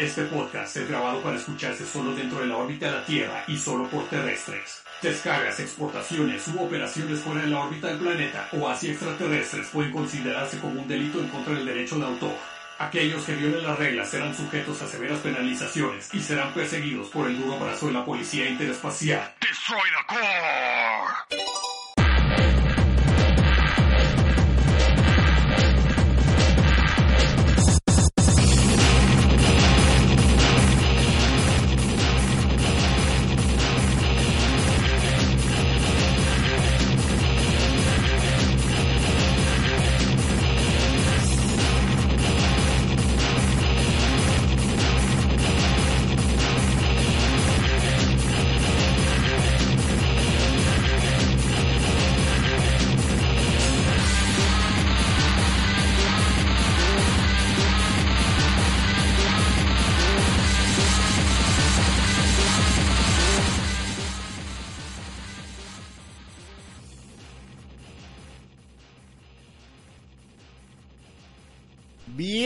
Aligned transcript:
Este 0.00 0.22
podcast 0.22 0.74
es 0.78 0.88
grabado 0.88 1.22
para 1.22 1.36
escucharse 1.36 1.84
solo 1.86 2.14
dentro 2.14 2.40
de 2.40 2.46
la 2.46 2.56
órbita 2.56 2.86
de 2.86 2.92
la 2.92 3.04
Tierra 3.04 3.44
y 3.46 3.58
solo 3.58 3.86
por 3.86 4.08
terrestres. 4.08 4.82
Descargas, 5.02 5.60
exportaciones 5.60 6.48
u 6.48 6.58
operaciones 6.58 7.20
fuera 7.20 7.42
de 7.42 7.48
la 7.48 7.60
órbita 7.60 7.88
del 7.88 7.98
planeta 7.98 8.48
o 8.52 8.66
hacia 8.66 8.92
extraterrestres 8.92 9.68
pueden 9.68 9.92
considerarse 9.92 10.58
como 10.58 10.80
un 10.80 10.88
delito 10.88 11.20
en 11.20 11.28
contra 11.28 11.52
del 11.52 11.66
derecho 11.66 11.98
de 11.98 12.06
autor. 12.06 12.34
Aquellos 12.78 13.22
que 13.24 13.34
violen 13.34 13.62
las 13.62 13.78
reglas 13.78 14.08
serán 14.08 14.34
sujetos 14.34 14.80
a 14.80 14.86
severas 14.86 15.18
penalizaciones 15.18 16.08
y 16.14 16.20
serán 16.20 16.54
perseguidos 16.54 17.08
por 17.08 17.28
el 17.28 17.38
duro 17.38 17.58
brazo 17.58 17.88
de 17.88 17.92
la 17.92 18.06
Policía 18.06 18.48
Interespacial. 18.48 19.34
Destroy 19.38 19.82
the 19.82 20.14
core! 20.14 21.59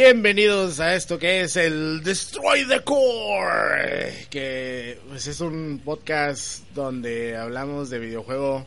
Bienvenidos 0.07 0.81
a 0.81 0.95
esto 0.95 1.19
que 1.19 1.41
es 1.41 1.57
el 1.57 2.03
Destroy 2.03 2.69
the 2.69 2.83
Core, 2.83 4.27
que 4.29 5.01
pues 5.09 5.27
es 5.27 5.41
un 5.41 5.81
podcast 5.83 6.63
donde 6.75 7.39
hablamos 7.39 7.89
de 7.89 8.01
videojuego 8.01 8.67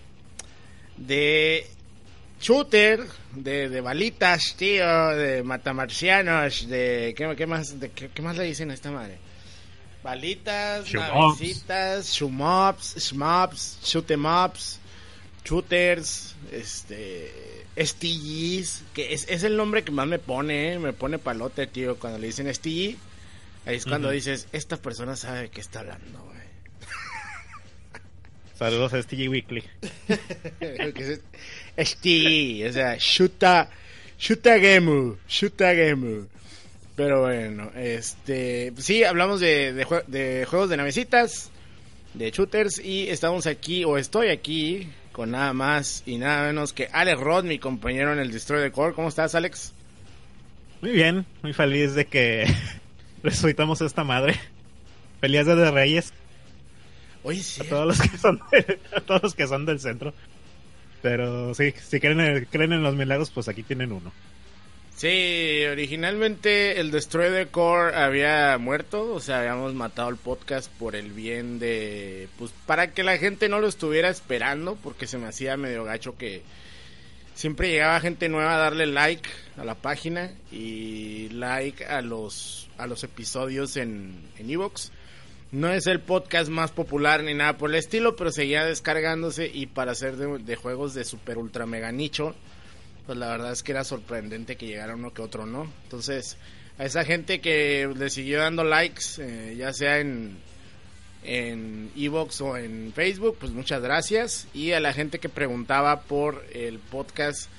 de 0.97 1.67
shooter, 2.41 3.05
de, 3.35 3.69
de 3.69 3.81
balitas, 3.81 4.55
tío, 4.57 5.09
de 5.09 5.43
matamarcianos, 5.43 6.67
de 6.67 7.13
¿qué, 7.15 7.35
qué 7.37 7.45
más 7.45 7.79
de, 7.79 7.91
qué, 7.91 8.09
qué 8.09 8.21
más 8.23 8.35
le 8.35 8.45
dicen 8.45 8.71
a 8.71 8.73
esta 8.73 8.89
madre? 8.89 9.19
Balitas, 10.01 10.91
navecitas, 10.91 12.13
shmups, 12.13 12.95
shmups, 13.11 13.77
shoot 13.83 14.09
'em 14.09 14.25
ups, 14.25 14.79
shooters, 15.45 16.35
este, 16.51 17.56
STGs, 17.77 18.83
que 18.93 19.13
es, 19.13 19.27
es 19.29 19.43
el 19.43 19.55
nombre 19.55 19.83
que 19.83 19.91
más 19.91 20.07
me 20.07 20.19
pone, 20.19 20.73
¿eh? 20.73 20.79
me 20.79 20.93
pone 20.93 21.19
palote, 21.19 21.67
tío, 21.67 21.97
cuando 21.97 22.17
le 22.17 22.27
dicen 22.27 22.53
STG, 22.53 22.97
ahí 23.65 23.75
es 23.75 23.85
cuando 23.85 24.09
dices, 24.09 24.47
esta 24.51 24.77
persona 24.77 25.15
sabe 25.15 25.43
de 25.43 25.49
qué 25.49 25.61
está 25.61 25.81
hablando, 25.81 26.23
güey. 26.23 26.37
Saludos 28.57 28.93
a 28.93 29.01
STG 29.01 29.29
Weekly. 29.29 29.61
STG, 31.77 32.67
o 32.67 32.73
sea, 32.73 32.97
shoota, 32.97 33.69
shoota 34.17 34.57
game, 34.57 35.15
shoota 35.27 35.73
game. 35.73 36.25
Pero 36.95 37.21
bueno, 37.21 37.71
este, 37.75 38.73
sí, 38.77 39.03
hablamos 39.03 39.39
de, 39.39 39.73
de, 39.73 39.85
de 40.07 40.45
juegos 40.45 40.69
de 40.69 40.77
navecitas, 40.77 41.51
de 42.15 42.31
shooters 42.31 42.79
y 42.79 43.09
estamos 43.09 43.45
aquí, 43.45 43.85
o 43.85 43.99
estoy 43.99 44.29
aquí, 44.29 44.89
con 45.17 45.31
nada 45.31 45.51
más 45.51 46.03
y 46.05 46.17
nada 46.19 46.45
menos 46.47 46.71
que 46.71 46.87
Alex 46.93 47.19
Rod, 47.19 47.43
mi 47.43 47.59
compañero 47.59 48.13
en 48.13 48.19
el 48.19 48.31
Destroy 48.31 48.61
the 48.61 48.71
Core. 48.71 48.93
¿Cómo 48.93 49.09
estás, 49.09 49.35
Alex? 49.35 49.73
Muy 50.81 50.91
bien, 50.91 51.25
muy 51.41 51.51
feliz 51.53 51.93
de 51.95 52.05
que 52.05 52.45
resucitamos 53.23 53.81
esta 53.81 54.03
madre. 54.05 54.39
Feliz 55.19 55.45
de 55.47 55.71
Reyes 55.71 56.13
Oye, 57.23 57.41
sí. 57.41 57.61
a 57.61 57.67
todos 57.67 57.87
los 57.87 57.99
que 58.09 58.17
son 58.17 58.39
de- 58.51 58.79
a 58.95 59.01
todos 59.01 59.23
los 59.23 59.33
que 59.33 59.47
son 59.47 59.65
del 59.65 59.79
centro. 59.79 60.13
Pero 61.01 61.53
sí, 61.55 61.73
si 61.83 61.99
creen, 61.99 62.19
en- 62.19 62.45
creen 62.45 62.71
en 62.73 62.83
los 62.83 62.95
milagros, 62.95 63.31
pues 63.31 63.47
aquí 63.49 63.63
tienen 63.63 63.91
uno. 63.91 64.13
Sí, 64.97 65.63
originalmente 65.71 66.79
el 66.79 66.89
Destroy 66.89 67.29
the 67.29 67.51
Core 67.51 67.95
había 67.95 68.57
muerto, 68.57 69.13
o 69.13 69.19
sea, 69.19 69.41
habíamos 69.41 69.75
matado 69.75 70.09
el 70.09 70.15
podcast 70.15 70.71
por 70.71 70.95
el 70.95 71.11
bien 71.11 71.59
de, 71.59 72.27
pues, 72.39 72.51
para 72.65 72.91
que 72.91 73.03
la 73.03 73.19
gente 73.19 73.47
no 73.47 73.59
lo 73.59 73.67
estuviera 73.67 74.09
esperando, 74.09 74.75
porque 74.75 75.05
se 75.05 75.19
me 75.19 75.27
hacía 75.27 75.55
medio 75.55 75.83
gacho 75.83 76.17
que 76.17 76.41
siempre 77.35 77.69
llegaba 77.69 77.99
gente 77.99 78.27
nueva 78.27 78.55
a 78.55 78.57
darle 78.57 78.87
like 78.87 79.29
a 79.57 79.63
la 79.63 79.75
página 79.75 80.31
y 80.51 81.29
like 81.29 81.85
a 81.85 82.01
los, 82.01 82.67
a 82.79 82.87
los 82.87 83.03
episodios 83.03 83.77
en, 83.77 84.15
en 84.39 84.49
Evox. 84.49 84.91
No 85.51 85.71
es 85.71 85.85
el 85.85 85.99
podcast 85.99 86.49
más 86.49 86.71
popular 86.71 87.23
ni 87.23 87.35
nada 87.35 87.59
por 87.59 87.69
el 87.69 87.75
estilo, 87.75 88.15
pero 88.15 88.31
seguía 88.31 88.65
descargándose 88.65 89.45
y 89.53 89.67
para 89.67 89.91
hacer 89.91 90.15
de 90.15 90.55
juegos 90.55 90.95
de 90.95 91.05
super 91.05 91.37
ultra 91.37 91.67
mega 91.67 91.91
nicho, 91.91 92.33
pues 93.07 93.17
la 93.17 93.29
verdad 93.29 93.51
es 93.53 93.63
que 93.63 93.71
era 93.71 93.83
sorprendente 93.83 94.55
que 94.57 94.67
llegara 94.67 94.93
uno 94.95 95.13
que 95.13 95.23
otro, 95.23 95.45
¿no? 95.47 95.71
Entonces, 95.83 96.37
a 96.77 96.85
esa 96.85 97.03
gente 97.05 97.41
que 97.41 97.91
le 97.97 98.09
siguió 98.11 98.39
dando 98.39 98.63
likes, 98.63 99.03
eh, 99.19 99.55
ya 99.57 99.73
sea 99.73 99.99
en 99.99 100.37
en 101.23 101.91
Evox 101.97 102.39
o 102.41 102.55
en 102.57 102.93
Facebook, 102.93 103.37
pues 103.39 103.51
muchas 103.51 103.81
gracias. 103.81 104.47
Y 104.53 104.71
a 104.71 104.79
la 104.79 104.93
gente 104.93 105.19
que 105.19 105.27
preguntaba 105.29 106.01
por 106.01 106.45
el 106.53 106.79
podcast, 106.79 107.49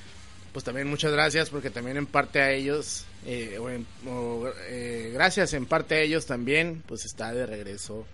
pues 0.53 0.64
también 0.64 0.86
muchas 0.88 1.12
gracias, 1.12 1.50
porque 1.50 1.69
también 1.69 1.97
en 1.98 2.06
parte 2.06 2.41
a 2.41 2.53
ellos, 2.53 3.04
eh, 3.26 3.59
o 3.60 3.69
en- 3.69 3.86
o, 4.06 4.48
eh, 4.69 5.10
gracias 5.12 5.53
en 5.53 5.66
parte 5.66 5.97
a 5.97 6.00
ellos 6.00 6.25
también, 6.25 6.82
pues 6.86 7.04
está 7.04 7.32
de 7.34 7.44
regreso 7.44 8.06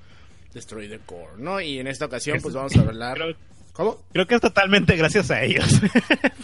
Destroy 0.54 0.88
the 0.88 0.98
Core, 1.00 1.34
¿no? 1.38 1.60
Y 1.60 1.78
en 1.78 1.86
esta 1.86 2.06
ocasión, 2.06 2.40
pues 2.40 2.54
vamos 2.54 2.74
a 2.76 2.80
hablar. 2.80 3.36
Creo, 3.74 3.86
¿Cómo? 3.92 4.04
creo 4.12 4.26
que 4.26 4.34
es 4.36 4.40
totalmente 4.40 4.96
gracias 4.96 5.30
a 5.30 5.42
ellos. 5.42 5.66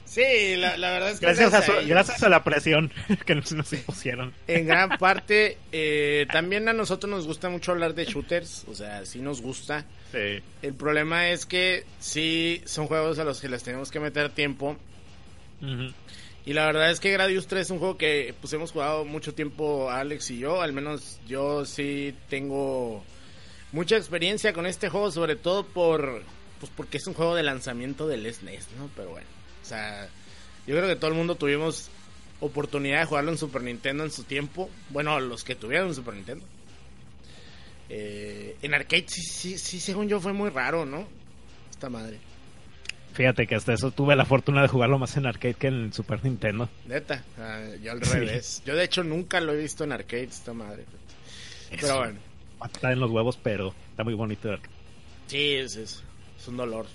Sí, 0.05 0.57
la, 0.57 0.77
la 0.77 0.91
verdad 0.91 1.11
es 1.13 1.21
que 1.21 1.27
gracias, 1.27 1.55
a 1.55 1.63
su- 1.63 1.71
ellos. 1.71 1.87
gracias 1.87 2.23
a 2.25 2.29
la 2.29 2.43
presión 2.43 2.91
que 3.27 3.37
nos, 3.37 3.53
nos 3.53 3.73
impusieron. 3.73 4.35
En 4.49 4.67
gran 4.67 4.89
parte, 4.99 5.57
eh, 5.71 6.27
también 6.33 6.69
a 6.69 6.73
nosotros 6.73 7.09
nos 7.09 7.29
gusta 7.29 7.49
mucho 7.49 7.71
hablar 7.71 7.95
de 7.95 8.07
shooters, 8.07 8.65
o 8.69 8.75
sea, 8.75 9.07
sí 9.07 9.21
nos 9.21 9.41
gusta. 9.41 9.85
Sí. 10.11 10.43
El 10.63 10.75
problema 10.75 11.29
es 11.29 11.47
que 11.47 11.85
sí 12.01 12.61
son 12.65 12.89
juegos 12.89 13.21
a 13.21 13.25
los 13.25 13.41
que 13.41 13.49
les 13.49 13.63
tenemos 13.63 13.93
que 13.93 14.01
meter 14.01 14.31
tiempo. 14.31 14.77
Y 16.45 16.53
la 16.55 16.67
verdad 16.67 16.91
es 16.91 16.99
que 16.99 17.13
Gradius 17.13 17.47
3 17.47 17.63
es 17.67 17.71
un 17.71 17.79
juego 17.79 17.97
que 17.97 18.35
pues 18.41 18.53
hemos 18.53 18.73
jugado 18.73 19.05
mucho 19.05 19.35
tiempo 19.35 19.91
Alex 19.91 20.31
y 20.33 20.39
yo, 20.39 20.61
al 20.63 20.73
menos 20.73 21.21
yo 21.29 21.65
sí 21.67 22.15
tengo 22.29 23.05
mucha 23.71 23.97
experiencia 23.97 24.53
con 24.53 24.67
este 24.67 24.89
juego, 24.89 25.13
sobre 25.13 25.37
todo 25.37 25.65
por 25.67 26.23
pues 26.61 26.71
porque 26.77 26.99
es 26.99 27.07
un 27.07 27.15
juego 27.15 27.35
de 27.35 27.43
lanzamiento 27.43 28.07
del 28.07 28.33
SNES, 28.33 28.69
¿no? 28.79 28.89
Pero 28.95 29.11
bueno, 29.11 29.27
o 29.63 29.67
sea, 29.67 30.09
yo 30.67 30.77
creo 30.77 30.87
que 30.89 30.97
todo 30.97 31.11
el 31.11 31.17
mundo 31.17 31.35
tuvimos 31.35 31.89
oportunidad 32.41 33.01
de 33.01 33.07
jugarlo 33.07 33.31
en 33.33 33.39
Super 33.39 33.63
Nintendo 33.63 34.05
en 34.05 34.11
su 34.11 34.23
tiempo. 34.25 34.71
Bueno, 34.91 35.19
los 35.21 35.43
que 35.45 35.55
tuvieron 35.57 35.95
Super 35.95 36.15
Nintendo. 36.15 36.45
Eh, 37.89 38.57
en 38.63 38.75
arcade 38.75 39.07
sí, 39.09 39.23
sí, 39.23 39.59
sí, 39.59 39.81
según 39.81 40.09
yo 40.09 40.21
fue 40.21 40.33
muy 40.33 40.51
raro, 40.51 40.87
¿no? 40.87 41.07
Esta 41.71 41.89
madre. 41.91 42.19
Fíjate 43.15 43.47
que 43.49 43.57
hasta 43.57 43.73
eso 43.73 43.91
tuve 43.91 44.15
la 44.15 44.25
fortuna 44.25 44.63
de 44.63 44.69
jugarlo 44.69 44.97
más 44.99 45.17
en 45.17 45.27
arcade 45.27 45.55
que 45.55 45.67
en 45.67 45.93
Super 45.93 46.23
Nintendo. 46.25 46.69
Neta, 46.87 47.25
ah, 47.39 47.65
yo 47.83 47.91
al 47.93 48.05
Sí. 48.05 48.13
revés. 48.13 48.63
Yo 48.65 48.77
de 48.77 48.85
hecho 48.85 49.03
nunca 49.03 49.41
lo 49.41 49.53
he 49.53 49.57
visto 49.57 49.83
en 49.83 49.93
arcade 49.93 50.25
esta 50.25 50.53
madre. 50.53 50.85
Pero 51.71 51.87
Eso. 51.87 51.99
bueno. 51.99 52.19
patada 52.59 52.93
en 52.93 53.01
los 53.01 53.11
huevos, 53.11 53.37
pero 53.43 53.75
está 53.91 54.05
muy 54.05 54.15
bonito. 54.15 54.49
Sí, 55.27 55.55
es, 55.55 55.75
es, 55.77 56.03
es 56.41 56.49
un 56.49 56.57
dolor, 56.57 56.87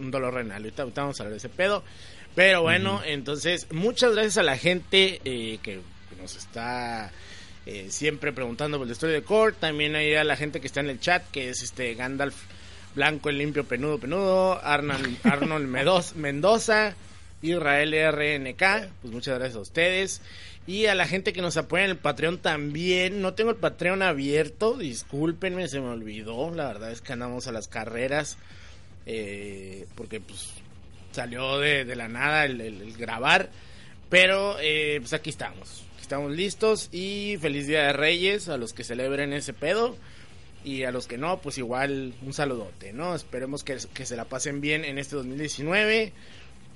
un, 0.00 0.10
dolor 0.10 0.34
renal. 0.34 0.62
Ahorita, 0.62 0.82
ahorita 0.82 1.00
vamos 1.02 1.20
a 1.20 1.22
hablar 1.22 1.32
de 1.32 1.38
ese 1.38 1.48
pedo. 1.48 1.82
Pero 2.34 2.62
bueno, 2.62 3.00
entonces, 3.04 3.68
muchas 3.70 4.12
gracias 4.12 4.38
a 4.38 4.42
la 4.42 4.58
gente 4.58 5.20
eh, 5.24 5.58
que, 5.62 5.80
que 6.10 6.16
nos 6.20 6.36
está 6.36 7.12
eh, 7.66 7.86
siempre 7.88 8.32
preguntando 8.32 8.76
por 8.78 8.86
la 8.86 8.92
historia 8.92 9.14
de 9.14 9.22
Core. 9.22 9.54
También 9.58 9.94
hay 9.96 10.14
a 10.14 10.24
la 10.24 10.36
gente 10.36 10.60
que 10.60 10.66
está 10.66 10.80
en 10.80 10.90
el 10.90 11.00
chat, 11.00 11.22
que 11.30 11.48
es 11.48 11.62
este 11.62 11.94
Gandalf 11.94 12.34
Blanco, 12.94 13.30
el 13.30 13.38
limpio, 13.38 13.64
penudo, 13.64 13.98
penudo. 13.98 14.60
Arnold, 14.62 15.18
Arnold 15.24 16.14
Mendoza, 16.16 16.94
Israel 17.40 17.94
RNK. 18.12 18.90
Pues 19.00 19.12
muchas 19.12 19.38
gracias 19.38 19.56
a 19.56 19.60
ustedes. 19.60 20.20
Y 20.66 20.86
a 20.86 20.94
la 20.94 21.06
gente 21.06 21.32
que 21.32 21.42
nos 21.42 21.56
apoya 21.56 21.84
en 21.84 21.90
el 21.90 21.96
Patreon 21.96 22.38
también. 22.38 23.20
No 23.20 23.34
tengo 23.34 23.50
el 23.50 23.56
Patreon 23.56 24.02
abierto, 24.02 24.76
discúlpenme, 24.76 25.68
se 25.68 25.80
me 25.80 25.88
olvidó. 25.88 26.50
La 26.54 26.66
verdad 26.66 26.90
es 26.90 27.00
que 27.00 27.12
andamos 27.12 27.46
a 27.46 27.52
las 27.52 27.68
carreras. 27.68 28.38
Eh, 29.06 29.86
porque 29.94 30.20
pues 30.20 30.50
salió 31.12 31.58
de, 31.58 31.84
la 31.94 32.08
nada 32.08 32.44
el, 32.44 32.94
grabar. 32.96 33.50
Pero 34.10 34.56
eh, 34.60 34.98
pues 35.00 35.12
aquí 35.12 35.30
estamos. 35.30 35.84
Estamos 36.00 36.32
listos. 36.32 36.88
Y 36.92 37.36
feliz 37.40 37.66
Día 37.66 37.84
de 37.84 37.92
Reyes 37.92 38.48
a 38.48 38.56
los 38.56 38.72
que 38.72 38.84
celebren 38.84 39.32
ese 39.32 39.52
pedo. 39.52 39.96
Y 40.64 40.84
a 40.84 40.92
los 40.92 41.06
que 41.06 41.18
no, 41.18 41.40
pues 41.40 41.58
igual 41.58 42.14
un 42.22 42.32
saludote, 42.32 42.92
¿no? 42.92 43.14
Esperemos 43.14 43.64
que, 43.64 43.76
que 43.92 44.06
se 44.06 44.16
la 44.16 44.24
pasen 44.24 44.60
bien 44.60 44.84
en 44.84 44.98
este 44.98 45.16
2019. 45.16 46.12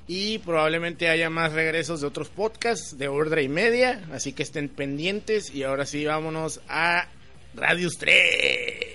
Y 0.06 0.38
probablemente 0.38 1.08
haya 1.08 1.28
más 1.30 1.52
regresos 1.52 2.00
de 2.00 2.06
otros 2.06 2.28
podcasts 2.28 2.96
de 2.98 3.08
Ordre 3.08 3.42
y 3.42 3.48
Media. 3.48 4.02
Así 4.12 4.32
que 4.32 4.42
estén 4.42 4.68
pendientes. 4.68 5.54
Y 5.54 5.62
ahora 5.62 5.86
sí, 5.86 6.04
vámonos 6.04 6.60
a 6.68 7.08
Radius 7.54 7.98
3. 7.98 8.87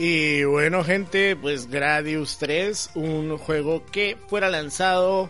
Y 0.00 0.44
bueno, 0.44 0.84
gente, 0.84 1.34
pues 1.34 1.68
Gradius 1.68 2.38
3, 2.38 2.92
un 2.94 3.36
juego 3.36 3.84
que 3.84 4.16
fuera 4.28 4.48
lanzado 4.48 5.28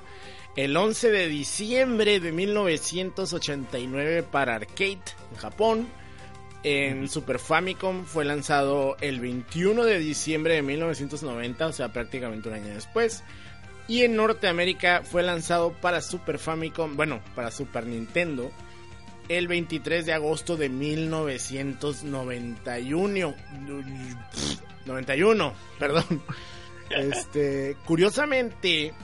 el 0.57 0.77
11 0.77 1.11
de 1.11 1.27
diciembre 1.27 2.21
de 2.21 2.33
1989 2.33 4.25
para 4.25 4.57
arcade 4.57 5.01
en 5.31 5.37
Japón. 5.39 5.89
En 6.65 7.09
Super 7.09 7.39
Famicom 7.39 8.05
fue 8.05 8.27
lanzado 8.27 8.99
el 9.01 9.21
21 9.21 9.85
de 9.85 10.01
diciembre 10.01 10.57
de 10.57 10.63
1990, 10.63 11.67
o 11.67 11.73
sea, 11.73 11.91
prácticamente 11.91 12.51
un 12.51 12.57
año 12.57 12.75
después. 12.75 13.25
Y 13.87 14.03
en 14.03 14.17
Norteamérica 14.17 15.01
fue 15.03 15.23
lanzado 15.23 15.73
para 15.73 16.03
Super 16.03 16.39
Famicom, 16.39 16.95
bueno, 16.95 17.23
para 17.35 17.51
Super 17.51 17.87
Nintendo, 17.87 18.51
el 19.29 19.49
23 19.49 20.07
de 20.07 20.13
agosto 20.13 20.57
de 20.57 20.69
1991. 20.69 23.35
91, 24.87 25.55
perdón. 25.79 26.23
Este, 26.91 27.77
curiosamente, 27.85 28.95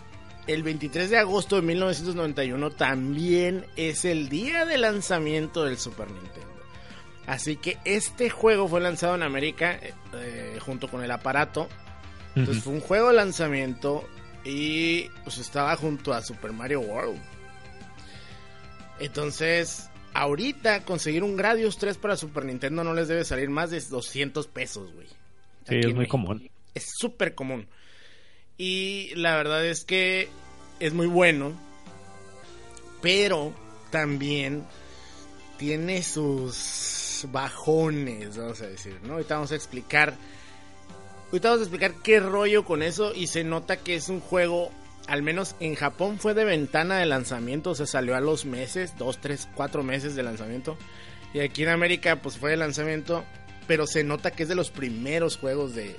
el 0.47 0.63
23 0.63 1.11
de 1.11 1.19
agosto 1.19 1.57
de 1.57 1.63
1991 1.63 2.71
también 2.71 3.67
es 3.77 4.05
el 4.05 4.29
día 4.29 4.65
de 4.65 4.79
lanzamiento 4.79 5.65
del 5.65 5.79
Super 5.79 6.11
Nintendo. 6.11 6.55
Así 7.27 7.57
que 7.57 7.79
este 7.85 8.31
juego 8.31 8.69
fue 8.69 8.81
lanzado 8.81 9.15
en 9.15 9.23
América 9.23 9.79
eh, 10.15 10.59
junto 10.61 10.89
con 10.89 11.03
el 11.03 11.11
aparato. 11.11 11.69
Entonces 12.35 12.65
fue 12.65 12.73
un 12.73 12.81
juego 12.81 13.09
de 13.09 13.15
lanzamiento 13.15 14.05
y 14.45 15.09
pues 15.23 15.39
estaba 15.39 15.77
junto 15.77 16.13
a 16.13 16.23
Super 16.23 16.53
Mario 16.53 16.81
World. 16.81 17.19
Entonces, 18.99 19.89
ahorita 20.15 20.85
conseguir 20.85 21.23
un 21.23 21.37
Gradius 21.37 21.77
3 21.77 21.99
para 21.99 22.17
Super 22.17 22.45
Nintendo 22.45 22.85
no 22.85 22.95
les 22.95 23.09
debe 23.09 23.25
salir 23.25 23.51
más 23.51 23.71
de 23.71 23.81
200 23.81 24.47
pesos, 24.47 24.93
güey. 24.93 25.09
Sí, 25.69 25.77
Aquí 25.77 25.89
es 25.89 25.95
muy 25.95 26.07
común. 26.07 26.51
Es 26.75 26.91
súper 26.97 27.35
común. 27.35 27.67
Y 28.57 29.13
la 29.17 29.37
verdad 29.37 29.67
es 29.67 29.85
que 29.85 30.29
es 30.81 30.95
muy 30.95 31.07
bueno. 31.07 31.53
Pero 33.03 33.53
también 33.91 34.65
tiene 35.59 36.03
sus 36.03 37.27
bajones, 37.31 38.37
vamos 38.37 38.61
a 38.63 38.67
decir, 38.67 38.99
¿no? 39.03 39.15
Ahorita 39.15 39.35
vamos 39.35 39.53
a 39.53 39.57
explicar. 39.57 40.15
Ahorita 41.27 41.51
vamos 41.51 41.61
a 41.61 41.65
explicar 41.69 42.03
qué 42.03 42.21
rollo 42.21 42.65
con 42.65 42.83
eso. 42.83 43.13
Y 43.15 43.27
se 43.27 43.45
nota 43.45 43.77
que 43.77 43.97
es 43.97 44.09
un 44.09 44.21
juego. 44.21 44.71
Al 45.07 45.23
menos 45.23 45.55
en 45.61 45.75
Japón 45.75 46.19
fue 46.19 46.35
de 46.35 46.45
ventana 46.45 46.99
de 46.99 47.07
lanzamiento. 47.07 47.71
O 47.71 47.75
sea, 47.75 47.87
salió 47.87 48.17
a 48.17 48.21
los 48.21 48.45
meses, 48.45 48.97
dos, 48.99 49.21
tres, 49.21 49.49
cuatro 49.55 49.83
meses 49.83 50.15
de 50.15 50.23
lanzamiento. 50.23 50.77
Y 51.33 51.41
aquí 51.41 51.63
en 51.63 51.71
América, 51.71 52.23
pues 52.23 52.39
fue 52.39 52.51
de 52.51 52.57
lanzamiento. 52.57 53.25
Pero 53.67 53.87
se 53.87 54.05
nota 54.05 54.31
que 54.31 54.43
es 54.45 54.49
de 54.49 54.55
los 54.55 54.71
primeros 54.71 55.37
juegos 55.39 55.75
de, 55.75 55.97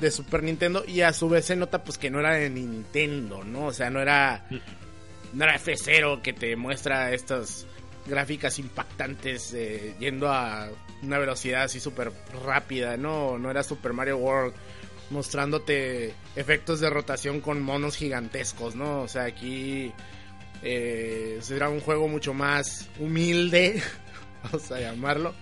de 0.00 0.10
Super 0.10 0.42
Nintendo 0.42 0.84
y 0.86 1.00
a 1.00 1.12
su 1.12 1.28
vez 1.28 1.46
se 1.46 1.56
nota 1.56 1.82
pues 1.82 1.98
que 1.98 2.10
no 2.10 2.20
era 2.20 2.34
de 2.34 2.50
Nintendo, 2.50 3.42
¿no? 3.44 3.66
O 3.66 3.72
sea, 3.72 3.90
no 3.90 4.00
era 4.00 4.46
no 5.32 5.44
era 5.44 5.58
F0 5.58 6.22
que 6.22 6.32
te 6.32 6.56
muestra 6.56 7.12
estas 7.12 7.66
gráficas 8.06 8.58
impactantes 8.58 9.52
eh, 9.54 9.94
yendo 9.98 10.30
a 10.30 10.68
una 11.02 11.18
velocidad 11.18 11.64
así 11.64 11.80
súper 11.80 12.12
rápida, 12.44 12.96
¿no? 12.96 13.38
No 13.38 13.50
era 13.50 13.62
Super 13.62 13.92
Mario 13.92 14.18
World 14.18 14.54
mostrándote 15.10 16.14
efectos 16.36 16.80
de 16.80 16.90
rotación 16.90 17.40
con 17.40 17.60
monos 17.62 17.96
gigantescos, 17.96 18.74
¿no? 18.74 19.02
O 19.02 19.08
sea, 19.08 19.24
aquí 19.24 19.92
eh, 20.62 21.38
será 21.40 21.68
un 21.68 21.80
juego 21.80 22.08
mucho 22.08 22.34
más 22.34 22.88
humilde, 22.98 23.82
vamos 24.44 24.70
a 24.70 24.80
llamarlo. 24.80 25.34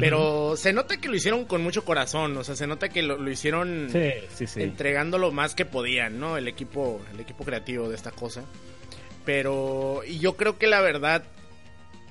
Pero 0.00 0.56
se 0.56 0.72
nota 0.72 0.96
que 0.96 1.08
lo 1.08 1.14
hicieron 1.14 1.44
con 1.44 1.62
mucho 1.62 1.84
corazón, 1.84 2.36
o 2.36 2.42
sea, 2.42 2.56
se 2.56 2.66
nota 2.66 2.88
que 2.88 3.02
lo, 3.02 3.16
lo 3.18 3.30
hicieron 3.30 3.88
Sí, 3.90 4.10
sí, 4.34 4.46
sí. 4.48 4.62
entregando 4.62 5.16
lo 5.16 5.30
más 5.30 5.54
que 5.54 5.64
podían, 5.64 6.18
¿no? 6.18 6.36
El 6.36 6.48
equipo, 6.48 7.00
el 7.14 7.20
equipo 7.20 7.44
creativo 7.44 7.88
de 7.88 7.94
esta 7.94 8.10
cosa. 8.10 8.42
Pero, 9.24 10.02
y 10.06 10.18
yo 10.18 10.36
creo 10.36 10.58
que 10.58 10.66
la 10.66 10.80
verdad, 10.80 11.22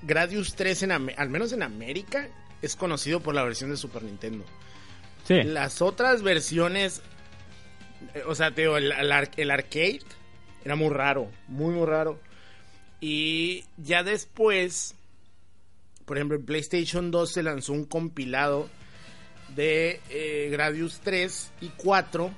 Gradius 0.03 0.55
3, 0.55 0.83
en, 0.83 0.91
al 0.93 1.29
menos 1.29 1.51
en 1.51 1.63
América, 1.63 2.29
es 2.61 2.75
conocido 2.77 3.19
por 3.19 3.35
la 3.35 3.43
versión 3.43 3.69
de 3.71 3.77
Super 3.77 4.03
Nintendo. 4.03 4.45
Sí. 5.25 5.43
Las 5.43 5.81
otras 5.81 6.21
versiones 6.23 7.01
Eh, 8.13 8.23
O 8.27 8.35
sea, 8.35 8.51
te 8.51 8.61
digo, 8.61 8.77
el, 8.77 8.91
el 8.91 9.11
ar- 9.11 9.31
el 9.37 9.51
arcade 9.51 10.01
era 10.63 10.75
muy 10.75 10.89
raro, 10.89 11.29
muy, 11.47 11.73
muy 11.73 11.85
raro. 11.85 12.19
Y 13.01 13.65
ya 13.77 14.03
después, 14.03 14.95
por 16.05 16.17
ejemplo, 16.17 16.37
en 16.37 16.45
PlayStation 16.45 17.11
2 17.11 17.31
se 17.31 17.43
lanzó 17.43 17.73
un 17.73 17.85
compilado 17.85 18.69
de 19.55 19.99
eh, 20.09 20.49
Gradius 20.51 20.99
3 21.03 21.51
y 21.61 21.69
4. 21.77 22.31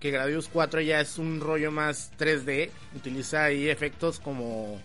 Que 0.00 0.10
Gradius 0.10 0.48
4 0.52 0.80
ya 0.82 1.00
es 1.00 1.16
un 1.18 1.40
rollo 1.40 1.70
más 1.70 2.10
3D. 2.18 2.70
Utiliza 2.96 3.44
ahí 3.44 3.68
efectos 3.68 4.20
como, 4.20 4.78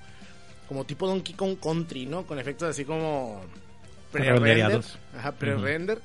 como 0.67 0.85
tipo 0.85 1.07
Donkey 1.07 1.33
Kong 1.35 1.57
Country, 1.61 2.05
¿no? 2.05 2.25
Con 2.25 2.39
efectos 2.39 2.69
así 2.69 2.85
como 2.85 3.41
pre-render. 4.11 4.45
Ajá, 5.17 5.31
pre-render. 5.33 5.99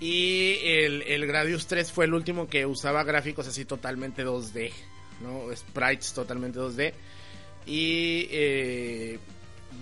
Y 0.00 0.58
el, 0.64 1.02
el 1.02 1.26
Gradius 1.26 1.66
3 1.66 1.90
fue 1.90 2.04
el 2.04 2.14
último 2.14 2.48
que 2.48 2.66
usaba 2.66 3.02
gráficos 3.04 3.48
así 3.48 3.64
totalmente 3.64 4.24
2D, 4.24 4.70
¿no? 5.22 5.54
Sprites 5.56 6.12
totalmente 6.12 6.58
2D. 6.60 6.92
Y 7.66 8.28
eh, 8.30 9.18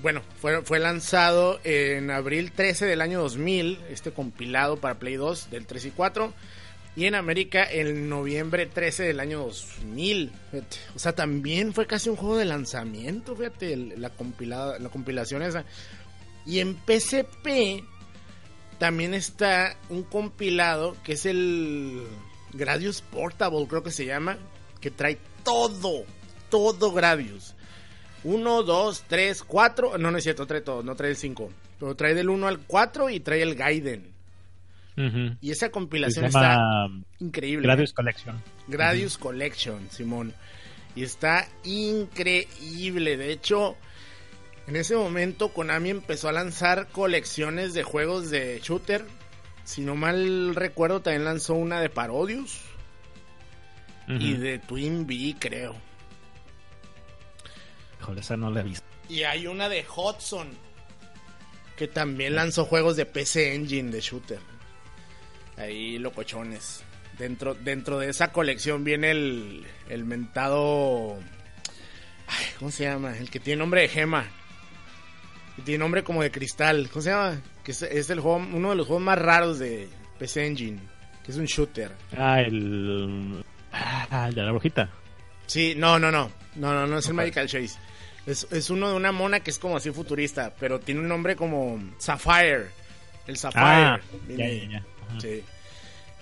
bueno, 0.03 0.23
fue, 0.41 0.63
fue 0.63 0.79
lanzado 0.79 1.61
en 1.65 2.11
abril 2.11 2.51
13 2.53 2.87
del 2.87 3.01
año 3.03 3.21
2000, 3.21 3.79
este 3.91 4.11
compilado 4.11 4.79
para 4.79 4.99
Play 4.99 5.17
2 5.17 5.51
del 5.51 5.67
3 5.67 5.85
y 5.87 5.91
4. 5.91 6.33
Y 6.97 7.05
en 7.05 7.15
América 7.15 7.71
en 7.71 8.09
noviembre 8.09 8.65
13 8.65 9.03
del 9.03 9.21
año 9.21 9.41
2000. 9.41 10.33
fíjate. 10.51 10.77
O 10.95 10.99
sea, 10.99 11.13
también 11.15 11.75
fue 11.75 11.87
casi 11.87 12.09
un 12.09 12.17
juego 12.17 12.39
de 12.39 12.47
lanzamiento, 12.47 13.37
fíjate, 13.37 13.75
el- 13.75 14.01
la, 14.01 14.09
compilada, 14.09 14.79
la 14.79 14.89
compilación 14.89 15.43
esa. 15.43 15.67
Y 16.47 16.61
en 16.61 16.75
PSP 16.87 17.85
también 18.79 19.15
está 19.15 19.77
un 19.89 20.03
compilado 20.03 20.97
que 21.05 21.13
es 21.13 21.27
el 21.27 22.03
Gradius 22.53 23.01
Portable, 23.03 23.67
creo 23.69 23.83
que 23.83 23.91
se 23.91 24.07
llama, 24.07 24.39
que 24.81 24.91
trae 24.91 25.19
todo, 25.45 26.05
todo 26.51 26.93
Gradius. 26.93 27.55
1, 28.25 28.63
2, 28.63 29.05
3, 29.07 29.43
4, 29.45 29.99
no, 29.99 30.11
no 30.11 30.19
es 30.19 30.25
cierto, 30.25 30.47
trae 30.47 30.61
todo, 30.61 30.83
no 30.83 30.97
trae 30.97 31.11
el 31.11 31.17
5, 31.17 31.51
pero 31.79 31.95
trae 31.95 32.15
del 32.15 32.29
1 32.29 32.49
al 32.49 32.59
4 32.59 33.11
y 33.11 33.21
trae 33.21 33.43
el 33.43 33.55
Gaiden. 33.55 34.17
Y 35.43 35.51
esa 35.51 35.67
Se 35.67 35.71
compilación 35.71 36.25
está 36.25 36.59
increíble. 37.19 37.67
Gradius 37.67 37.93
Collection. 37.93 38.43
Gradius 38.67 39.19
Collection, 39.19 39.91
Simón. 39.91 40.33
Y 40.95 41.03
está 41.03 41.47
increíble. 41.65 43.19
De 43.19 43.31
hecho, 43.31 43.77
en 44.67 44.77
ese 44.77 44.97
momento 44.97 45.53
Konami 45.53 45.91
empezó 45.91 46.29
a 46.29 46.33
lanzar 46.33 46.89
colecciones 46.89 47.73
de 47.75 47.85
juegos 47.85 48.31
de 48.31 48.61
shooter. 48.63 49.05
Si 49.65 49.83
no 49.83 49.95
mal 49.95 50.55
recuerdo, 50.55 51.03
también 51.03 51.25
lanzó 51.25 51.55
una 51.55 51.81
de 51.81 51.89
Parodius 51.89 52.61
y 54.09 54.35
de 54.35 54.59
Twin 54.59 55.07
Bee, 55.07 55.37
creo. 55.39 55.77
Híjole, 58.01 58.21
esa 58.21 58.37
no 58.37 58.51
la 58.51 58.61
he 58.61 58.65
visto. 58.65 58.87
Y 59.09 59.23
hay 59.23 59.47
una 59.47 59.69
de 59.69 59.85
Hudson 59.85 60.49
que 61.77 61.89
también 61.89 62.35
lanzó 62.35 62.65
juegos 62.65 62.97
de 62.97 63.07
PC 63.07 63.55
Engine 63.55 63.91
de 63.91 64.01
shooter. 64.01 64.41
Ahí 65.57 65.99
locochones. 65.99 66.83
Dentro, 67.19 67.55
dentro 67.55 67.99
de 67.99 68.11
esa 68.11 68.33
colección 68.33 68.85
viene 68.85 69.11
el, 69.11 69.67
el 69.89 70.05
mentado. 70.05 71.19
Ay, 72.27 72.47
¿Cómo 72.59 72.71
se 72.71 72.85
llama? 72.85 73.17
El 73.17 73.31
que 73.31 73.41
tiene 73.41 73.61
nombre 73.61 73.83
de 73.83 73.89
gema. 73.89 74.27
Que 75.57 75.63
tiene 75.63 75.79
nombre 75.79 76.05
como 76.05 76.23
de 76.23 76.31
cristal. 76.31 76.89
¿Cómo 76.91 77.03
se 77.03 77.11
llama? 77.11 77.41
Que 77.65 77.73
es, 77.73 77.83
es 77.83 78.11
el 78.11 78.21
juego, 78.21 78.37
uno 78.37 78.71
de 78.71 78.77
los 78.77 78.87
juegos 78.87 79.03
más 79.03 79.19
raros 79.19 79.59
de 79.59 79.89
PC 80.19 80.47
Engine. 80.47 80.79
Que 81.25 81.33
es 81.33 81.39
un 81.39 81.47
shooter. 81.47 81.93
Ah, 82.17 82.41
el. 82.41 83.45
Ah, 83.73 84.27
el 84.29 84.35
de 84.35 84.43
la 84.43 84.51
brujita. 84.51 84.91
Sí, 85.47 85.75
no, 85.77 85.99
no, 85.99 86.11
no. 86.13 86.31
No, 86.55 86.73
no, 86.73 86.87
no 86.87 86.99
es 86.99 87.09
el. 87.09 87.15
Magical 87.15 87.49
Chase. 87.49 87.79
Es, 88.27 88.47
es 88.51 88.71
uno 88.71 88.89
de 88.91 88.95
una 88.95 89.13
mona 89.13 89.41
que 89.41 89.51
es 89.51 89.59
como 89.59 89.77
así 89.77 89.91
futurista, 89.91 90.53
pero 90.59 90.81
tiene 90.81 91.01
un 91.01 91.09
nombre 91.09 91.37
como 91.37 91.81
Sapphire. 91.99 92.67
El 93.27 93.37
Sapphire. 93.37 93.65
Ah, 93.65 94.01
ya, 94.29 94.49
ya, 94.49 94.69
ya. 94.69 94.85
Sí. 95.21 95.43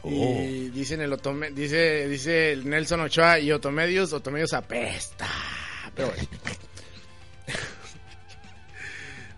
Oh. 0.03 0.11
Y 0.11 0.69
dicen 0.69 1.01
el 1.01 1.13
Otome, 1.15 1.51
dice, 1.51 2.07
dice 2.09 2.53
el 2.53 2.69
Nelson 2.69 3.01
Ochoa 3.01 3.39
y 3.39 3.51
Otomedios, 3.53 4.13
Otomedios 4.13 4.53
apesta. 4.53 5.27
Pero 5.95 6.09
bueno. 6.09 6.29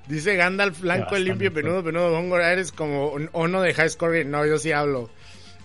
dice 0.07 0.37
Gandalf 0.37 0.81
blanco, 0.81 1.17
limpio, 1.17 1.53
penudo, 1.53 1.83
penudo, 1.85 2.11
bongo, 2.11 2.39
eres 2.39 2.73
como 2.73 3.13
ono 3.33 3.61
de 3.63 3.75
high 3.75 3.89
score. 3.91 4.25
No, 4.25 4.45
yo 4.47 4.59
sí 4.59 4.73
hablo. 4.73 5.11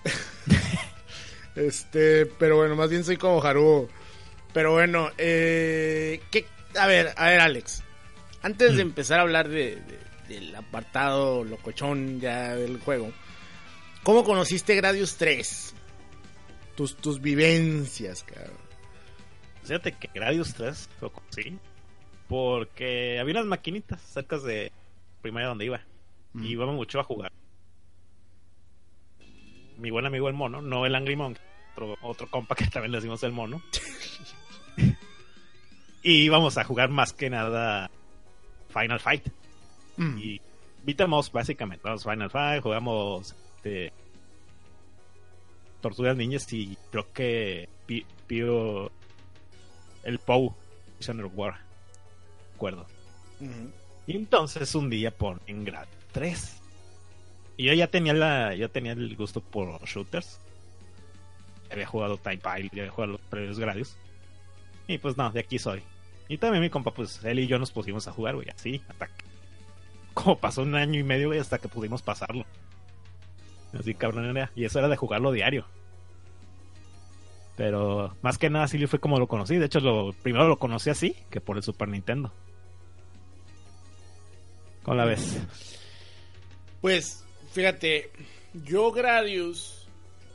este, 1.56 2.26
pero 2.26 2.58
bueno, 2.58 2.76
más 2.76 2.90
bien 2.90 3.04
soy 3.04 3.18
como 3.18 3.42
Haruo. 3.44 3.90
Pero 4.54 4.72
bueno, 4.74 5.10
eh, 5.18 6.22
¿qué? 6.32 6.46
a 6.78 6.88
ver, 6.88 7.14
a 7.16 7.30
ver, 7.30 7.40
Alex. 7.40 7.84
Antes 8.42 8.76
de 8.76 8.84
Mm. 8.84 8.88
empezar 8.88 9.20
a 9.20 9.22
hablar 9.24 9.48
de, 9.50 9.76
de- 9.78 10.00
del 10.28 10.56
apartado 10.56 11.44
locochón 11.44 12.20
ya 12.20 12.56
del 12.56 12.80
juego, 12.80 13.12
¿cómo 14.04 14.24
conociste 14.24 14.76
Gradius 14.76 15.16
3? 15.18 15.74
Tus, 16.76 16.96
tus 16.98 17.22
vivencias, 17.22 18.24
cabrón. 18.24 18.58
Fíjate 19.64 19.92
que 19.94 20.10
Gradius 20.14 20.54
3 20.56 20.90
lo 21.02 21.12
conocí 21.12 21.58
porque 22.32 23.20
había 23.20 23.34
unas 23.34 23.46
maquinitas 23.46 24.02
cerca 24.02 24.38
de 24.38 24.72
primaria 25.22 25.50
donde 25.50 25.66
iba. 25.66 25.82
Mm. 26.32 26.46
Y 26.46 26.48
íbamos 26.52 26.76
mucho 26.76 27.02
a 27.02 27.04
jugar. 27.04 27.30
Mi 29.78 29.92
buen 29.92 30.06
amigo 30.06 30.30
el 30.30 30.34
mono, 30.34 30.62
no 30.62 30.86
el 30.86 30.96
Angry 30.96 31.18
Monkey, 31.18 31.44
otro, 31.74 31.98
otro 32.02 32.30
compa 32.30 32.56
que 32.56 32.68
también 32.68 32.94
le 32.94 33.00
decimos 33.00 33.22
el 33.24 33.34
mono. 33.34 33.62
y 36.04 36.24
íbamos 36.24 36.58
a 36.58 36.64
jugar 36.64 36.90
más 36.90 37.12
que 37.12 37.30
nada 37.30 37.92
Final 38.70 39.02
Fight. 39.02 39.28
Mm. 39.98 40.18
Y 40.18 40.42
beat 40.86 41.02
'em 41.02 41.12
básicamente. 41.34 41.82
Jugamos 41.82 42.04
Final 42.04 42.30
Fight, 42.30 42.64
jugamos 42.64 43.36
este, 43.58 43.92
Tortugas 45.82 46.16
Niñas 46.16 46.54
y 46.54 46.78
creo 46.92 47.12
que 47.12 47.68
pido 48.26 48.90
el 50.04 50.18
POW, 50.20 50.56
Prisoner 50.96 51.26
Y 54.08 54.16
entonces 54.16 54.76
un 54.76 54.90
día 54.90 55.12
por 55.12 55.42
en 55.48 55.64
Grad 55.64 55.88
3. 56.12 56.62
Y 57.58 57.66
yo 57.66 57.74
ya 57.74 57.88
tenía 57.88 58.14
la, 58.14 58.56
ya 58.56 58.68
tenía 58.68 58.94
el 58.94 59.16
gusto 59.16 59.42
por 59.42 59.82
shooters. 59.86 60.40
Había 61.72 61.86
jugado 61.86 62.18
Time 62.18 62.38
Pilot, 62.38 62.72
había 62.74 62.90
jugado 62.90 63.14
los 63.14 63.22
previos 63.22 63.60
Gradius. 63.60 63.96
Y 64.88 64.98
pues 64.98 65.18
no, 65.18 65.32
de 65.32 65.40
aquí 65.40 65.58
soy. 65.58 65.82
Y 66.28 66.38
también 66.38 66.62
mi 66.62 66.70
compa, 66.70 66.92
pues 66.92 67.24
él 67.24 67.40
y 67.40 67.48
yo 67.48 67.60
nos 67.60 67.72
pusimos 67.72 68.08
a 68.08 68.12
jugar, 68.12 68.36
güey, 68.36 68.50
así, 68.50 68.82
hasta 68.90 69.08
que... 69.08 69.26
Como 70.14 70.38
pasó 70.38 70.64
un 70.64 70.76
año 70.76 71.00
y 71.00 71.04
medio, 71.04 71.28
güey, 71.28 71.40
hasta 71.40 71.58
que 71.58 71.70
pudimos 71.70 72.02
pasarlo. 72.02 72.46
Así 73.78 73.94
cabrón 73.96 74.26
era. 74.26 74.52
Y 74.56 74.66
eso 74.66 74.80
era 74.80 74.90
de 74.90 74.98
jugarlo 74.98 75.32
diario. 75.32 75.66
Pero 77.56 78.16
más 78.22 78.38
que 78.38 78.50
nada, 78.50 78.68
sí 78.68 78.86
fue 78.88 79.00
como 79.00 79.20
lo 79.20 79.28
conocí. 79.28 79.56
De 79.58 79.68
hecho, 79.68 79.80
lo 79.80 80.14
primero 80.14 80.48
lo 80.48 80.58
conocí 80.58 80.90
así 80.90 81.16
que 81.30 81.40
por 81.40 81.58
el 81.58 81.64
Super 81.64 81.88
Nintendo. 81.88 82.34
¿Cómo 84.84 84.98
la 84.98 85.06
ves? 85.06 85.38
Pues, 86.82 87.24
fíjate, 87.52 88.12
yo 88.54 88.92
Gradius, 88.92 89.88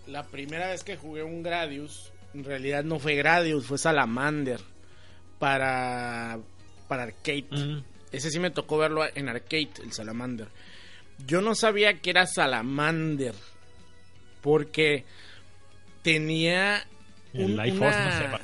la 0.07 0.25
primera 0.25 0.69
vez 0.69 0.85
que 0.85 0.97
jugué 0.97 1.23
un 1.23 1.43
Gradius, 1.43 2.12
en 2.35 2.45
realidad 2.45 2.85
no 2.85 2.99
fue 2.99 3.15
Gradius, 3.15 3.67
fue 3.67 3.79
Salamander 3.79 4.61
para, 5.38 6.38
para 6.88 7.05
arcade. 7.05 7.47
Ese 8.12 8.31
sí 8.31 8.38
me 8.38 8.50
tocó 8.50 8.79
verlo 8.79 9.03
en 9.15 9.29
arcade, 9.29 9.71
el 9.83 9.93
Salamander. 9.93 10.49
Yo 11.26 11.41
no 11.41 11.55
sabía 11.55 12.00
que 12.00 12.11
era 12.11 12.26
Salamander, 12.26 13.35
porque 14.43 15.05
tenía 16.03 16.87
El 17.33 17.57
Life 17.57 17.79
una... 17.79 17.93
Force, 17.93 18.29
no 18.29 18.38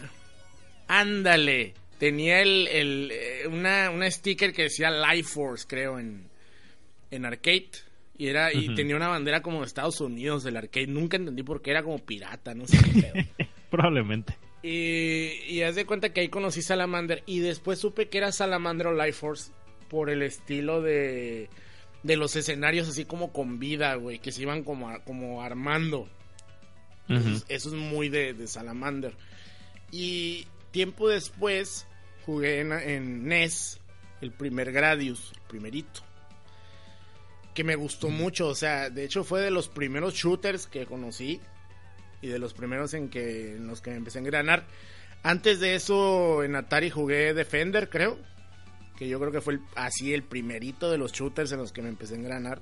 Ándale, 0.88 1.74
tenía 2.02 2.40
el, 2.42 2.66
el, 2.66 3.10
eh, 3.12 3.46
una, 3.46 3.88
una 3.90 4.10
sticker 4.10 4.52
que 4.52 4.62
decía 4.64 4.90
Life 4.90 5.28
Force, 5.34 5.64
creo, 5.68 6.00
en, 6.00 6.28
en 7.12 7.24
arcade. 7.24 7.70
Y 8.18 8.26
era 8.26 8.52
y 8.52 8.74
tenía 8.74 8.96
una 8.96 9.06
bandera 9.06 9.40
como 9.40 9.60
de 9.60 9.66
Estados 9.66 10.00
Unidos 10.00 10.42
del 10.42 10.56
arcade. 10.56 10.88
Nunca 10.88 11.16
entendí 11.16 11.44
por 11.44 11.62
qué 11.62 11.70
era 11.70 11.84
como 11.84 12.00
pirata, 12.00 12.54
no 12.54 12.66
sé 12.66 12.76
qué 12.78 13.02
pedo. 13.02 13.48
Probablemente. 13.70 14.36
Y, 14.64 15.28
y 15.48 15.62
haz 15.62 15.76
de 15.76 15.86
cuenta 15.86 16.12
que 16.12 16.22
ahí 16.22 16.28
conocí 16.28 16.60
Salamander. 16.60 17.22
Y 17.24 17.38
después 17.38 17.78
supe 17.78 18.08
que 18.08 18.18
era 18.18 18.32
Salamander 18.32 18.88
o 18.88 18.92
Life 18.92 19.12
Force 19.12 19.52
por 19.88 20.10
el 20.10 20.22
estilo 20.22 20.82
de, 20.82 21.50
de 22.02 22.16
los 22.16 22.34
escenarios 22.34 22.88
así 22.88 23.04
como 23.04 23.32
con 23.32 23.60
vida, 23.60 23.94
güey. 23.94 24.18
Que 24.18 24.32
se 24.32 24.42
iban 24.42 24.64
como, 24.64 24.92
como 25.04 25.40
armando. 25.42 26.08
Eso, 27.08 27.28
es- 27.28 27.44
eso 27.48 27.68
es 27.68 27.74
muy 27.76 28.08
de, 28.08 28.34
de 28.34 28.48
Salamander. 28.48 29.14
Y 29.92 30.46
tiempo 30.72 31.08
después 31.08 31.86
jugué 32.24 32.60
en, 32.60 32.72
en 32.72 33.26
NES 33.26 33.80
el 34.20 34.32
primer 34.32 34.72
Gradius, 34.72 35.32
el 35.34 35.40
primerito. 35.48 36.00
Que 37.54 37.64
me 37.64 37.74
gustó 37.76 38.08
mucho, 38.08 38.48
o 38.48 38.54
sea, 38.54 38.88
de 38.88 39.04
hecho 39.04 39.24
fue 39.24 39.40
de 39.42 39.50
los 39.50 39.68
primeros 39.68 40.14
shooters 40.14 40.66
que 40.66 40.86
conocí. 40.86 41.40
y 42.24 42.28
de 42.28 42.38
los 42.38 42.54
primeros 42.54 42.94
en 42.94 43.08
que 43.08 43.56
en 43.56 43.66
los 43.66 43.80
que 43.80 43.90
me 43.90 43.96
empecé 43.96 44.18
a 44.18 44.22
engranar. 44.22 44.64
Antes 45.24 45.58
de 45.58 45.74
eso 45.74 46.44
en 46.44 46.54
Atari 46.54 46.88
jugué 46.88 47.34
Defender, 47.34 47.88
creo, 47.90 48.16
que 48.96 49.08
yo 49.08 49.18
creo 49.18 49.32
que 49.32 49.40
fue 49.40 49.54
el- 49.54 49.60
así 49.74 50.14
el 50.14 50.22
primerito 50.22 50.88
de 50.88 50.98
los 50.98 51.10
shooters 51.12 51.50
en 51.50 51.58
los 51.58 51.72
que 51.72 51.82
me 51.82 51.88
empecé 51.88 52.14
a 52.14 52.18
engranar 52.18 52.60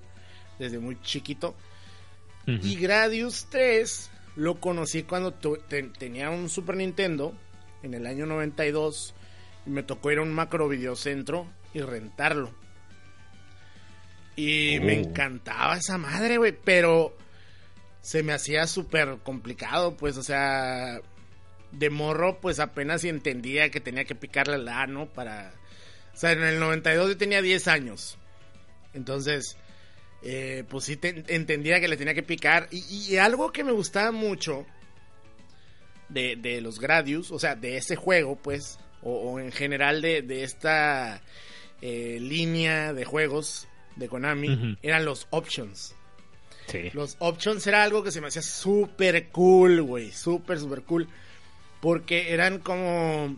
desde 0.59 0.79
muy 0.79 0.99
chiquito. 1.03 1.55
Y 2.47 2.77
Gradius 2.77 3.47
3 3.51 4.11
lo 4.37 4.59
conocí 4.61 5.03
cuando 5.03 5.35
te- 5.35 5.83
tenía 5.99 6.31
un 6.31 6.49
Super 6.49 6.77
Nintendo 6.77 7.35
en 7.83 7.93
el 7.95 8.07
año 8.07 8.25
92 8.25 9.13
y 9.67 9.71
me 9.71 9.83
tocó 9.83 10.11
ir 10.11 10.19
a 10.19 10.23
un 10.23 10.33
macro 10.33 10.69
videocentro 10.69 11.47
y 11.75 11.81
rentarlo. 11.81 12.51
Y 14.37 14.79
me 14.81 14.97
Oh. 14.97 15.01
encantaba 15.01 15.77
esa 15.77 15.99
madre, 15.99 16.39
güey, 16.39 16.53
pero 16.65 17.17
se 18.01 18.23
me 18.23 18.33
hacía 18.33 18.67
súper 18.67 19.19
complicado, 19.23 19.97
pues, 19.97 20.17
o 20.17 20.23
sea, 20.23 21.01
de 21.73 21.91
morro, 21.91 22.41
pues 22.41 22.59
apenas 22.59 23.03
si 23.03 23.09
entendía 23.09 23.71
que 23.71 23.81
tenía 23.81 24.05
que 24.05 24.15
picarle 24.15 24.59
la 24.59 24.83
A, 24.83 24.87
¿no? 24.87 25.07
Para... 25.13 25.53
O 26.15 26.17
sea, 26.17 26.33
en 26.33 26.43
el 26.43 26.59
92 26.59 27.11
yo 27.11 27.17
tenía 27.17 27.43
10 27.43 27.69
años. 27.69 28.19
Entonces, 28.95 29.57
eh, 30.23 30.65
pues 30.69 30.85
sí 30.85 30.97
te- 30.97 31.25
entendía 31.29 31.81
que 31.81 31.89
le 31.89 31.97
tenía 31.97 32.15
que 32.15 32.23
picar. 32.23 32.67
Y, 32.71 32.83
y 33.13 33.17
algo 33.19 33.53
que 33.53 33.63
me 33.65 33.73
gustaba 33.73 34.11
mucho 34.11 34.67
de, 36.09 36.37
de 36.37 36.61
los 36.61 36.81
Gradius, 36.81 37.31
o 37.31 37.39
sea, 37.39 37.55
de 37.55 37.77
ese 37.77 37.95
juego, 37.97 38.37
pues, 38.37 38.79
o, 39.03 39.13
o 39.13 39.41
en 39.41 39.53
general 39.53 40.03
de, 40.03 40.23
de 40.23 40.45
esta 40.45 41.23
eh, 41.83 42.19
línea 42.21 42.93
de 42.93 43.05
juegos 43.05 43.69
de 43.97 44.09
Konami, 44.09 44.77
eran 44.83 45.05
los 45.05 45.27
options. 45.31 45.95
Sí. 46.67 46.91
Los 46.93 47.17
options 47.19 47.67
era 47.67 47.83
algo 47.83 48.03
que 48.03 48.13
se 48.13 48.21
me 48.21 48.29
hacía 48.29 48.43
súper 48.43 49.29
cool, 49.29 49.83
güey. 49.83 50.13
Súper, 50.13 50.59
súper 50.59 50.83
cool. 50.83 51.09
Porque 51.81 52.33
eran 52.33 52.59
como, 52.61 53.37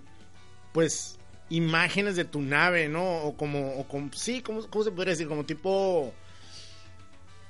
pues, 0.73 1.19
imágenes 1.49 2.17
de 2.17 2.25
tu 2.25 2.41
nave, 2.41 2.89
¿no? 2.89 3.23
O 3.23 3.37
como, 3.37 3.77
o 3.77 3.89
como 3.89 4.13
sí, 4.13 4.43
¿cómo, 4.43 4.67
cómo 4.69 4.85
se 4.85 4.91
podría 4.91 5.13
decir? 5.13 5.29
Como 5.29 5.45
tipo 5.45 6.13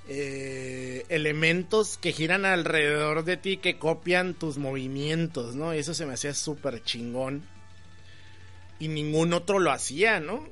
eh, 0.08 1.04
elementos 1.08 1.98
que 1.98 2.12
giran 2.12 2.44
alrededor 2.44 3.24
de 3.24 3.36
ti 3.36 3.56
que 3.56 3.78
copian 3.78 4.34
tus 4.34 4.58
movimientos, 4.58 5.54
¿no? 5.54 5.74
Y 5.74 5.78
eso 5.78 5.94
se 5.94 6.06
me 6.06 6.14
hacía 6.14 6.34
súper 6.34 6.82
chingón. 6.82 7.42
Y 8.82 8.88
ningún 8.88 9.32
otro 9.32 9.58
lo 9.60 9.70
hacía, 9.70 10.18
¿no? 10.18 10.44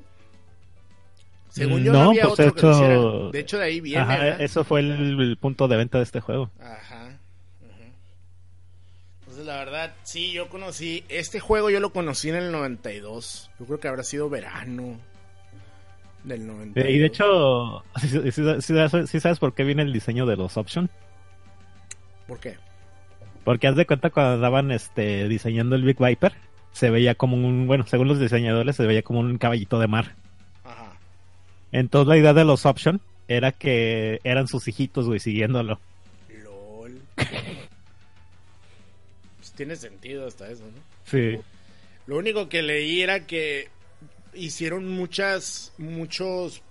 Según 1.49 1.83
yo 1.83 1.93
no, 1.93 2.05
No, 2.05 2.11
había 2.11 2.29
pues, 2.29 2.33
otro 2.39 2.45
de 2.47 2.53
que 2.53 2.63
lo 2.67 2.73
hiciera. 2.73 2.95
hecho- 2.95 3.31
De 3.33 3.41
hecho, 3.41 3.59
de 3.59 3.65
ahí 3.65 3.81
viene. 3.81 4.03
Ajá, 4.03 4.29
eso 4.37 4.63
fue 4.65 4.81
el, 4.81 5.21
el 5.21 5.37
punto 5.37 5.67
de 5.67 5.77
venta 5.77 5.99
de 5.99 6.05
este 6.05 6.21
juego. 6.21 6.51
Ajá. 6.61 7.19
Entonces, 9.21 9.47
la 9.47 9.57
verdad, 9.57 9.95
sí, 10.05 10.33
yo 10.33 10.49
conocí. 10.49 11.05
Este 11.09 11.41
juego 11.41 11.71
yo 11.71 11.81
lo 11.81 11.93
conocí 11.93 12.29
en 12.29 12.37
el 12.37 12.53
92. 12.53 13.51
Yo 13.59 13.67
creo 13.67 13.81
que 13.81 13.89
habrá 13.89 14.03
sido 14.05 14.29
verano 14.31 14.99
del 16.25 16.47
92. 16.47 16.85
Eh, 16.89 16.93
Y 16.93 16.99
de 16.99 17.07
hecho, 17.07 17.85
¿sí, 18.01 18.09
sí- 18.31 18.43
sí- 18.61 19.07
sí 19.07 19.21
sabes 19.21 19.39
por 19.41 19.55
qué 19.55 19.65
viene 19.65 19.83
el 19.83 19.93
diseño 19.93 20.27
de 20.27 20.37
los 20.37 20.57
options? 20.57 20.91
¿Por 22.29 22.39
qué? 22.39 22.57
Porque 23.45 23.67
haz 23.67 23.75
de 23.75 23.87
cuenta 23.87 24.11
cuando 24.11 24.35
andaban 24.35 24.71
este, 24.71 25.27
diseñando 25.29 25.75
el 25.75 25.83
Big 25.83 25.99
Viper, 25.99 26.33
se 26.73 26.91
veía 26.91 27.15
como 27.15 27.37
un, 27.37 27.67
bueno, 27.67 27.87
según 27.87 28.09
los 28.09 28.21
diseñadores, 28.21 28.77
se 28.77 28.87
veía 28.87 29.03
como 29.03 29.21
un 29.21 29.39
caballito 29.39 29.79
de 29.79 29.89
mar. 29.89 30.15
Ajá. 30.65 30.93
Entonces 31.73 32.09
la 32.09 32.19
idea 32.19 32.35
de 32.35 32.45
los 32.45 32.67
options 32.67 33.01
era 33.29 33.53
que 33.53 34.21
eran 34.25 34.49
sus 34.49 34.67
hijitos, 34.67 35.07
güey, 35.07 35.21
siguiéndolo. 35.21 35.79
LOL. 36.43 37.01
pues 39.39 39.53
tiene 39.53 39.77
sentido 39.77 40.27
hasta 40.27 40.51
eso, 40.51 40.65
¿no? 40.65 40.81
Sí. 41.05 41.39
Lo 42.07 42.17
único 42.17 42.49
que 42.49 42.63
leí 42.63 43.03
era 43.03 43.27
que 43.27 43.69
hicieron 44.35 44.89
muchas, 44.89 45.73
muchos, 45.79 46.63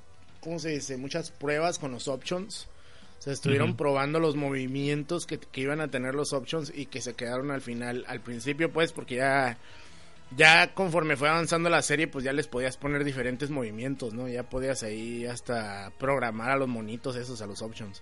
¿cómo 0.41 0.59
se 0.59 0.69
dice? 0.71 0.97
Muchas 0.97 1.31
pruebas 1.31 1.79
con 1.79 1.91
los 1.91 2.07
options. 2.09 2.67
O 3.19 3.21
sea, 3.21 3.33
estuvieron 3.33 3.75
probando 3.75 4.19
los 4.19 4.35
movimientos 4.35 5.25
que, 5.25 5.39
que 5.39 5.61
iban 5.61 5.81
a 5.81 5.89
tener 5.89 6.15
los 6.15 6.31
options 6.31 6.71
y 6.73 6.85
que 6.85 7.01
se 7.01 7.15
quedaron 7.15 7.51
al 7.51 7.61
final, 7.61 8.05
al 8.07 8.21
principio 8.21 8.71
pues, 8.71 8.93
porque 8.93 9.15
ya, 9.15 9.57
ya 10.35 10.73
conforme 10.73 11.15
fue 11.15 11.29
avanzando 11.29 11.69
la 11.69 11.81
serie, 11.81 12.07
pues 12.07 12.23
ya 12.23 12.33
les 12.33 12.47
podías 12.47 12.77
poner 12.77 13.03
diferentes 13.03 13.49
movimientos, 13.49 14.13
¿no? 14.13 14.27
Ya 14.27 14.43
podías 14.43 14.83
ahí 14.83 15.25
hasta 15.25 15.91
programar 15.97 16.51
a 16.51 16.57
los 16.57 16.67
monitos 16.67 17.15
esos, 17.15 17.41
a 17.41 17.47
los 17.47 17.61
options. 17.61 18.01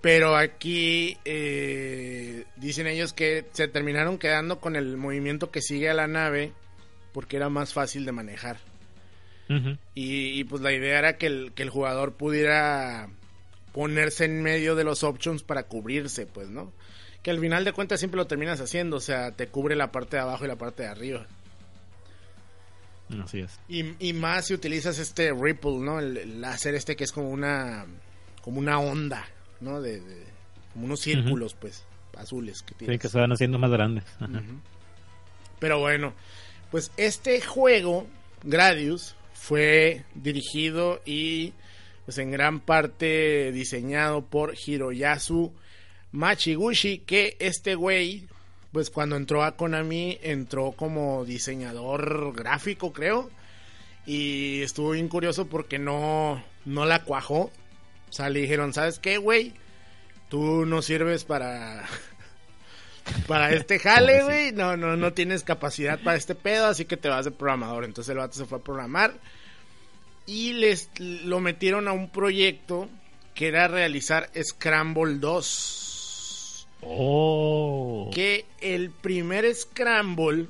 Pero 0.00 0.36
aquí 0.36 1.18
eh, 1.24 2.44
dicen 2.56 2.86
ellos 2.86 3.12
que 3.12 3.46
se 3.52 3.68
terminaron 3.68 4.18
quedando 4.18 4.60
con 4.60 4.76
el 4.76 4.96
movimiento 4.96 5.50
que 5.50 5.60
sigue 5.60 5.90
a 5.90 5.94
la 5.94 6.06
nave 6.06 6.52
porque 7.12 7.36
era 7.36 7.48
más 7.48 7.72
fácil 7.72 8.04
de 8.04 8.12
manejar. 8.12 8.58
Y, 9.94 10.38
y, 10.38 10.44
pues 10.44 10.60
la 10.60 10.74
idea 10.74 10.98
era 10.98 11.16
que 11.16 11.24
el, 11.24 11.52
que 11.54 11.62
el 11.62 11.70
jugador 11.70 12.12
pudiera 12.12 13.08
ponerse 13.72 14.26
en 14.26 14.42
medio 14.42 14.74
de 14.74 14.84
los 14.84 15.02
options 15.02 15.42
para 15.42 15.62
cubrirse, 15.62 16.26
pues, 16.26 16.50
¿no? 16.50 16.70
Que 17.28 17.32
al 17.32 17.40
final 17.40 17.62
de 17.62 17.74
cuentas 17.74 18.00
siempre 18.00 18.16
lo 18.16 18.26
terminas 18.26 18.58
haciendo, 18.58 18.96
o 18.96 19.00
sea, 19.00 19.32
te 19.32 19.48
cubre 19.48 19.76
la 19.76 19.92
parte 19.92 20.16
de 20.16 20.22
abajo 20.22 20.46
y 20.46 20.48
la 20.48 20.56
parte 20.56 20.84
de 20.84 20.88
arriba. 20.88 21.26
Así 23.22 23.40
es. 23.40 23.60
Y, 23.68 23.92
y 23.98 24.14
más 24.14 24.46
si 24.46 24.54
utilizas 24.54 24.98
este 24.98 25.30
ripple, 25.34 25.76
¿no? 25.78 25.98
El, 25.98 26.16
el 26.16 26.40
láser 26.40 26.74
este 26.74 26.96
que 26.96 27.04
es 27.04 27.12
como 27.12 27.28
una 27.28 27.84
como 28.40 28.58
una 28.60 28.78
onda, 28.78 29.26
¿no? 29.60 29.82
De, 29.82 30.00
de- 30.00 30.24
como 30.72 30.86
unos 30.86 31.00
círculos, 31.00 31.52
pues, 31.52 31.84
azules 32.16 32.62
que 32.62 32.70
Sí, 32.70 32.78
tienes. 32.78 32.98
que 32.98 33.08
se 33.10 33.18
van 33.18 33.30
haciendo 33.32 33.58
más 33.58 33.70
grandes. 33.70 34.04
Ajá. 34.20 34.26
Ujú. 34.38 34.60
Pero 35.58 35.80
bueno, 35.80 36.14
pues 36.70 36.92
este 36.96 37.42
juego, 37.42 38.06
Gradius, 38.42 39.16
fue 39.34 40.04
dirigido 40.14 41.02
y 41.04 41.52
pues 42.06 42.16
en 42.16 42.30
gran 42.30 42.60
parte 42.60 43.52
diseñado 43.52 44.24
por 44.24 44.54
Hiroyasu 44.66 45.52
Machiguchi, 46.12 46.98
que 46.98 47.36
este 47.38 47.74
güey, 47.74 48.26
pues 48.72 48.90
cuando 48.90 49.16
entró 49.16 49.44
a 49.44 49.56
Konami, 49.56 50.18
entró 50.22 50.72
como 50.72 51.24
diseñador 51.24 52.34
gráfico, 52.34 52.92
creo. 52.92 53.30
Y 54.06 54.62
estuvo 54.62 54.92
bien 54.92 55.08
curioso 55.08 55.46
porque 55.46 55.78
no, 55.78 56.42
no 56.64 56.86
la 56.86 57.04
cuajó. 57.04 57.50
O 58.08 58.12
sea, 58.12 58.30
le 58.30 58.40
dijeron, 58.40 58.72
¿sabes 58.72 58.98
qué, 58.98 59.18
güey? 59.18 59.52
Tú 60.30 60.64
no 60.64 60.80
sirves 60.80 61.24
para, 61.24 61.84
para 63.26 63.52
este 63.52 63.78
jale, 63.78 64.22
güey. 64.24 64.52
No, 64.52 64.76
no, 64.76 64.96
no 64.96 65.12
tienes 65.12 65.42
capacidad 65.42 66.00
para 66.00 66.16
este 66.16 66.34
pedo, 66.34 66.66
así 66.66 66.86
que 66.86 66.96
te 66.96 67.08
vas 67.08 67.26
de 67.26 67.30
programador. 67.30 67.84
Entonces 67.84 68.10
el 68.10 68.18
vato 68.18 68.34
se 68.34 68.46
fue 68.46 68.58
a 68.58 68.62
programar 68.62 69.12
y 70.28 70.52
les 70.52 70.90
lo 70.98 71.40
metieron 71.40 71.88
a 71.88 71.92
un 71.92 72.10
proyecto 72.10 72.88
que 73.34 73.48
era 73.48 73.66
realizar 73.66 74.30
Scramble 74.42 75.18
2. 75.18 75.87
Oh. 76.82 78.10
Que 78.14 78.44
el 78.60 78.90
primer 78.90 79.52
Scramble 79.54 80.46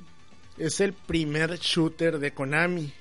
es 0.57 0.81
el 0.81 0.93
primer 0.93 1.59
shooter 1.59 2.19
de 2.19 2.33
Konami. 2.33 2.93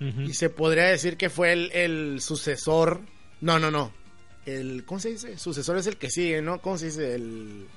Y 0.00 0.34
se 0.34 0.50
podría 0.50 0.86
decir 0.86 1.16
que 1.16 1.30
fue 1.30 1.52
el, 1.52 1.70
el 1.72 2.20
sucesor. 2.20 3.02
No, 3.40 3.60
no, 3.60 3.70
no. 3.70 3.92
El, 4.44 4.84
¿Cómo 4.84 4.98
se 4.98 5.10
dice? 5.10 5.38
Sucesor 5.38 5.76
es 5.78 5.86
el 5.86 5.96
que 5.96 6.10
sigue, 6.10 6.42
¿no? 6.42 6.60
¿Cómo 6.60 6.76
se 6.76 6.86
dice? 6.86 7.14
El, 7.14 7.68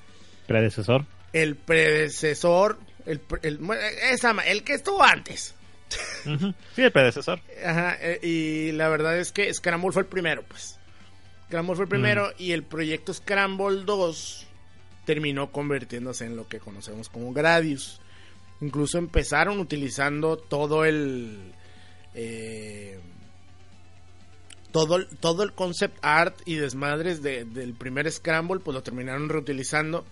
Predecesor. 0.48 1.06
el 1.34 1.56
predecesor. 1.56 2.80
El, 3.06 3.22
el, 3.44 3.60
esa, 4.12 4.32
el 4.48 4.64
que 4.64 4.74
estuvo 4.74 5.04
antes. 5.04 5.54
Sí, 6.76 6.82
el 6.82 6.92
predecesor. 6.92 7.40
Ajá, 7.64 7.96
eh, 8.02 8.20
y 8.24 8.72
la 8.72 8.90
verdad 8.90 9.20
es 9.20 9.32
que 9.32 9.54
Scramble 9.54 9.92
fue 9.92 10.02
el 10.02 10.08
primero, 10.08 10.44
pues. 10.48 10.80
Scramble 11.48 11.76
fue 11.76 11.86
el 11.86 11.90
primero 11.90 12.32
y 12.38 12.52
el 12.52 12.64
proyecto 12.64 13.14
Scramble 13.14 13.84
2 13.86 14.48
terminó 15.06 15.52
convirtiéndose 15.52 16.26
en 16.26 16.36
lo 16.36 16.48
que 16.48 16.60
conocemos 16.60 17.10
como 17.10 17.32
Gradius. 17.34 18.00
Incluso 18.62 18.98
empezaron 18.98 19.60
utilizando 19.60 20.38
todo 20.38 20.86
el... 20.86 21.54
eh, 22.14 23.00
todo, 24.72 25.06
todo 25.20 25.44
el 25.44 25.54
concept 25.54 25.98
art 26.02 26.36
y 26.46 26.56
desmadres 26.56 27.22
de- 27.22 27.46
del 27.46 27.74
primer 27.76 28.12
Scramble, 28.12 28.60
pues 28.60 28.74
lo 28.76 28.84
terminaron 28.84 29.30
reutilizando. 29.30 30.06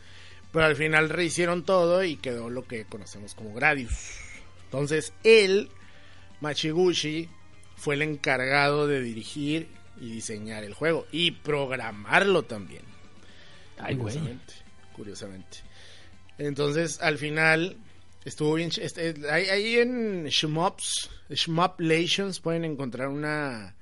Pero 0.51 0.65
al 0.65 0.75
final 0.75 1.09
rehicieron 1.09 1.63
todo 1.63 2.03
y 2.03 2.15
quedó 2.17 2.49
lo 2.49 2.63
que 2.67 2.85
conocemos 2.85 3.33
como 3.33 3.53
Gradius. 3.53 3.91
Entonces 4.65 5.13
él, 5.23 5.69
Machiguchi, 6.41 7.27
fue 7.75 7.95
el 7.95 8.03
encargado 8.03 8.87
de 8.87 9.01
dirigir 9.01 9.67
y 9.99 10.11
diseñar 10.11 10.63
el 10.63 10.73
juego 10.73 11.05
y 11.11 11.31
programarlo 11.31 12.43
también. 12.43 12.83
Ay, 13.77 13.95
güey. 13.95 14.13
Curiosamente, 14.13 14.53
curiosamente. 14.95 15.57
Entonces, 16.37 17.01
al 17.01 17.17
final, 17.17 17.77
estuvo 18.25 18.55
bien. 18.55 18.71
este, 18.77 19.13
ahí, 19.29 19.45
ahí 19.45 19.75
en 19.77 20.25
Shmups, 20.25 21.09
Shmuplations 21.29 22.39
pueden 22.39 22.65
encontrar 22.65 23.07
una. 23.07 23.75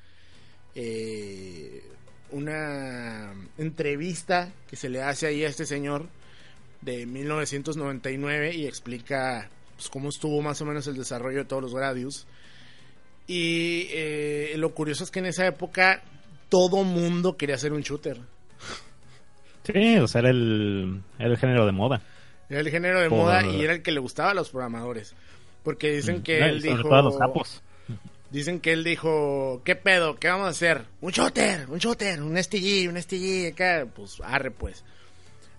eh, 0.76 1.84
una 2.32 3.34
entrevista 3.58 4.54
que 4.70 4.76
se 4.76 4.90
le 4.90 5.02
hace 5.02 5.28
ahí 5.28 5.44
a 5.44 5.50
este 5.50 5.66
señor 5.66 6.08
de 6.82 7.06
1999 7.06 8.56
y 8.56 8.66
explica 8.68 9.50
pues, 9.76 9.90
cómo 9.90 10.10
estuvo 10.10 10.42
más 10.42 10.62
o 10.62 10.66
menos 10.66 10.88
el 10.88 10.96
desarrollo 10.96 11.40
de 11.40 11.46
todos 11.46 11.62
los 11.62 11.76
Gradius. 11.76 12.26
Y 13.28 13.88
eh, 13.92 14.54
lo 14.58 14.74
curioso 14.74 15.04
es 15.04 15.12
que 15.12 15.20
en 15.20 15.28
esa 15.28 15.46
época 15.48 16.02
todo 16.50 16.84
mundo 16.84 17.38
quería 17.38 17.56
hacer 17.56 17.72
un 17.74 17.82
shooter. 17.82 18.18
Sí, 19.64 19.98
o 19.98 20.08
sea, 20.08 20.20
era 20.20 20.30
el, 20.32 21.02
era 21.20 21.30
el 21.30 21.38
género 21.38 21.66
de 21.66 21.72
moda. 21.72 22.02
Era 22.50 22.60
el 22.60 22.70
género 22.70 23.00
de 23.00 23.10
Por- 23.10 23.18
moda 23.20 23.46
y 23.46 23.62
era 23.64 23.74
el 23.74 23.82
que 23.84 23.92
le 23.92 24.00
gustaba 24.00 24.32
a 24.32 24.34
los 24.34 24.50
programadores. 24.50 25.14
Porque 25.64 25.92
dicen 25.92 26.24
que 26.24 26.40
No, 26.40 26.48
y 26.48 26.50
él 26.50 26.62
sobre 26.62 26.76
dijo... 26.78 26.90
todo 26.90 27.22
a 27.22 27.28
los. 27.28 27.62
Dicen 28.32 28.60
que 28.62 28.72
él 28.74 28.84
dijo, 28.84 29.62
¿qué 29.66 29.76
pedo? 29.76 30.16
¿Qué 30.16 30.30
vamos 30.30 30.48
a 30.48 30.50
hacer? 30.52 30.86
Un 31.02 31.12
shooter, 31.12 31.70
un 31.70 31.80
shooter, 31.80 32.22
un 32.22 32.42
STG, 32.42 32.90
un 32.90 33.02
STG, 33.02 33.52
acá. 33.54 33.86
Pues 33.94 34.20
arre, 34.24 34.52
pues. 34.52 34.84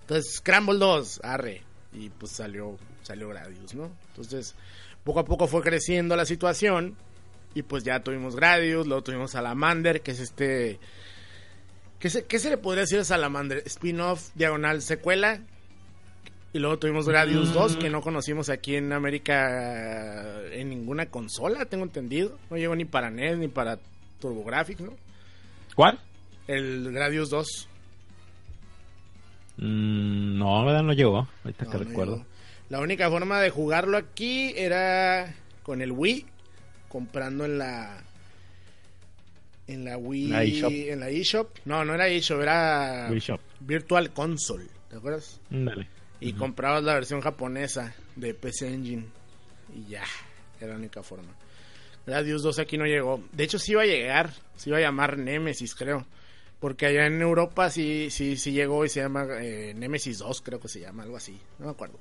Entonces, 0.03 0.35
Scramble 0.37 0.79
2, 0.79 1.20
arre. 1.22 1.62
Y 1.92 2.09
pues 2.09 2.33
salió, 2.33 2.77
salió 3.03 3.29
Gradius, 3.29 3.75
¿no? 3.75 3.90
Entonces, 4.09 4.55
poco 5.05 5.20
a 5.20 5.25
poco 5.25 5.46
fue 5.46 5.62
creciendo 5.62 6.16
la 6.16 6.25
situación. 6.25 6.96
Y 7.55 7.62
pues 7.62 7.85
ya 7.85 8.01
tuvimos 8.03 8.35
Gradius, 8.37 8.87
luego 8.87 9.03
tuvimos 9.03 9.33
Salamander, 9.33 10.01
que 10.03 10.12
es 10.12 10.21
este... 10.21 10.79
¿Qué 11.99 12.11
se, 12.11 12.25
qué 12.25 12.38
se 12.38 12.51
le 12.51 12.57
podría 12.57 12.83
decir 12.83 12.99
a 12.99 13.05
Salamander? 13.05 13.62
Spin-off, 13.67 14.31
diagonal, 14.35 14.83
secuela. 14.83 15.41
Y 16.55 16.59
luego 16.59 16.79
tuvimos 16.79 17.09
Gradius 17.09 17.53
2, 17.55 17.77
que 17.77 17.88
no 17.91 18.01
conocimos 18.03 18.49
aquí 18.51 18.77
en 18.77 18.93
América 18.93 20.41
en 20.51 20.69
ninguna 20.69 21.07
consola, 21.07 21.65
tengo 21.65 21.85
entendido. 21.85 22.38
No 22.51 22.57
llegó 22.57 22.75
ni 22.77 22.85
para 22.85 23.11
NES 23.11 23.38
ni 23.38 23.49
para 23.49 23.79
TurboGrafx, 24.21 24.81
¿no? 24.81 24.93
¿Cuál? 25.75 25.99
El 26.49 26.93
Gradius 26.93 27.31
2. 27.31 27.69
Mm, 29.59 30.38
no, 30.38 30.65
¿verdad? 30.65 30.83
No 30.83 30.93
llegó. 30.93 31.29
Ahorita 31.45 31.65
No, 31.65 31.71
que 31.71 31.79
no 31.79 31.85
recuerdo. 31.85 32.17
llegó. 32.17 32.27
La 32.69 32.81
única 32.81 33.09
forma 33.11 33.41
de 33.41 33.51
jugarlo 33.51 33.97
aquí 33.99 34.53
era 34.57 35.35
con 35.62 35.83
el 35.83 35.93
Wii, 35.93 36.27
comprando 36.93 37.47
en 37.47 37.57
la 37.57 38.05
en 39.67 39.87
la 39.87 39.97
Wii, 39.97 40.29
La 40.29 40.45
en 40.45 41.01
la 41.01 41.09
eShop. 41.09 41.57
No, 41.65 41.87
no 41.87 41.95
era 41.95 42.07
eShop, 42.07 42.43
era 42.43 43.09
Wii 43.11 43.19
Shop. 43.19 43.41
Virtual 43.61 44.13
Console, 44.13 44.67
¿te 44.91 44.97
acuerdas? 44.97 45.41
Dale. 45.49 45.89
Y 46.21 46.35
comprabas 46.35 46.85
la 46.85 46.93
versión 46.93 47.23
japonesa 47.23 47.95
de 48.15 48.35
PC 48.35 48.75
Engine. 48.75 49.07
Y 49.75 49.89
ya, 49.89 50.05
era 50.61 50.73
la 50.73 50.77
única 50.77 51.03
forma. 51.03 51.35
Gradius 52.07 52.43
2 52.43 52.59
aquí 52.59 52.77
no 52.77 52.85
llegó. 52.85 53.23
De 53.33 53.45
hecho, 53.45 53.59
sí 53.59 53.73
iba 53.73 53.83
a 53.83 53.87
llegar. 53.87 54.31
Se 54.57 54.69
iba 54.69 54.77
a 54.77 54.83
llamar 54.83 55.17
Nemesis, 55.17 55.75
creo. 55.75 56.07
Porque 56.61 56.87
allá 56.87 57.07
en 57.07 57.23
Europa 57.23 57.71
sí, 57.71 58.11
sí, 58.11 58.37
sí 58.37 58.53
llegó 58.53 58.85
y 58.85 58.91
se 58.91 59.01
llama 59.01 59.27
eh, 59.41 59.73
Nemesis 59.75 60.19
2, 60.19 60.43
creo 60.43 60.61
que 60.61 60.69
se 60.69 60.81
llama, 60.81 61.05
algo 61.05 61.17
así. 61.17 61.41
No 61.59 61.67
me 61.67 61.73
acuerdo. 61.73 61.99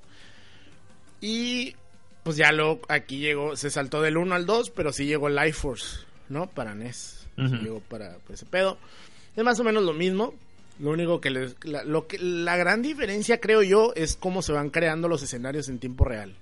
Y 1.21 1.75
pues 2.23 2.37
ya 2.37 2.51
luego 2.51 2.81
aquí 2.87 3.19
llegó, 3.19 3.55
se 3.55 3.69
saltó 3.69 4.01
del 4.01 4.17
1 4.17 4.35
al 4.35 4.45
2, 4.45 4.69
pero 4.71 4.91
sí 4.93 5.05
llegó 5.05 5.29
Life 5.29 5.53
Force, 5.53 5.99
¿no? 6.29 6.47
Para 6.47 6.75
NES. 6.75 7.27
Sí 7.37 7.43
llegó 7.63 7.79
para, 7.79 8.17
para 8.19 8.33
ese 8.35 8.45
pedo. 8.45 8.77
Es 9.35 9.43
más 9.43 9.59
o 9.59 9.63
menos 9.63 9.83
lo 9.83 9.93
mismo. 9.93 10.33
Lo 10.79 10.91
único 10.91 11.21
que 11.21 11.29
les, 11.29 11.55
la, 11.63 11.83
lo 11.83 12.07
que 12.07 12.17
la 12.19 12.57
gran 12.57 12.81
diferencia 12.81 13.39
creo 13.39 13.61
yo 13.63 13.93
es 13.95 14.15
cómo 14.15 14.41
se 14.41 14.51
van 14.51 14.69
creando 14.69 15.07
los 15.07 15.21
escenarios 15.23 15.69
en 15.69 15.79
tiempo 15.79 16.05
real. 16.05 16.33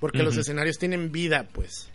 Porque 0.00 0.22
los 0.22 0.36
escenarios 0.36 0.78
tienen 0.78 1.12
vida, 1.12 1.46
pues, 1.52 1.88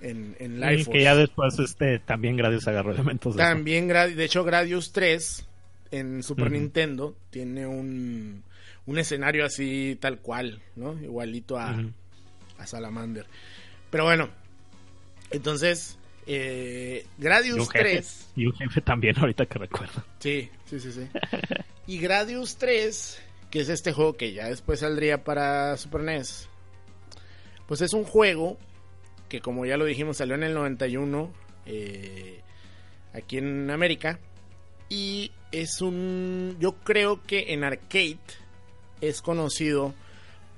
en, 0.00 0.34
en 0.38 0.56
Y 0.56 0.58
Life 0.60 0.90
que 0.90 1.02
ya 1.02 1.14
después 1.14 1.58
este 1.58 1.98
también 1.98 2.36
Gradius 2.36 2.66
agarró 2.68 2.92
elementos 2.92 3.36
de. 3.36 3.42
También, 3.42 3.88
Gra- 3.88 4.12
de 4.14 4.24
hecho, 4.24 4.44
Gradius 4.44 4.92
3 4.92 5.44
en 5.90 6.22
Super. 6.22 6.50
Nintendo 6.50 7.14
tiene 7.30 7.66
un, 7.66 8.42
un 8.86 8.98
escenario 8.98 9.44
así 9.44 9.98
tal 10.00 10.18
cual, 10.20 10.62
¿no? 10.76 10.94
Igualito 11.02 11.58
a. 11.58 11.76
a 12.60 12.66
Salamander. 12.66 13.26
Pero 13.90 14.04
bueno, 14.04 14.28
entonces, 15.30 15.98
eh, 16.26 17.06
Y 17.18 17.22
Gradius 17.22 17.70
jefe. 17.70 17.84
3... 17.96 18.28
Y 18.36 18.46
un 18.46 18.52
jefe 18.54 18.80
también, 18.80 19.18
ahorita 19.18 19.46
que 19.46 19.58
recuerdo. 19.58 20.04
Sí, 20.18 20.48
sí, 20.66 20.78
sí, 20.78 20.92
sí. 20.92 21.08
y 21.86 21.98
Gradius 21.98 22.56
3, 22.56 23.22
que 23.50 23.60
es 23.60 23.68
este 23.68 23.92
juego 23.92 24.16
que 24.16 24.32
ya 24.32 24.48
después 24.48 24.80
saldría 24.80 25.24
para 25.24 25.76
Super 25.76 26.02
NES, 26.02 26.48
pues 27.66 27.80
es 27.80 27.92
un 27.92 28.04
juego 28.04 28.58
que 29.28 29.40
como 29.40 29.64
ya 29.64 29.76
lo 29.76 29.84
dijimos 29.84 30.16
salió 30.16 30.34
en 30.34 30.42
el 30.42 30.54
91 30.54 31.32
eh, 31.66 32.40
aquí 33.12 33.38
en 33.38 33.70
América 33.70 34.18
y 34.88 35.30
es 35.52 35.80
un, 35.80 36.56
yo 36.58 36.74
creo 36.74 37.22
que 37.22 37.52
en 37.52 37.62
arcade 37.62 38.18
es 39.00 39.22
conocido 39.22 39.94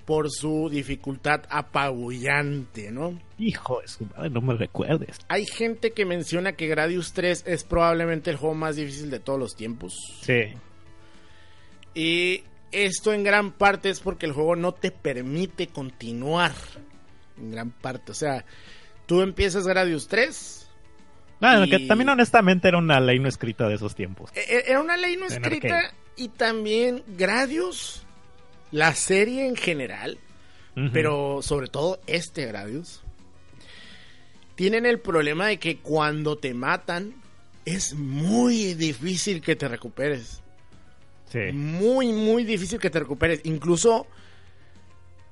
por 0.04 0.30
su 0.30 0.68
dificultad 0.70 1.42
apabullante, 1.48 2.90
¿no? 2.90 3.20
Hijo 3.38 3.80
de 3.80 3.88
su 3.88 4.04
madre, 4.06 4.30
no 4.30 4.40
me 4.40 4.54
recuerdes. 4.54 5.18
Hay 5.28 5.46
gente 5.46 5.92
que 5.92 6.04
menciona 6.04 6.52
que 6.52 6.66
Gradius 6.66 7.12
3 7.12 7.44
es 7.46 7.64
probablemente 7.64 8.30
el 8.30 8.36
juego 8.36 8.54
más 8.54 8.76
difícil 8.76 9.10
de 9.10 9.20
todos 9.20 9.38
los 9.38 9.54
tiempos. 9.56 9.94
Sí. 10.22 10.54
Y 11.94 12.44
esto 12.70 13.12
en 13.12 13.22
gran 13.24 13.52
parte 13.52 13.90
es 13.90 14.00
porque 14.00 14.26
el 14.26 14.32
juego 14.32 14.56
no 14.56 14.72
te 14.72 14.90
permite 14.90 15.66
continuar. 15.68 16.52
En 17.38 17.50
gran 17.50 17.70
parte. 17.70 18.12
O 18.12 18.14
sea, 18.14 18.44
tú 19.06 19.20
empiezas 19.22 19.66
Gradius 19.66 20.08
3. 20.08 20.68
Bueno, 21.40 21.64
Y- 21.64 21.70
que 21.70 21.78
también 21.86 22.08
honestamente 22.08 22.68
era 22.68 22.78
una 22.78 23.00
ley 23.00 23.18
no 23.18 23.28
escrita 23.28 23.66
de 23.68 23.74
esos 23.74 23.94
tiempos. 23.94 24.30
e- 24.34 24.40
e- 24.40 24.64
Era 24.70 24.80
una 24.80 24.96
ley 24.96 25.16
no 25.16 25.26
escrita. 25.26 25.92
Y 26.16 26.28
también 26.28 27.02
Gradius, 27.08 28.06
la 28.72 28.94
serie 28.94 29.46
en 29.46 29.56
general, 29.56 30.18
pero 30.92 31.40
sobre 31.42 31.68
todo 31.68 32.00
este 32.06 32.46
Gradius, 32.46 33.02
tienen 34.54 34.86
el 34.86 34.98
problema 34.98 35.46
de 35.46 35.58
que 35.58 35.78
cuando 35.78 36.36
te 36.36 36.54
matan 36.54 37.14
es 37.64 37.94
muy 37.94 38.74
difícil 38.74 39.40
que 39.40 39.54
te 39.54 39.68
recuperes. 39.68 40.40
Sí. 41.30 41.50
muy, 41.54 42.12
muy 42.12 42.44
difícil 42.44 42.78
que 42.78 42.90
te 42.90 42.98
recuperes. 42.98 43.40
Incluso 43.44 44.06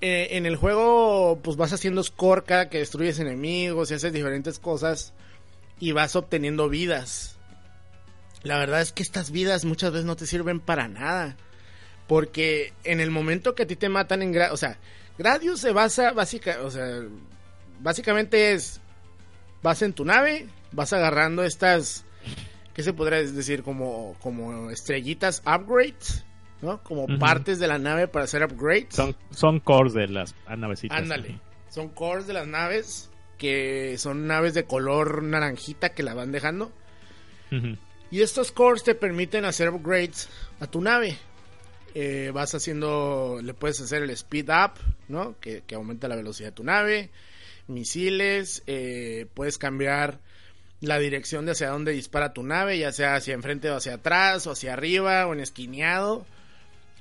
eh, 0.00 0.28
en 0.30 0.46
el 0.46 0.56
juego, 0.56 1.38
pues 1.42 1.58
vas 1.58 1.74
haciendo 1.74 2.02
score 2.02 2.44
cada 2.44 2.70
que 2.70 2.78
destruyes 2.78 3.18
enemigos 3.18 3.90
y 3.90 3.94
haces 3.94 4.12
diferentes 4.12 4.58
cosas 4.58 5.12
y 5.78 5.92
vas 5.92 6.16
obteniendo 6.16 6.70
vidas. 6.70 7.36
La 8.42 8.58
verdad 8.58 8.80
es 8.80 8.92
que 8.92 9.02
estas 9.02 9.30
vidas 9.30 9.66
muchas 9.66 9.92
veces 9.92 10.06
no 10.06 10.16
te 10.16 10.26
sirven 10.26 10.60
para 10.60 10.88
nada. 10.88 11.36
Porque 12.10 12.72
en 12.82 12.98
el 12.98 13.12
momento 13.12 13.54
que 13.54 13.62
a 13.62 13.66
ti 13.68 13.76
te 13.76 13.88
matan 13.88 14.20
en 14.22 14.32
Gradius, 14.32 14.54
o 14.54 14.56
sea, 14.56 14.78
Gradius 15.16 15.60
se 15.60 15.70
basa 15.70 16.10
básica, 16.10 16.58
o 16.64 16.68
sea, 16.68 17.02
básicamente 17.78 18.50
es 18.50 18.80
vas 19.62 19.80
en 19.82 19.92
tu 19.92 20.04
nave, 20.04 20.48
vas 20.72 20.92
agarrando 20.92 21.44
estas 21.44 22.04
¿qué 22.74 22.82
se 22.82 22.92
podría 22.92 23.22
decir? 23.22 23.62
Como, 23.62 24.16
como 24.18 24.72
estrellitas 24.72 25.40
upgrades, 25.46 26.24
¿no? 26.62 26.82
Como 26.82 27.06
partes 27.20 27.60
de 27.60 27.68
la 27.68 27.78
nave 27.78 28.08
para 28.08 28.24
hacer 28.24 28.42
upgrades. 28.42 28.88
Son, 28.96 29.14
son 29.30 29.60
cores 29.60 29.92
de 29.92 30.08
las 30.08 30.34
navecitas. 30.48 30.98
Ándale. 30.98 31.38
Son 31.68 31.90
cores 31.90 32.26
de 32.26 32.32
las 32.32 32.48
naves 32.48 33.08
que 33.38 33.98
son 33.98 34.26
naves 34.26 34.54
de 34.54 34.64
color 34.64 35.22
naranjita 35.22 35.90
que 35.90 36.02
la 36.02 36.14
van 36.14 36.32
dejando. 36.32 36.72
Y 38.10 38.22
estos 38.22 38.50
cores 38.50 38.82
te 38.82 38.96
permiten 38.96 39.44
hacer 39.44 39.70
upgrades 39.70 40.28
a 40.58 40.66
tu 40.66 40.80
nave. 40.80 41.16
Eh, 41.94 42.30
vas 42.32 42.54
haciendo, 42.54 43.40
le 43.42 43.54
puedes 43.54 43.80
hacer 43.80 44.02
el 44.02 44.10
speed 44.10 44.48
up, 44.50 44.72
¿no? 45.08 45.34
Que, 45.40 45.62
que 45.66 45.74
aumenta 45.74 46.08
la 46.08 46.16
velocidad 46.16 46.50
de 46.50 46.54
tu 46.54 46.64
nave. 46.64 47.10
Misiles, 47.66 48.62
eh, 48.66 49.26
puedes 49.34 49.58
cambiar 49.58 50.18
la 50.80 50.98
dirección 50.98 51.44
de 51.46 51.52
hacia 51.52 51.68
dónde 51.68 51.92
dispara 51.92 52.32
tu 52.32 52.42
nave, 52.42 52.78
ya 52.78 52.90
sea 52.92 53.14
hacia 53.16 53.34
enfrente 53.34 53.70
o 53.70 53.76
hacia 53.76 53.94
atrás, 53.94 54.46
o 54.46 54.52
hacia 54.52 54.72
arriba, 54.72 55.26
o 55.26 55.32
en 55.34 55.40
esquineado. 55.40 56.26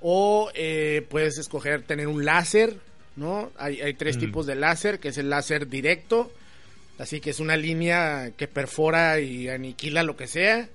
O 0.02 0.49
eh, 0.54 1.06
puedes 1.10 1.38
escoger 1.38 1.82
tener 1.84 2.08
un 2.08 2.23
láser, 2.25 2.78
¿no? 3.15 3.52
Hay, 3.58 3.82
hay 3.82 3.93
tres 3.93 4.17
Mm. 4.17 4.19
tipos 4.19 4.45
de 4.45 4.56
láser, 4.56 4.99
que 4.99 5.10
es 5.10 5.17
el 5.17 5.30
láser 5.30 5.67
directo, 5.67 6.32
así 6.97 7.19
que 7.19 7.30
es 7.32 7.39
una 7.39 7.58
línea 7.58 8.32
que 8.38 8.47
perfora 8.47 9.19
y 9.19 9.49
aniquila 9.49 10.04
lo 10.04 10.15
que 10.17 10.28
sea. 10.28 10.69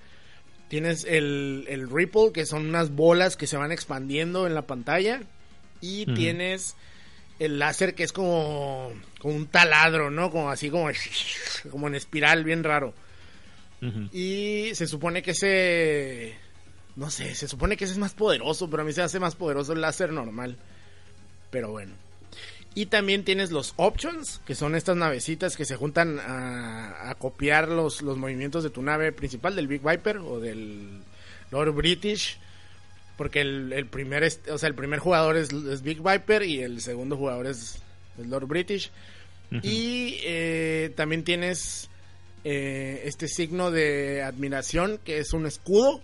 Tienes 0.69 1.05
el, 1.05 1.67
el 1.69 1.91
Ripple, 1.91 2.33
que 2.33 2.47
son 2.47 2.67
unas 2.67 2.91
bolas 2.91 3.37
que 3.37 3.47
se 3.47 3.57
van 3.57 3.73
expandiendo 3.73 4.47
en 4.47 4.55
la 4.55 4.67
pantalla. 4.67 5.21
Y 5.81 6.07
tienes 6.15 6.77
el 7.39 7.59
láser 7.59 7.95
que 7.95 8.05
es 8.05 8.13
como, 8.13 8.91
como 9.19 9.35
un 9.35 9.47
taladro, 9.47 10.11
¿no? 10.11 10.31
Como 10.31 10.51
así 10.51 10.71
como, 10.71 10.89
como 11.71 11.89
en 11.89 11.95
espiral, 11.95 12.45
bien 12.45 12.65
raro. 12.65 12.95
Y 14.13 14.71
se 14.75 14.87
supone 14.87 15.23
que 15.23 15.33
ese... 15.33 16.35
No 16.97 17.11
sé, 17.11 17.35
se 17.35 17.49
supone 17.49 17.77
que 17.77 17.85
ese 17.85 17.93
es 17.93 17.99
más 17.99 18.15
poderoso, 18.15 18.71
pero 18.71 18.83
a 18.83 18.87
mí 18.87 18.93
se 18.93 19.03
hace 19.03 19.21
más 19.21 19.35
poderoso 19.35 19.75
el 19.75 19.83
láser 19.83 20.11
normal. 20.11 20.57
Pero 21.51 21.71
bueno. 21.71 21.93
Y 22.75 22.87
también 22.87 23.25
tienes 23.25 23.53
los 23.53 23.73
options, 23.77 24.41
que 24.47 24.55
son 24.55 24.75
estas 24.75 24.97
navecitas 24.97 25.57
que 25.57 25.65
se 25.65 25.77
juntan 25.77 26.19
a, 26.19 27.11
a 27.11 27.15
copiar 27.15 27.69
los, 27.69 28.03
los 28.03 28.19
movimientos 28.19 28.65
de 28.65 28.71
tu 28.71 28.83
nave 28.83 29.13
principal, 29.13 29.55
del 29.55 29.69
Big 29.69 29.83
Viper 29.83 30.19
o 30.19 30.41
del 30.41 31.03
Lord 31.51 31.73
British. 31.73 32.39
Porque 33.17 33.43
el, 33.43 33.73
el 33.73 33.87
primer, 33.87 34.29
o 34.51 34.59
sea, 34.59 34.69
el 34.69 34.75
primer 34.75 34.99
jugador 34.99 35.37
es, 35.37 35.53
es 35.53 35.83
Big 35.83 36.03
Viper 36.03 36.43
y 36.43 36.63
el 36.63 36.81
segundo 36.81 37.17
jugador 37.17 37.47
es, 37.47 37.81
es 38.19 38.27
Lord 38.27 38.47
British. 38.47 38.91
Y 39.63 40.19
eh, 40.25 40.93
también 40.97 41.23
tienes 41.23 41.89
eh, 42.43 43.03
este 43.05 43.29
signo 43.29 43.71
de 43.71 44.23
admiración, 44.23 44.99
que 45.05 45.19
es 45.19 45.33
un 45.33 45.47
escudo. 45.47 46.01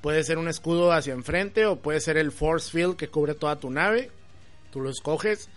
Puede 0.00 0.22
ser 0.22 0.38
un 0.38 0.46
escudo 0.46 0.92
hacia 0.92 1.12
enfrente 1.12 1.66
o 1.66 1.80
puede 1.80 2.00
ser 2.00 2.16
el 2.16 2.30
force 2.30 2.70
field 2.70 2.94
que 2.94 3.08
cubre 3.08 3.34
toda 3.34 3.58
tu 3.58 3.68
nave. 3.68 4.12
Tú 4.70 4.80
lo 4.80 4.90
escoges. 4.90 5.48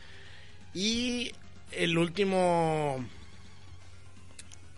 Y 0.73 1.31
el 1.71 1.97
último. 1.97 3.03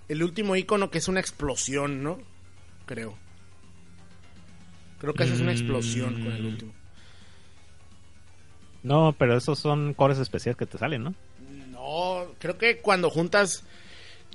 El 0.10 0.24
último 0.24 0.56
icono 0.56 0.90
que 0.92 0.98
es 0.98 1.08
una 1.08 1.20
explosión, 1.20 2.04
¿no? 2.04 2.20
Creo. 2.86 3.16
Creo 5.00 5.14
que 5.14 5.24
haces 5.24 5.40
una 5.40 5.52
explosión 5.52 6.14
con 6.24 6.32
el 6.34 6.44
Mm. 6.44 6.48
último. 6.48 6.74
No, 8.84 9.16
pero 9.18 9.38
esos 9.38 9.60
son 9.60 9.94
cores 9.94 10.18
especiales 10.20 10.58
que 10.58 10.66
te 10.66 10.78
salen, 10.78 11.04
¿no? 11.04 11.14
No, 11.72 12.26
creo 12.40 12.58
que 12.58 12.78
cuando 12.80 13.10
juntas 13.10 13.64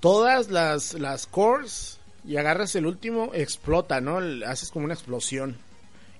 todas 0.00 0.50
las, 0.50 0.94
las 0.94 1.26
cores 1.26 2.00
y 2.24 2.36
agarras 2.36 2.74
el 2.76 2.86
último, 2.86 3.30
explota, 3.34 4.00
¿no? 4.00 4.18
Haces 4.46 4.70
como 4.70 4.84
una 4.86 4.94
explosión. 4.94 5.56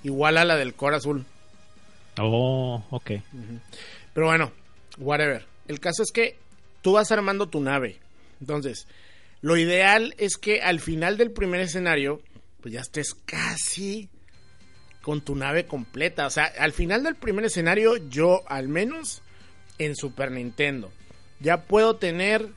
Igual 0.03 0.37
a 0.37 0.45
la 0.45 0.57
del 0.57 0.75
core 0.75 0.97
azul. 0.97 1.25
Oh, 2.21 2.83
ok. 2.91 3.11
Pero 4.15 4.27
bueno, 4.27 4.53
whatever. 4.99 5.47
El 5.67 5.81
caso 5.81 6.03
es 6.03 6.13
que 6.13 6.37
tú 6.83 6.93
vas 6.93 7.11
armando 7.13 7.49
tu 7.49 7.61
nave. 7.61 7.99
Entonces, 8.41 8.87
lo 9.41 9.57
ideal 9.57 10.15
es 10.19 10.37
que 10.37 10.63
al 10.63 10.81
final 10.81 11.17
del 11.17 11.31
primer 11.31 11.61
escenario, 11.61 12.23
pues 12.61 12.75
ya 12.75 12.81
estés 12.81 13.15
casi 13.15 14.09
con 15.03 15.21
tu 15.21 15.37
nave 15.37 15.67
completa. 15.67 16.27
O 16.27 16.31
sea, 16.31 16.45
al 16.59 16.73
final 16.73 17.03
del 17.03 17.15
primer 17.15 17.45
escenario, 17.45 17.97
yo 18.09 18.43
al 18.49 18.69
menos 18.69 19.23
en 19.79 19.95
Super 19.97 20.31
Nintendo, 20.31 20.91
ya 21.41 21.63
puedo 21.63 21.97
tener 21.97 22.49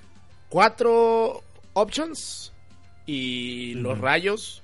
cuatro 0.50 1.44
options 1.74 2.52
y 3.06 3.76
los 3.76 4.00
rayos 4.00 4.64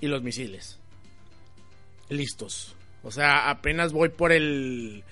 y 0.00 0.06
los 0.06 0.22
misiles 0.22 0.78
listos. 2.08 2.74
O 3.02 3.10
sea, 3.10 3.50
apenas 3.50 3.92
voy 3.92 4.08
por 4.08 4.32
el 4.32 5.04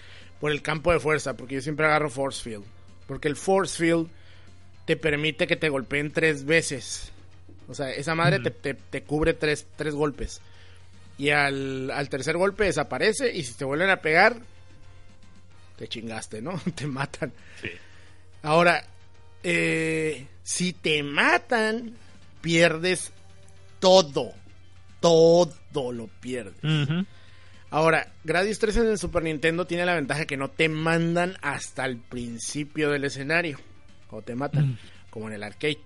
por 0.42 0.50
el 0.50 0.60
campo 0.60 0.92
de 0.92 0.98
fuerza, 0.98 1.36
porque 1.36 1.54
yo 1.54 1.60
siempre 1.62 1.86
agarro 1.86 2.10
force 2.10 2.42
field, 2.42 2.64
porque 3.06 3.28
el 3.28 3.36
force 3.36 3.78
field 3.78 4.08
te 4.86 4.96
permite 4.96 5.46
que 5.46 5.54
te 5.54 5.68
golpeen 5.68 6.10
tres 6.10 6.44
veces. 6.44 7.12
O 7.68 7.74
sea, 7.74 7.90
esa 7.92 8.16
madre 8.16 8.40
te, 8.40 8.50
te- 8.50 8.74
te 8.74 9.02
cubre 9.04 9.34
tres, 9.34 9.66
tres 9.76 9.94
golpes. 9.94 10.40
Y 11.16 11.30
al, 11.30 11.92
al 11.92 12.08
tercer 12.08 12.36
golpe 12.36 12.64
desaparece 12.64 13.32
y 13.32 13.44
si 13.44 13.54
te 13.54 13.64
vuelven 13.64 13.90
a 13.90 13.98
pegar, 14.00 14.36
te 15.76 15.86
chingaste, 15.86 16.42
¿no? 16.42 16.60
Te 16.74 16.86
matan. 16.88 17.32
Sí. 17.60 17.68
Ahora, 18.42 18.84
eh, 19.44 20.26
si 20.42 20.72
te 20.72 21.02
matan, 21.04 21.94
pierdes 22.40 23.12
todo. 23.78 24.32
Todo 25.00 25.92
lo 25.92 26.08
pierdes. 26.20 26.54
Ujú. 26.64 27.06
Ahora, 27.72 28.12
Gradius 28.22 28.58
3 28.58 28.76
en 28.76 28.86
el 28.88 28.98
Super 28.98 29.22
Nintendo 29.22 29.66
tiene 29.66 29.86
la 29.86 29.94
ventaja 29.94 30.26
que 30.26 30.36
no 30.36 30.50
te 30.50 30.68
mandan 30.68 31.38
hasta 31.40 31.86
el 31.86 31.96
principio 31.96 32.90
del 32.90 33.04
escenario. 33.04 33.58
O 34.10 34.20
te 34.20 34.34
matan, 34.34 34.78
como 35.08 35.28
en 35.28 35.36
el 35.36 35.42
arcade. 35.42 35.80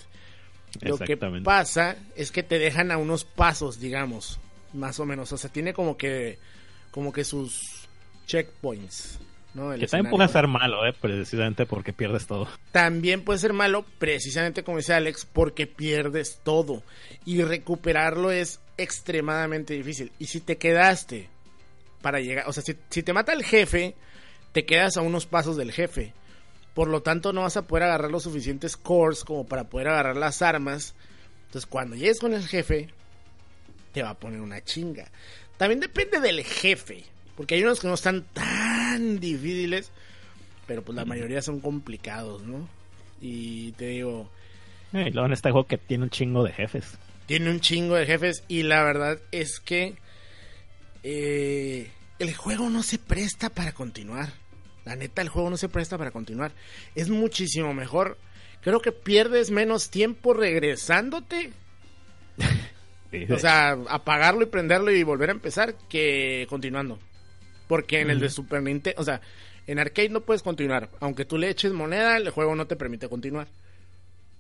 Lo 0.81 0.99
que 0.99 1.17
pasa 1.45 1.95
es 2.17 2.33
que 2.33 2.43
te 2.43 2.59
dejan 2.59 2.91
a 2.91 2.97
unos 2.97 3.25
pasos, 3.25 3.79
digamos, 3.79 4.41
más 4.73 4.99
o 4.99 5.07
menos. 5.07 5.31
O 5.31 5.39
sea, 5.39 5.49
tiene 5.49 5.73
como 5.73 5.97
que, 5.97 6.41
como 6.91 7.13
que 7.13 7.23
sus 7.23 7.87
checkpoints, 8.27 9.21
¿no? 9.55 9.73
El 9.73 9.79
Que 9.79 9.87
también 9.87 10.11
puede 10.11 10.29
ser 10.29 10.49
malo, 10.49 10.85
¿eh? 10.89 10.93
Precisamente 11.01 11.67
porque 11.67 11.93
pierdes 11.93 12.27
todo. 12.27 12.49
También 12.73 13.23
puede 13.23 13.39
ser 13.39 13.53
malo, 13.53 13.85
precisamente 14.01 14.65
como 14.65 14.79
dice 14.79 14.93
Alex, 14.93 15.25
porque 15.33 15.69
pierdes 15.69 16.41
todo. 16.43 16.83
Y 17.25 17.43
recuperarlo 17.43 18.33
es 18.33 18.59
extremadamente 18.77 19.75
difícil. 19.75 20.11
Y 20.19 20.27
si 20.27 20.41
te 20.41 20.57
quedaste 20.57 21.36
para 22.03 22.21
llegar, 22.21 22.45
o 22.49 22.53
sea, 22.53 22.63
si, 22.63 22.77
si 22.91 23.03
te 23.03 23.13
mata 23.13 23.33
el 23.33 23.45
jefe, 23.45 23.95
te 24.53 24.65
quedas 24.65 24.97
a 24.97 25.03
unos 25.03 25.27
pasos 25.27 25.57
del 25.57 25.73
jefe. 25.73 26.13
Por 26.75 26.89
lo 26.89 27.03
tanto, 27.03 27.33
no 27.33 27.43
vas 27.43 27.57
a 27.57 27.67
poder 27.67 27.85
agarrar 27.85 28.11
los 28.11 28.25
suficientes 28.25 28.77
cores 28.77 29.25
como 29.25 29.47
para 29.47 29.65
poder 29.65 29.89
agarrar 29.89 30.17
las 30.17 30.43
armas. 30.43 30.95
Entonces, 31.47 31.67
cuando 31.67 31.97
llegues 31.97 32.21
con 32.21 32.35
el 32.35 32.47
jefe, 32.47 32.89
te 33.93 34.03
va 34.03 34.11
a 34.11 34.15
poner 34.19 34.41
una 34.41 34.63
chinga. 34.63 35.07
También 35.57 35.81
depende 35.81 36.21
del 36.21 36.45
jefe, 36.45 37.05
porque 37.35 37.55
hay 37.55 37.63
unos 37.63 37.81
que 37.81 37.89
no 37.89 37.95
están 37.95 38.25
tan 38.35 39.19
difíciles, 39.21 39.91
pero 40.67 40.83
pues 40.83 40.97
la 40.97 41.07
mayoría 41.07 41.41
son 41.41 41.61
complicados, 41.61 42.43
¿no? 42.43 42.69
Y 43.23 43.73
te 43.73 43.87
digo, 43.87 44.31
Eh, 44.93 45.07
y 45.09 45.11
luego 45.13 45.27
en 45.27 45.33
este 45.33 45.51
juego 45.51 45.67
que 45.67 45.79
tiene 45.79 46.05
un 46.05 46.11
chingo 46.11 46.45
de 46.45 46.53
jefes. 46.53 46.99
tiene 47.27 47.49
un 47.51 47.61
chingo 47.61 47.95
de 47.95 48.05
jefes 48.05 48.45
y 48.49 48.65
la 48.65 48.85
verdad 48.85 49.19
es 49.33 49.61
que 49.61 49.97
eh, 51.09 51.93
el 52.19 52.35
juego 52.35 52.69
no 52.69 52.83
se 52.83 52.99
presta 52.99 53.49
para 53.49 53.71
continuar. 53.71 54.33
La 54.85 54.97
neta, 54.97 55.23
el 55.23 55.29
juego 55.29 55.51
no 55.51 55.57
se 55.57 55.69
presta 55.69 55.97
para 55.97 56.11
continuar. 56.11 56.51
Es 56.97 57.11
muchísimo 57.11 57.73
mejor. 57.73 58.19
Creo 58.61 58.81
que 58.81 58.91
pierdes 58.91 59.53
menos 59.53 59.89
tiempo 59.91 60.35
regresándote. 60.35 61.53
O 63.31 63.39
sea, 63.39 63.79
apagarlo 63.89 64.43
y 64.43 64.47
prenderlo 64.47 64.91
y 64.91 65.03
volver 65.03 65.31
a 65.31 65.33
empezar 65.33 65.77
que 65.89 66.45
continuando. 66.51 66.99
Porque 67.67 68.01
en 68.01 68.11
el 68.11 68.21
de 68.21 68.29
Super 68.29 68.61
Nintendo, 68.63 69.01
o 69.01 69.05
sea, 69.05 69.23
en 69.67 69.79
arcade 69.79 70.11
no 70.11 70.23
puedes 70.23 70.43
continuar. 70.43 70.91
Aunque 71.01 71.25
tú 71.25 71.39
le 71.39 71.49
eches 71.49 71.73
moneda, 71.73 72.19
el 72.19 72.29
juego 72.29 72.55
no 72.57 72.67
te 72.67 72.77
permite 72.77 73.09
continuar. 73.09 73.49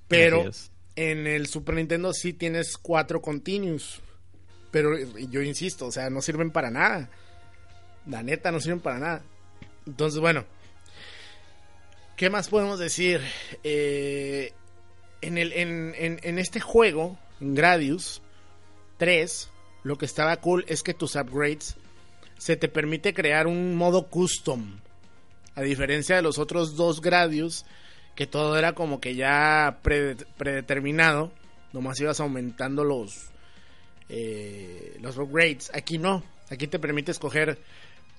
Pero 0.08 0.50
en 0.96 1.26
el 1.26 1.46
Super 1.46 1.76
Nintendo 1.76 2.12
sí 2.12 2.34
tienes 2.34 2.76
cuatro 2.76 3.22
continuos. 3.22 4.02
Pero 4.76 4.94
yo 4.98 5.40
insisto, 5.40 5.86
o 5.86 5.90
sea, 5.90 6.10
no 6.10 6.20
sirven 6.20 6.50
para 6.50 6.70
nada. 6.70 7.08
La 8.06 8.22
neta, 8.22 8.52
no 8.52 8.60
sirven 8.60 8.80
para 8.80 8.98
nada. 8.98 9.22
Entonces, 9.86 10.20
bueno. 10.20 10.44
¿Qué 12.14 12.28
más 12.28 12.48
podemos 12.48 12.78
decir? 12.78 13.22
Eh, 13.64 14.52
en, 15.22 15.38
el, 15.38 15.54
en, 15.54 15.94
en, 15.96 16.20
en 16.22 16.38
este 16.38 16.60
juego, 16.60 17.18
Gradius 17.40 18.20
3, 18.98 19.48
lo 19.82 19.96
que 19.96 20.04
estaba 20.04 20.36
cool 20.42 20.66
es 20.68 20.82
que 20.82 20.92
tus 20.92 21.14
upgrades 21.16 21.76
se 22.36 22.56
te 22.58 22.68
permite 22.68 23.14
crear 23.14 23.46
un 23.46 23.76
modo 23.76 24.08
custom. 24.08 24.78
A 25.54 25.62
diferencia 25.62 26.16
de 26.16 26.22
los 26.22 26.38
otros 26.38 26.76
dos 26.76 27.00
Gradius, 27.00 27.64
que 28.14 28.26
todo 28.26 28.58
era 28.58 28.74
como 28.74 29.00
que 29.00 29.14
ya 29.14 29.78
pre- 29.82 30.16
predeterminado, 30.36 31.32
nomás 31.72 31.98
ibas 31.98 32.20
aumentando 32.20 32.84
los, 32.84 33.30
eh, 34.08 34.96
los 35.00 35.16
upgrades. 35.16 35.70
Aquí 35.74 35.98
no, 35.98 36.22
aquí 36.50 36.66
te 36.66 36.78
permite 36.78 37.10
escoger 37.12 37.58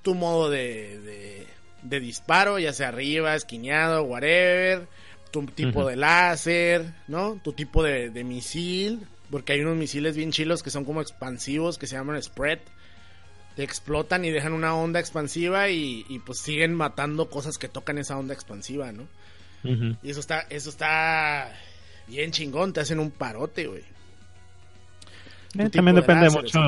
tu 0.02 0.16
modo 0.16 0.50
de, 0.50 1.00
de, 1.00 1.48
de 1.84 2.00
disparo, 2.00 2.60
ya 2.60 2.74
sea 2.74 2.90
arriba, 2.90 3.36
esquineado, 3.36 4.04
whatever, 4.04 4.88
tu 5.32 5.46
tipo 5.46 5.86
de 5.86 5.96
láser, 5.96 6.94
¿no? 7.08 7.40
Tu 7.44 7.54
tipo 7.54 7.84
de, 7.84 8.10
de 8.10 8.24
misil, 8.24 9.06
porque 9.30 9.54
hay 9.54 9.62
unos 9.62 9.76
misiles 9.76 10.16
bien 10.16 10.32
chilos 10.32 10.64
que 10.64 10.70
son 10.70 10.86
como 10.86 11.02
expansivos, 11.02 11.78
que 11.78 11.88
se 11.88 11.96
llaman 11.96 12.22
spread. 12.22 12.60
Te 13.56 13.64
explotan 13.64 14.24
y 14.24 14.30
dejan 14.30 14.54
una 14.54 14.76
onda 14.76 15.00
expansiva 15.00 15.70
y, 15.70 16.06
y 16.08 16.20
pues 16.20 16.40
siguen 16.40 16.76
matando 16.76 17.30
cosas 17.30 17.58
que 17.58 17.68
tocan 17.68 17.98
esa 17.98 18.18
onda 18.18 18.34
expansiva, 18.34 18.92
¿no? 18.92 19.08
Y 20.04 20.12
eso 20.12 20.20
está, 20.20 20.42
eso 20.50 20.70
está 20.70 21.52
bien 22.08 22.32
chingón, 22.32 22.72
te 22.72 22.80
hacen 22.80 23.00
un 23.00 23.12
parote, 23.12 23.66
güey. 23.68 23.84
Eh, 25.58 25.70
también 25.70 25.96
de 25.96 26.02
depende 26.02 26.30
mucho 26.30 26.60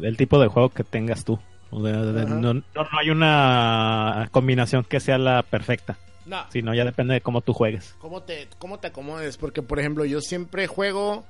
del 0.00 0.16
tipo 0.16 0.40
de 0.40 0.48
juego 0.48 0.68
que 0.70 0.84
tengas 0.84 1.24
tú. 1.24 1.38
O 1.70 1.82
sea, 1.82 1.92
no, 1.92 2.52
no- 2.52 2.54
no 2.54 2.88
hay 3.00 3.10
una 3.10 4.28
combinación 4.30 4.84
que 4.84 5.00
sea 5.00 5.18
la 5.18 5.42
perfecta, 5.42 5.98
No, 6.24 6.44
sino 6.50 6.72
ya 6.74 6.84
depende 6.84 7.14
de 7.14 7.20
cómo 7.20 7.40
tú 7.40 7.52
juegues. 7.52 7.94
¿Cómo 7.98 8.22
te, 8.22 8.48
¿Cómo 8.58 8.78
te 8.78 8.86
acomodes? 8.88 9.36
Porque, 9.36 9.60
por 9.62 9.80
ejemplo, 9.80 10.04
yo 10.04 10.20
siempre 10.20 10.66
juego. 10.68 11.24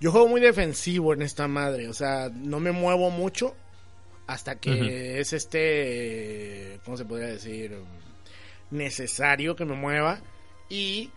Yo 0.00 0.12
juego 0.12 0.28
muy 0.28 0.40
defensivo 0.40 1.12
en 1.14 1.22
esta 1.22 1.48
madre. 1.48 1.88
O 1.88 1.94
sea, 1.94 2.28
no 2.32 2.60
me 2.60 2.72
muevo 2.72 3.10
mucho 3.10 3.54
hasta 4.26 4.56
que 4.56 5.18
es 5.18 5.32
este. 5.32 6.78
¿Cómo 6.84 6.96
se 6.96 7.04
podría 7.06 7.28
decir? 7.28 7.76
Necesario 8.70 9.56
que 9.56 9.64
me 9.64 9.74
mueva. 9.74 10.20
Y 10.68 11.10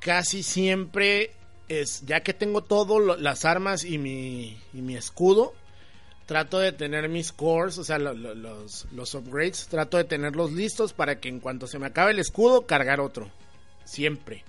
casi 0.00 0.42
siempre 0.42 1.30
es. 1.68 2.02
Ya 2.06 2.20
que 2.20 2.32
tengo 2.34 2.62
todo, 2.62 2.98
lo- 2.98 3.16
las 3.16 3.44
armas 3.44 3.84
y 3.84 3.98
mi, 3.98 4.58
y 4.72 4.82
mi 4.82 4.96
escudo. 4.96 5.54
trato 6.26 6.58
de 6.58 6.72
tener 6.72 7.08
mis 7.08 7.30
cores, 7.30 7.78
o 7.78 7.84
sea, 7.84 7.98
lo- 8.00 8.12
lo- 8.12 8.34
los, 8.34 8.86
los 8.90 9.14
upgrades, 9.14 9.68
trato 9.68 9.96
de 9.96 10.02
tenerlos 10.02 10.50
listos 10.50 10.92
para 10.92 11.20
que 11.20 11.28
en 11.28 11.38
cuanto 11.38 11.68
se 11.68 11.78
me 11.78 11.86
acabe 11.86 12.10
el 12.10 12.18
escudo, 12.18 12.66
cargar 12.66 12.98
otro. 12.98 13.30
Siempre. 13.84 14.42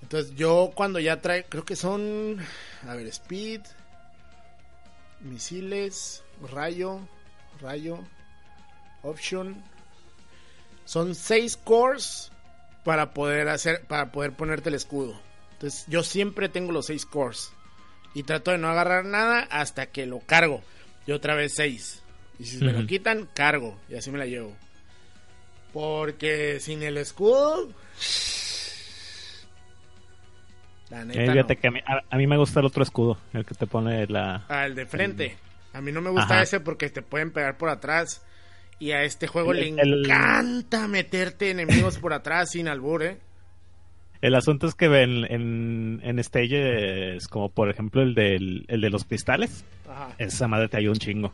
Entonces 0.00 0.34
yo 0.34 0.72
cuando 0.74 0.98
ya 0.98 1.20
trae, 1.20 1.44
creo 1.44 1.66
que 1.66 1.76
son, 1.76 2.38
a 2.88 2.94
ver, 2.94 3.06
speed, 3.08 3.60
misiles, 5.20 6.22
rayo, 6.52 7.00
rayo, 7.60 7.98
option. 9.02 9.62
Son 10.86 11.14
seis 11.14 11.56
cores 11.56 12.30
para 12.84 13.12
poder 13.12 13.48
hacer, 13.48 13.84
para 13.86 14.10
poder 14.12 14.32
ponerte 14.32 14.68
el 14.70 14.74
escudo. 14.74 15.14
Entonces 15.54 15.84
yo 15.88 16.02
siempre 16.02 16.48
tengo 16.48 16.70
los 16.72 16.86
seis 16.86 17.06
cores 17.06 17.52
y 18.14 18.22
trato 18.22 18.50
de 18.50 18.58
no 18.58 18.68
agarrar 18.68 19.04
nada 19.04 19.40
hasta 19.50 19.86
que 19.86 20.06
lo 20.06 20.20
cargo. 20.20 20.62
Y 21.06 21.12
otra 21.12 21.34
vez 21.34 21.54
seis. 21.56 22.02
Y 22.38 22.44
si 22.44 22.58
me 22.58 22.72
lo 22.72 22.86
quitan, 22.86 23.28
cargo 23.34 23.78
y 23.88 23.94
así 23.96 24.10
me 24.10 24.18
la 24.18 24.26
llevo. 24.26 24.54
Porque 25.72 26.60
sin 26.60 26.82
el 26.82 26.96
escudo, 26.98 27.68
la 30.90 31.04
neta 31.04 31.20
Eh, 31.22 31.26
no. 31.42 31.46
que 31.46 31.66
a 31.66 31.70
mí, 31.70 31.80
a- 31.86 32.02
a 32.10 32.16
mí 32.16 32.26
me 32.26 32.36
gusta 32.36 32.60
el 32.60 32.66
otro 32.66 32.82
escudo, 32.82 33.18
el 33.32 33.44
que 33.44 33.54
te 33.54 33.66
pone 33.66 34.06
la... 34.06 34.44
Ah, 34.48 34.66
el 34.66 34.74
de 34.74 34.86
frente. 34.86 35.36
A 35.72 35.80
mí 35.80 35.90
no 35.92 36.00
me 36.00 36.10
gusta 36.10 36.34
Ajá. 36.34 36.42
ese 36.42 36.60
porque 36.60 36.88
te 36.90 37.02
pueden 37.02 37.32
pegar 37.32 37.56
por 37.56 37.68
atrás. 37.68 38.22
Y 38.78 38.90
a 38.92 39.02
este 39.02 39.26
juego 39.26 39.52
El- 39.52 39.60
le 39.76 39.82
el- 39.82 40.04
encanta 40.04 40.86
meterte 40.88 41.50
enemigos 41.50 41.98
por 41.98 42.12
atrás 42.12 42.50
sin 42.50 42.68
albur, 42.68 43.02
¿eh? 43.02 43.18
El 44.24 44.34
asunto 44.36 44.66
es 44.66 44.74
que 44.74 44.86
en, 44.86 45.24
en, 45.30 46.00
en 46.02 46.22
stages, 46.24 47.28
como 47.28 47.50
por 47.50 47.68
ejemplo 47.68 48.00
el, 48.02 48.14
del, 48.14 48.64
el 48.68 48.80
de 48.80 48.88
los 48.90 49.04
cristales, 49.04 49.64
Ajá. 49.88 50.14
esa 50.18 50.48
madre 50.48 50.68
te 50.68 50.78
ayuda 50.78 50.92
un 50.92 50.98
chingo. 50.98 51.32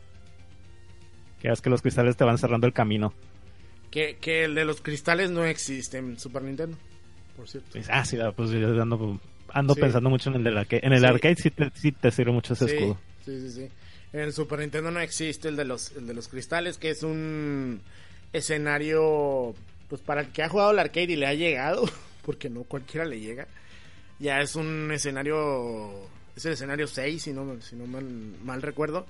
Que 1.41 1.49
es 1.49 1.61
que 1.61 1.69
los 1.69 1.81
cristales 1.81 2.17
te 2.17 2.23
van 2.25 2.37
cerrando 2.37 2.67
el 2.67 2.73
camino. 2.73 3.13
Que, 3.91 4.17
que 4.19 4.43
el 4.43 4.55
de 4.55 4.65
los 4.65 4.81
cristales 4.81 5.31
no 5.31 5.45
existe 5.45 5.99
en 5.99 6.19
Super 6.19 6.41
Nintendo, 6.43 6.77
por 7.37 7.47
cierto. 7.47 7.79
Ah, 7.89 8.03
sí, 8.03 8.17
pues 8.35 8.51
yo 8.51 8.81
ando, 8.81 9.19
ando 9.53 9.73
Sí. 9.73 9.79
pensando 9.81 10.09
mucho 10.09 10.29
en 10.29 10.35
el 10.35 10.43
del 10.43 10.57
arcade. 10.57 10.85
En 10.85 10.93
el 10.93 10.99
Sí. 10.99 11.05
arcade 11.05 11.35
sí 11.37 11.49
te, 11.49 11.71
sí 11.73 11.91
te 11.93 12.11
sirve 12.11 12.31
mucho 12.33 12.53
ese 12.53 12.65
escudo. 12.65 12.97
sí, 13.25 13.39
sí, 13.39 13.51
sí. 13.51 13.67
En 14.13 14.19
el 14.19 14.33
Super 14.33 14.59
Nintendo 14.59 14.91
no 14.91 14.99
existe 14.99 15.47
el 15.47 15.55
de 15.55 15.63
los, 15.63 15.95
el 15.95 16.05
de 16.07 16.13
los 16.13 16.27
cristales, 16.27 16.77
que 16.77 16.89
es 16.89 17.03
un 17.03 17.79
escenario, 18.33 19.55
pues 19.87 20.01
para 20.01 20.21
el 20.21 20.27
que 20.27 20.43
ha 20.43 20.49
jugado 20.49 20.71
el 20.71 20.79
arcade 20.79 21.13
y 21.13 21.15
le 21.15 21.27
ha 21.27 21.33
llegado, 21.33 21.83
porque 22.23 22.49
no 22.49 22.63
cualquiera 22.63 23.05
le 23.05 23.19
llega, 23.19 23.47
ya 24.19 24.39
es 24.41 24.55
un 24.55 24.91
escenario, 24.91 26.07
es 26.35 26.45
el 26.45 26.53
escenario 26.53 26.87
6, 26.87 27.21
si 27.21 27.33
no, 27.33 27.59
si 27.61 27.75
no 27.75 27.85
mal, 27.87 28.03
mal 28.43 28.61
recuerdo, 28.61 29.05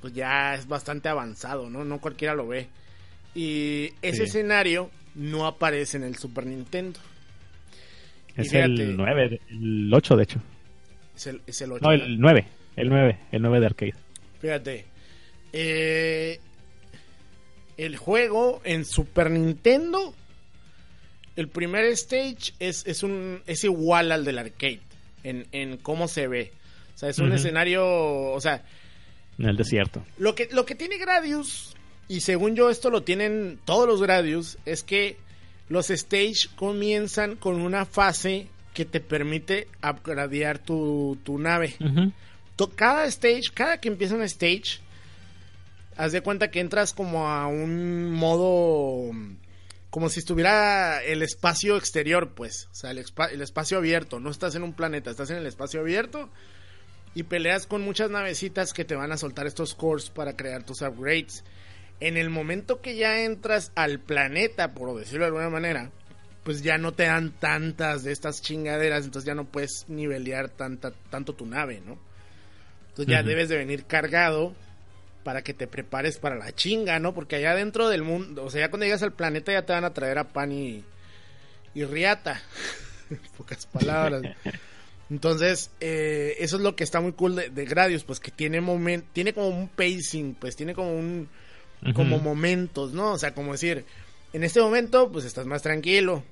pues 0.00 0.12
ya 0.14 0.54
es 0.54 0.66
bastante 0.66 1.08
avanzado, 1.08 1.68
¿no? 1.70 1.84
No 1.84 2.00
cualquiera 2.00 2.34
lo 2.34 2.46
ve. 2.48 2.68
Y 3.34 3.92
ese 4.02 4.18
Sí. 4.18 4.22
escenario 4.24 4.90
no 5.14 5.46
aparece 5.46 5.96
en 5.98 6.04
el 6.04 6.16
Super 6.16 6.46
Nintendo. 6.46 6.98
Es 8.36 8.50
fíjate, 8.50 8.66
el 8.82 8.96
9, 8.96 9.40
el 9.50 9.90
8 9.92 10.16
de 10.16 10.22
hecho. 10.22 10.42
Es 11.16 11.26
el, 11.26 11.42
es 11.46 11.60
el 11.60 11.72
8. 11.72 11.84
No, 11.84 11.92
el 11.92 12.18
9, 12.20 12.46
el 12.76 12.88
9, 12.88 13.18
el 13.32 13.42
9 13.42 13.60
de 13.60 13.66
arcade. 13.66 13.94
Fíjate. 14.40 14.84
eh, 15.52 16.40
el 17.76 17.96
juego 17.96 18.60
en 18.64 18.84
Super 18.84 19.30
Nintendo. 19.30 20.14
El 21.40 21.48
primer 21.48 21.84
stage 21.86 22.52
es, 22.58 22.86
es 22.86 23.02
un 23.02 23.42
es 23.46 23.64
igual 23.64 24.12
al 24.12 24.24
del 24.24 24.38
arcade. 24.38 24.80
En, 25.24 25.46
en 25.52 25.76
cómo 25.78 26.06
se 26.08 26.28
ve. 26.28 26.52
O 26.94 26.98
sea, 26.98 27.08
es 27.08 27.18
un 27.18 27.32
escenario. 27.32 27.84
O 28.32 28.40
sea, 28.40 28.62
En 29.38 29.46
el 29.48 29.56
desierto. 29.56 30.04
lo 30.18 30.34
que, 30.34 30.48
lo 30.52 30.64
que 30.66 30.74
tiene 30.74 30.98
Gradius, 30.98 31.74
y 32.08 32.20
según 32.20 32.56
yo 32.56 32.68
esto 32.70 32.90
lo 32.90 33.02
tienen 33.04 33.58
todos 33.64 33.86
los 33.88 34.02
Gradius, 34.02 34.58
es 34.66 34.82
que 34.82 35.16
los 35.68 35.88
stage 35.90 36.48
comienzan 36.56 37.36
con 37.36 37.60
una 37.60 37.84
fase 37.86 38.48
que 38.74 38.84
te 38.84 39.00
permite 39.00 39.66
upgradear 39.82 40.58
tu, 40.58 41.16
tu 41.24 41.38
nave. 41.38 41.74
To- 42.56 42.70
cada 42.70 43.06
stage, 43.06 43.44
cada 43.54 43.78
que 43.80 43.88
empieza 43.88 44.14
un 44.14 44.22
stage, 44.22 44.80
haz 45.96 46.12
de 46.12 46.20
cuenta 46.22 46.50
que 46.50 46.60
entras 46.60 46.92
como 46.92 47.28
a 47.28 47.46
un 47.46 48.10
modo, 48.10 49.10
como 49.90 50.08
si 50.08 50.20
estuviera 50.20 51.02
el 51.02 51.22
espacio 51.22 51.76
exterior, 51.76 52.32
pues, 52.34 52.68
o 52.70 52.74
sea, 52.74 52.92
el, 52.92 53.04
el 53.32 53.42
espacio 53.42 53.78
abierto, 53.78 54.20
no 54.20 54.30
estás 54.30 54.54
en 54.54 54.62
un 54.62 54.72
planeta, 54.72 55.10
estás 55.10 55.30
en 55.30 55.36
el 55.36 55.46
espacio 55.46 55.80
abierto 55.80 56.30
y 57.14 57.24
peleas 57.24 57.66
con 57.66 57.82
muchas 57.82 58.10
navecitas 58.10 58.72
que 58.72 58.84
te 58.84 58.94
van 58.94 59.10
a 59.10 59.16
soltar 59.16 59.46
estos 59.46 59.74
cores 59.74 60.10
para 60.10 60.36
crear 60.36 60.62
tus 60.64 60.82
upgrades. 60.82 61.44
En 61.98 62.16
el 62.16 62.30
momento 62.30 62.80
que 62.80 62.96
ya 62.96 63.24
entras 63.24 63.72
al 63.74 63.98
planeta, 63.98 64.74
por 64.74 64.96
decirlo 64.96 65.24
de 65.24 65.28
alguna 65.28 65.50
manera, 65.50 65.90
pues 66.44 66.62
ya 66.62 66.78
no 66.78 66.92
te 66.92 67.04
dan 67.04 67.32
tantas 67.32 68.04
de 68.04 68.12
estas 68.12 68.40
chingaderas, 68.42 69.04
entonces 69.04 69.26
ya 69.26 69.34
no 69.34 69.44
puedes 69.44 69.84
nivelear 69.88 70.48
tanta, 70.48 70.92
tanto 71.10 71.34
tu 71.34 71.46
nave, 71.46 71.82
¿no? 71.84 71.98
Entonces 72.90 73.12
ya 73.12 73.22
debes 73.22 73.48
de 73.48 73.56
venir 73.56 73.84
cargado 73.84 74.54
para 75.24 75.42
que 75.42 75.54
te 75.54 75.66
prepares 75.66 76.18
para 76.18 76.36
la 76.36 76.52
chinga, 76.52 76.98
¿no? 76.98 77.14
Porque 77.14 77.36
allá 77.36 77.54
dentro 77.54 77.88
del 77.88 78.02
mundo, 78.02 78.44
o 78.44 78.50
sea, 78.50 78.62
ya 78.62 78.70
cuando 78.70 78.86
llegas 78.86 79.02
al 79.02 79.12
planeta 79.12 79.52
ya 79.52 79.66
te 79.66 79.72
van 79.72 79.84
a 79.84 79.92
traer 79.92 80.18
a 80.18 80.28
pan 80.28 80.52
y, 80.52 80.84
y 81.74 81.84
riata, 81.84 82.40
en 83.10 83.20
pocas 83.36 83.66
palabras. 83.66 84.22
Entonces, 85.10 85.70
eh, 85.80 86.36
eso 86.38 86.56
es 86.56 86.62
lo 86.62 86.76
que 86.76 86.84
está 86.84 87.00
muy 87.00 87.12
cool 87.12 87.36
de, 87.36 87.50
de 87.50 87.64
Gradius, 87.64 88.04
pues 88.04 88.20
que 88.20 88.30
tiene 88.30 88.60
moment, 88.60 89.04
tiene 89.12 89.32
como 89.32 89.48
un 89.48 89.68
pacing, 89.68 90.34
pues 90.34 90.54
tiene 90.54 90.74
como 90.74 90.94
un, 90.94 91.28
como 91.94 92.18
momentos, 92.18 92.92
¿no? 92.92 93.12
O 93.12 93.18
sea, 93.18 93.34
como 93.34 93.52
decir, 93.52 93.84
en 94.32 94.44
este 94.44 94.60
momento, 94.60 95.10
pues 95.10 95.24
estás 95.24 95.46
más 95.46 95.62
tranquilo 95.62 96.22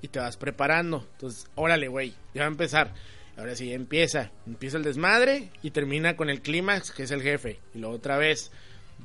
y 0.00 0.08
te 0.08 0.18
vas 0.18 0.36
preparando. 0.36 1.06
Entonces, 1.12 1.46
órale, 1.54 1.88
güey, 1.88 2.14
ya 2.34 2.42
va 2.42 2.46
a 2.46 2.50
empezar. 2.50 2.94
Ahora 3.36 3.56
sí, 3.56 3.72
empieza. 3.72 4.30
Empieza 4.46 4.76
el 4.76 4.82
desmadre 4.84 5.48
y 5.62 5.70
termina 5.70 6.16
con 6.16 6.28
el 6.30 6.42
clímax, 6.42 6.90
que 6.90 7.04
es 7.04 7.10
el 7.10 7.22
jefe. 7.22 7.58
Y 7.74 7.78
luego 7.78 7.94
otra 7.96 8.18
vez, 8.18 8.50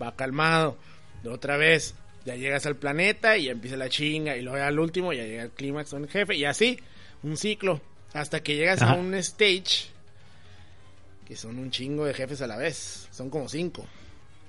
va 0.01 0.15
calmado. 0.15 0.77
Luego 1.23 1.35
otra 1.37 1.57
vez, 1.57 1.95
ya 2.25 2.35
llegas 2.35 2.65
al 2.65 2.75
planeta 2.75 3.37
y 3.37 3.45
ya 3.45 3.51
empieza 3.53 3.77
la 3.77 3.89
chinga. 3.89 4.35
Y 4.35 4.41
luego 4.41 4.63
al 4.63 4.79
último, 4.79 5.13
ya 5.13 5.23
llega 5.23 5.43
el 5.43 5.51
clímax 5.51 5.91
con 5.91 6.03
el 6.03 6.09
jefe. 6.09 6.35
Y 6.35 6.45
así, 6.45 6.79
un 7.23 7.37
ciclo. 7.37 7.81
Hasta 8.13 8.41
que 8.41 8.55
llegas 8.55 8.81
a 8.81 8.93
un 8.95 9.13
stage, 9.15 9.87
que 11.25 11.35
son 11.35 11.57
un 11.59 11.71
chingo 11.71 12.05
de 12.05 12.13
jefes 12.13 12.41
a 12.41 12.47
la 12.47 12.57
vez. 12.57 13.07
Son 13.11 13.29
como 13.29 13.47
cinco. 13.49 13.85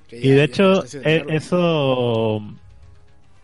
Que 0.08 0.18
Y 0.18 0.28
ya- 0.28 0.34
de 0.36 0.44
hecho, 0.44 0.84
eh, 1.04 1.24
eso 1.28 2.40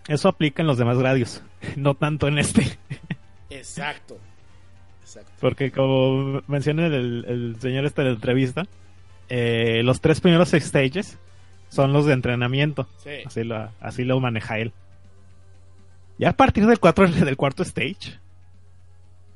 eso 0.09 0.29
aplica 0.29 0.62
en 0.62 0.66
los 0.66 0.79
demás 0.79 0.97
radios, 0.99 1.42
no 1.77 1.94
tanto 1.94 2.27
en 2.29 2.38
este. 2.38 2.79
Exacto. 3.51 4.18
Exacto. 5.16 5.33
Porque 5.40 5.70
como 5.70 6.42
menciona 6.46 6.87
el, 6.87 7.24
el 7.27 7.57
señor 7.61 7.85
este 7.85 8.03
de 8.03 8.09
la 8.09 8.14
entrevista, 8.14 8.66
eh, 9.29 9.83
los 9.85 10.00
tres 10.00 10.20
primeros 10.20 10.50
stages 10.50 11.18
son 11.68 11.92
los 11.92 12.07
de 12.07 12.12
entrenamiento. 12.12 12.88
Sí. 13.03 13.11
Así 13.24 13.44
lo, 13.44 13.70
así 13.81 14.05
lo 14.05 14.20
maneja 14.20 14.59
él. 14.59 14.72
Ya 16.18 16.31
a 16.31 16.37
partir 16.37 16.66
del, 16.66 16.79
cuatro, 16.79 17.09
del 17.11 17.37
cuarto 17.37 17.62
stage, 17.62 18.18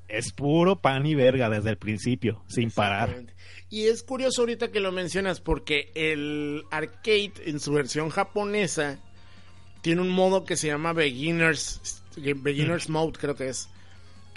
es 0.09 0.33
puro 0.33 0.77
pan 0.77 1.07
y 1.07 1.15
verga 1.15 1.51
desde 1.51 1.71
el 1.71 1.77
principio, 1.77 2.43
sin 2.47 2.71
parar. 2.71 3.25
Y 3.71 3.87
es 3.87 4.03
curioso 4.03 4.43
ahorita 4.43 4.71
que 4.71 4.81
lo 4.81 4.93
mencionas 4.93 5.41
porque 5.41 5.91
el 5.95 6.65
arcade 6.71 7.33
en 7.45 7.61
su 7.61 7.73
versión 7.73 8.09
japonesa 8.09 8.99
tiene 9.83 10.01
un 10.01 10.09
modo 10.09 10.45
que 10.45 10.57
se 10.57 10.69
llama 10.69 10.93
Beginners, 10.93 12.03
Beginners 12.17 12.89
Mode 12.89 13.19
creo 13.19 13.35
que 13.35 13.49
es, 13.49 13.69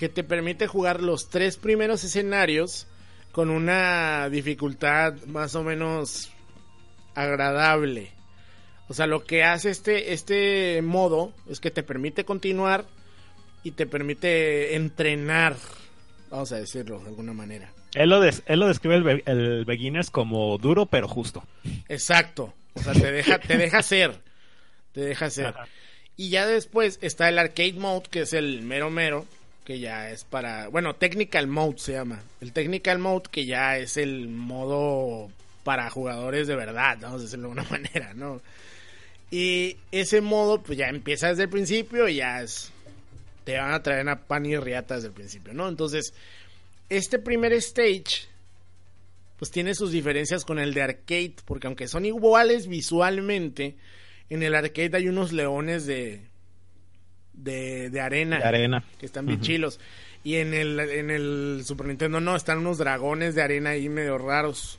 que 0.02 0.10
te 0.10 0.24
permite 0.24 0.66
jugar 0.66 1.04
los 1.04 1.30
tres 1.30 1.58
primeros 1.58 2.04
escenarios 2.04 2.88
con 3.32 3.52
una 3.52 4.30
dificultad 4.30 5.14
más 5.28 5.54
o 5.54 5.62
menos 5.64 6.32
agradable. 7.14 8.10
O 8.88 8.96
sea, 8.96 9.06
lo 9.06 9.24
que 9.24 9.44
hace 9.44 9.70
este, 9.70 10.12
este 10.14 10.82
modo 10.82 11.34
es 11.48 11.60
que 11.60 11.70
te 11.70 11.84
permite 11.84 12.26
continuar 12.26 12.86
y 13.64 13.74
te 13.74 13.86
permite 13.86 14.76
entrenar, 14.76 15.56
vamos 16.32 16.52
a 16.52 16.56
decirlo 16.58 17.00
de 17.02 17.10
alguna 17.10 17.34
manera. 17.34 17.72
Él 17.94 18.10
lo, 18.10 18.20
des- 18.22 18.42
él 18.48 18.60
lo 18.60 18.68
describe 18.70 18.96
el, 18.96 19.24
el 19.28 19.66
Beginners 19.66 20.10
como 20.10 20.58
duro 20.58 20.88
pero 20.88 21.08
justo. 21.08 21.44
Exacto. 21.90 22.56
O 22.74 22.82
sea, 22.82 22.94
te 22.94 23.12
deja, 23.12 23.38
te 23.38 23.56
deja 23.56 23.84
ser. 23.84 24.20
Te 24.94 25.02
deja 25.02 25.30
ser. 25.30 25.46
Ajá. 25.46 25.68
Y 26.18 26.30
ya 26.30 26.48
después 26.48 26.98
está 27.04 27.30
el 27.30 27.38
arcade 27.38 27.74
mode, 27.74 28.10
que 28.10 28.22
es 28.22 28.34
el 28.34 28.64
mero 28.64 28.90
mero, 28.90 29.28
que 29.66 29.80
ya 29.80 30.10
es 30.10 30.24
para, 30.24 30.68
bueno, 30.68 30.96
technical 30.96 31.48
mode 31.48 31.78
se 31.78 31.94
llama. 31.94 32.24
El 32.42 32.52
technical 32.52 33.00
mode 33.00 33.30
que 33.32 33.46
ya 33.46 33.78
es 33.78 33.98
el 33.98 34.28
modo 34.28 35.30
para 35.64 35.90
jugadores 35.90 36.48
de 36.48 36.56
verdad, 36.56 36.98
vamos 37.02 37.22
a 37.22 37.24
decirlo 37.26 37.48
de 37.50 37.54
una 37.54 37.64
manera, 37.70 38.14
¿no? 38.14 38.42
Y 39.30 39.78
ese 39.92 40.22
modo 40.22 40.62
pues 40.62 40.78
ya 40.78 40.88
empieza 40.88 41.30
desde 41.30 41.44
el 41.44 41.50
principio 41.50 42.08
y 42.08 42.16
ya 42.16 42.42
es 42.42 42.72
te 43.44 43.58
van 43.58 43.74
a 43.74 43.82
traer 43.82 44.08
a 44.10 44.28
pan 44.28 44.46
y 44.46 44.56
riata 44.58 44.96
desde 44.96 45.08
el 45.08 45.14
principio, 45.14 45.54
¿no? 45.54 45.68
Entonces, 45.68 46.14
este 46.90 47.18
primer 47.18 47.54
stage 47.54 48.28
pues 49.38 49.50
tiene 49.50 49.74
sus 49.74 49.92
diferencias 49.92 50.46
con 50.46 50.60
el 50.60 50.74
de 50.76 50.84
arcade, 50.84 51.34
porque 51.46 51.66
aunque 51.66 51.88
son 51.88 52.06
iguales 52.06 52.68
visualmente, 52.68 53.76
en 54.30 54.44
el 54.44 54.54
arcade 54.54 54.98
hay 54.98 55.08
unos 55.08 55.32
leones 55.32 55.88
de 55.88 56.22
de, 57.44 57.90
de 57.90 58.02
arena, 58.02 58.38
De 58.38 58.44
arena. 58.46 58.84
que 59.00 59.06
están 59.06 59.26
bien 59.26 59.42
chilos. 59.42 59.80
Y 60.24 60.36
en 60.36 60.54
el, 60.54 60.80
en 60.80 61.10
el 61.10 61.64
Super 61.66 61.88
Nintendo 61.88 62.20
no, 62.20 62.36
están 62.36 62.60
unos 62.60 62.78
dragones 62.78 63.34
de 63.36 63.42
arena 63.42 63.72
ahí 63.72 63.90
medio 63.90 64.18
raros. 64.18 64.78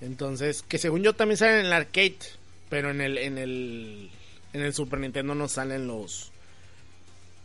Entonces, 0.00 0.62
que 0.62 0.78
según 0.78 1.02
yo 1.02 1.14
también 1.14 1.38
salen 1.38 1.60
en 1.60 1.66
el 1.66 1.72
arcade, 1.72 2.18
pero 2.68 2.90
en 2.90 3.00
el, 3.00 3.18
en 3.18 3.38
el, 3.38 4.10
en 4.52 4.60
el 4.62 4.74
Super 4.74 5.00
Nintendo 5.00 5.34
no 5.34 5.48
salen 5.48 5.86
los, 5.86 6.30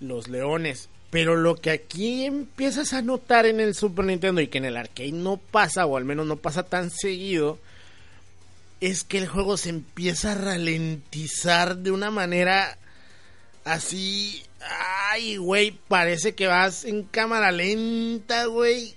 los 0.02 0.28
leones. 0.28 0.90
Pero 1.10 1.36
lo 1.36 1.56
que 1.56 1.70
aquí 1.72 2.26
empiezas 2.26 2.94
a 2.94 3.02
notar 3.02 3.46
en 3.46 3.60
el 3.60 3.76
Super 3.76 4.06
Nintendo 4.06 4.42
y 4.42 4.48
que 4.48 4.58
en 4.58 4.66
el 4.66 4.78
arcade 4.78 5.12
no 5.12 5.38
pasa, 5.38 5.86
o 5.86 5.96
al 5.96 6.06
menos 6.06 6.26
no 6.26 6.38
pasa 6.38 6.64
tan 6.64 6.90
seguido, 6.90 7.60
es 8.82 9.04
que 9.04 9.20
el 9.20 9.28
juego 9.28 9.56
se 9.56 9.70
empieza 9.70 10.34
a 10.34 10.36
ralentizar 10.36 11.78
de 11.78 11.92
una 11.92 12.12
manera 12.12 12.78
así. 13.66 14.44
Ay, 15.12 15.38
güey, 15.38 15.72
parece 15.88 16.34
que 16.36 16.48
vas 16.48 16.86
en 16.86 17.04
cámara 17.04 17.52
lenta, 17.52 18.46
güey. 18.46 18.96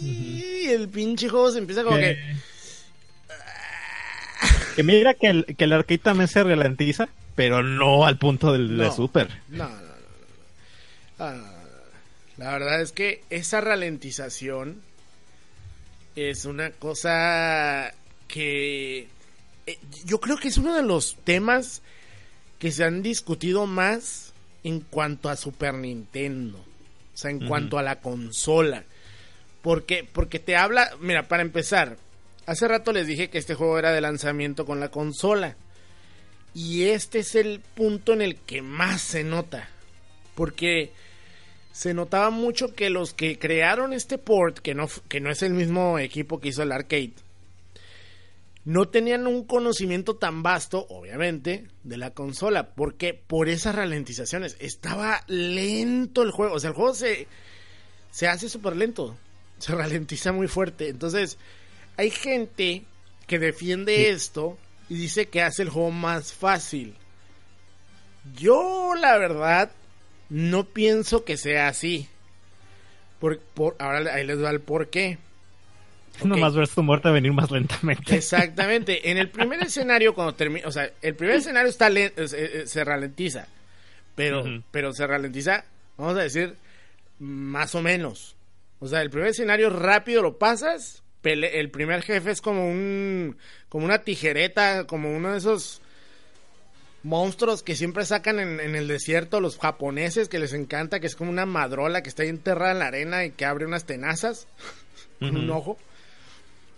Y 0.00 0.66
el 0.68 0.88
pinche 0.88 1.28
juego 1.28 1.50
se 1.50 1.58
empieza 1.58 1.84
como 1.84 1.96
que. 1.96 2.18
Que 4.76 4.82
mira 4.82 5.14
que 5.14 5.26
el, 5.26 5.44
que 5.56 5.64
el 5.64 5.72
arcade 5.72 5.98
también 5.98 6.28
se 6.28 6.42
ralentiza, 6.42 7.08
pero 7.34 7.62
no 7.62 8.06
al 8.06 8.18
punto 8.18 8.52
del 8.52 8.76
de. 8.78 8.90
Super. 8.90 9.28
No, 9.48 9.68
no, 9.68 9.74
no, 9.74 9.80
no, 9.80 9.86
no. 9.86 9.96
Ah, 11.18 11.32
no, 11.32 11.36
no, 11.36 11.42
no, 11.42 11.50
no. 11.50 12.44
La 12.44 12.52
verdad 12.52 12.80
es 12.80 12.92
que 12.92 13.22
esa 13.30 13.60
ralentización 13.60 14.80
es 16.16 16.44
una 16.44 16.70
cosa 16.70 17.92
que 18.28 19.08
eh, 19.66 19.78
yo 20.04 20.20
creo 20.20 20.36
que 20.36 20.48
es 20.48 20.56
uno 20.56 20.74
de 20.74 20.82
los 20.82 21.16
temas 21.24 21.82
que 22.60 22.70
se 22.70 22.84
han 22.84 23.02
discutido 23.02 23.66
más 23.66 24.32
en 24.62 24.80
cuanto 24.80 25.30
a 25.30 25.36
Super 25.36 25.74
Nintendo. 25.74 26.58
O 26.58 27.16
sea, 27.16 27.30
en 27.30 27.48
cuanto 27.48 27.78
a 27.78 27.82
la 27.82 28.00
consola. 28.00 28.84
Porque, 29.62 30.06
porque 30.10 30.38
te 30.38 30.56
habla, 30.56 30.90
mira, 31.00 31.26
para 31.26 31.42
empezar, 31.42 31.96
hace 32.46 32.68
rato 32.68 32.92
les 32.92 33.06
dije 33.06 33.30
que 33.30 33.38
este 33.38 33.54
juego 33.54 33.78
era 33.78 33.92
de 33.92 34.02
lanzamiento 34.02 34.66
con 34.66 34.78
la 34.78 34.90
consola. 34.90 35.56
Y 36.54 36.84
este 36.84 37.20
es 37.20 37.34
el 37.34 37.60
punto 37.60 38.12
en 38.12 38.20
el 38.20 38.36
que 38.36 38.60
más 38.60 39.00
se 39.00 39.24
nota. 39.24 39.68
Porque 40.34 40.92
se 41.72 41.94
notaba 41.94 42.28
mucho 42.28 42.74
que 42.74 42.90
los 42.90 43.14
que 43.14 43.38
crearon 43.38 43.94
este 43.94 44.18
port, 44.18 44.58
que 44.58 44.74
no, 44.74 44.86
que 45.08 45.20
no 45.20 45.30
es 45.30 45.42
el 45.42 45.54
mismo 45.54 45.98
equipo 45.98 46.40
que 46.40 46.48
hizo 46.48 46.62
el 46.62 46.72
arcade, 46.72 47.12
no 48.64 48.88
tenían 48.88 49.26
un 49.26 49.44
conocimiento 49.44 50.16
tan 50.16 50.42
vasto, 50.42 50.86
obviamente, 50.88 51.66
de 51.82 51.96
la 51.96 52.10
consola. 52.10 52.74
Porque 52.74 53.14
por 53.14 53.48
esas 53.48 53.74
ralentizaciones 53.74 54.56
estaba 54.60 55.24
lento 55.26 56.22
el 56.22 56.30
juego. 56.30 56.54
O 56.54 56.60
sea, 56.60 56.70
el 56.70 56.76
juego 56.76 56.94
se, 56.94 57.26
se 58.10 58.28
hace 58.28 58.48
súper 58.48 58.76
lento. 58.76 59.16
Se 59.58 59.74
ralentiza 59.74 60.32
muy 60.32 60.48
fuerte. 60.48 60.88
Entonces, 60.88 61.38
hay 61.96 62.10
gente 62.10 62.84
que 63.26 63.38
defiende 63.38 64.10
esto 64.10 64.58
y 64.88 64.96
dice 64.96 65.26
que 65.26 65.42
hace 65.42 65.62
el 65.62 65.70
juego 65.70 65.90
más 65.90 66.32
fácil. 66.32 66.94
Yo, 68.36 68.94
la 68.94 69.16
verdad, 69.16 69.70
no 70.28 70.64
pienso 70.64 71.24
que 71.24 71.36
sea 71.36 71.68
así. 71.68 72.08
Por, 73.18 73.38
por, 73.38 73.76
ahora 73.78 74.14
ahí 74.14 74.26
les 74.26 74.42
va 74.42 74.50
el 74.50 74.60
por 74.60 74.88
qué. 74.90 75.18
Ok. 76.20 76.26
Nomás 76.26 76.54
ves 76.54 76.70
tu 76.70 76.82
muerte 76.82 77.10
venir 77.10 77.32
más 77.32 77.50
lentamente. 77.50 78.14
Exactamente. 78.16 79.10
En 79.10 79.18
el 79.18 79.28
primer 79.30 79.62
escenario, 79.62 80.14
cuando 80.14 80.34
termina, 80.34 80.66
o 80.68 80.72
sea, 80.72 80.90
el 81.02 81.14
primer 81.14 81.36
escenario 81.36 81.68
está 81.68 81.88
len- 81.90 82.12
eh, 82.16 82.26
eh, 82.32 82.62
se 82.66 82.84
ralentiza, 82.84 83.46
pero, 84.14 84.44
pero 84.70 84.92
se 84.92 85.06
ralentiza, 85.06 85.64
vamos 85.96 86.16
a 86.16 86.22
decir, 86.22 86.54
más 87.18 87.74
o 87.74 87.82
menos. 87.82 88.36
O 88.80 88.88
sea, 88.88 89.02
el 89.02 89.10
primer 89.10 89.28
escenario 89.30 89.70
rápido 89.70 90.22
lo 90.22 90.38
pasas, 90.38 91.02
el 91.22 91.70
primer 91.70 92.02
jefe 92.02 92.30
es 92.30 92.40
como 92.40 92.66
un, 92.68 93.36
como 93.68 93.84
una 93.84 93.98
tijereta, 93.98 94.86
como 94.86 95.14
uno 95.14 95.32
de 95.32 95.38
esos 95.38 95.82
monstruos 97.02 97.62
que 97.62 97.76
siempre 97.76 98.04
sacan 98.04 98.38
en, 98.40 98.60
en 98.60 98.76
el 98.76 98.86
desierto 98.86 99.40
los 99.40 99.58
japoneses 99.58 100.28
que 100.28 100.38
les 100.38 100.52
encanta, 100.52 101.00
que 101.00 101.06
es 101.06 101.16
como 101.16 101.30
una 101.30 101.46
madrola 101.46 102.02
que 102.02 102.08
está 102.10 102.22
ahí 102.22 102.28
enterrada 102.28 102.72
en 102.72 102.78
la 102.78 102.86
arena 102.86 103.24
y 103.24 103.30
que 103.30 103.44
abre 103.46 103.64
unas 103.66 103.84
tenazas 103.86 104.46
con 105.18 105.36
un 105.36 105.50
ojo. 105.50 105.78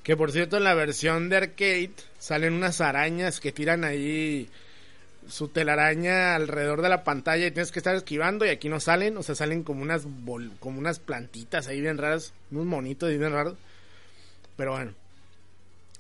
Que 0.03 0.17
por 0.17 0.33
cierto, 0.33 0.57
en 0.57 0.65
la 0.65 0.75
versión 0.75 1.29
de 1.29 1.37
arcade 1.37 1.93
salen 2.19 2.55
unas 2.55 2.81
arañas 2.81 3.39
que 3.41 3.53
tiran 3.53 3.85
ahí 3.85 4.49
su 5.29 5.47
telaraña 5.49 6.35
alrededor 6.35 6.83
de 6.83 6.89
la 6.89 7.05
pantalla 7.05 7.47
y 7.47 7.53
tienes 7.53 7.71
que 7.71 7.79
estar 7.79 7.95
esquivando 7.95 8.45
y 8.45 8.49
aquí 8.49 8.69
no 8.69 8.81
salen, 8.81 9.17
o 9.17 9.23
sea, 9.23 9.37
salen 9.37 9.63
como 9.63 9.83
unas 9.83 10.05
bol- 10.05 10.51
como 10.59 10.81
unas 10.81 10.99
plantitas 10.99 11.69
ahí 11.69 11.81
bien 11.81 11.99
raras, 11.99 12.33
unos 12.51 12.67
monitos 12.67 13.09
ahí 13.09 13.19
bien 13.19 13.31
raros. 13.33 13.55
Pero 14.57 14.73
bueno, 14.73 14.93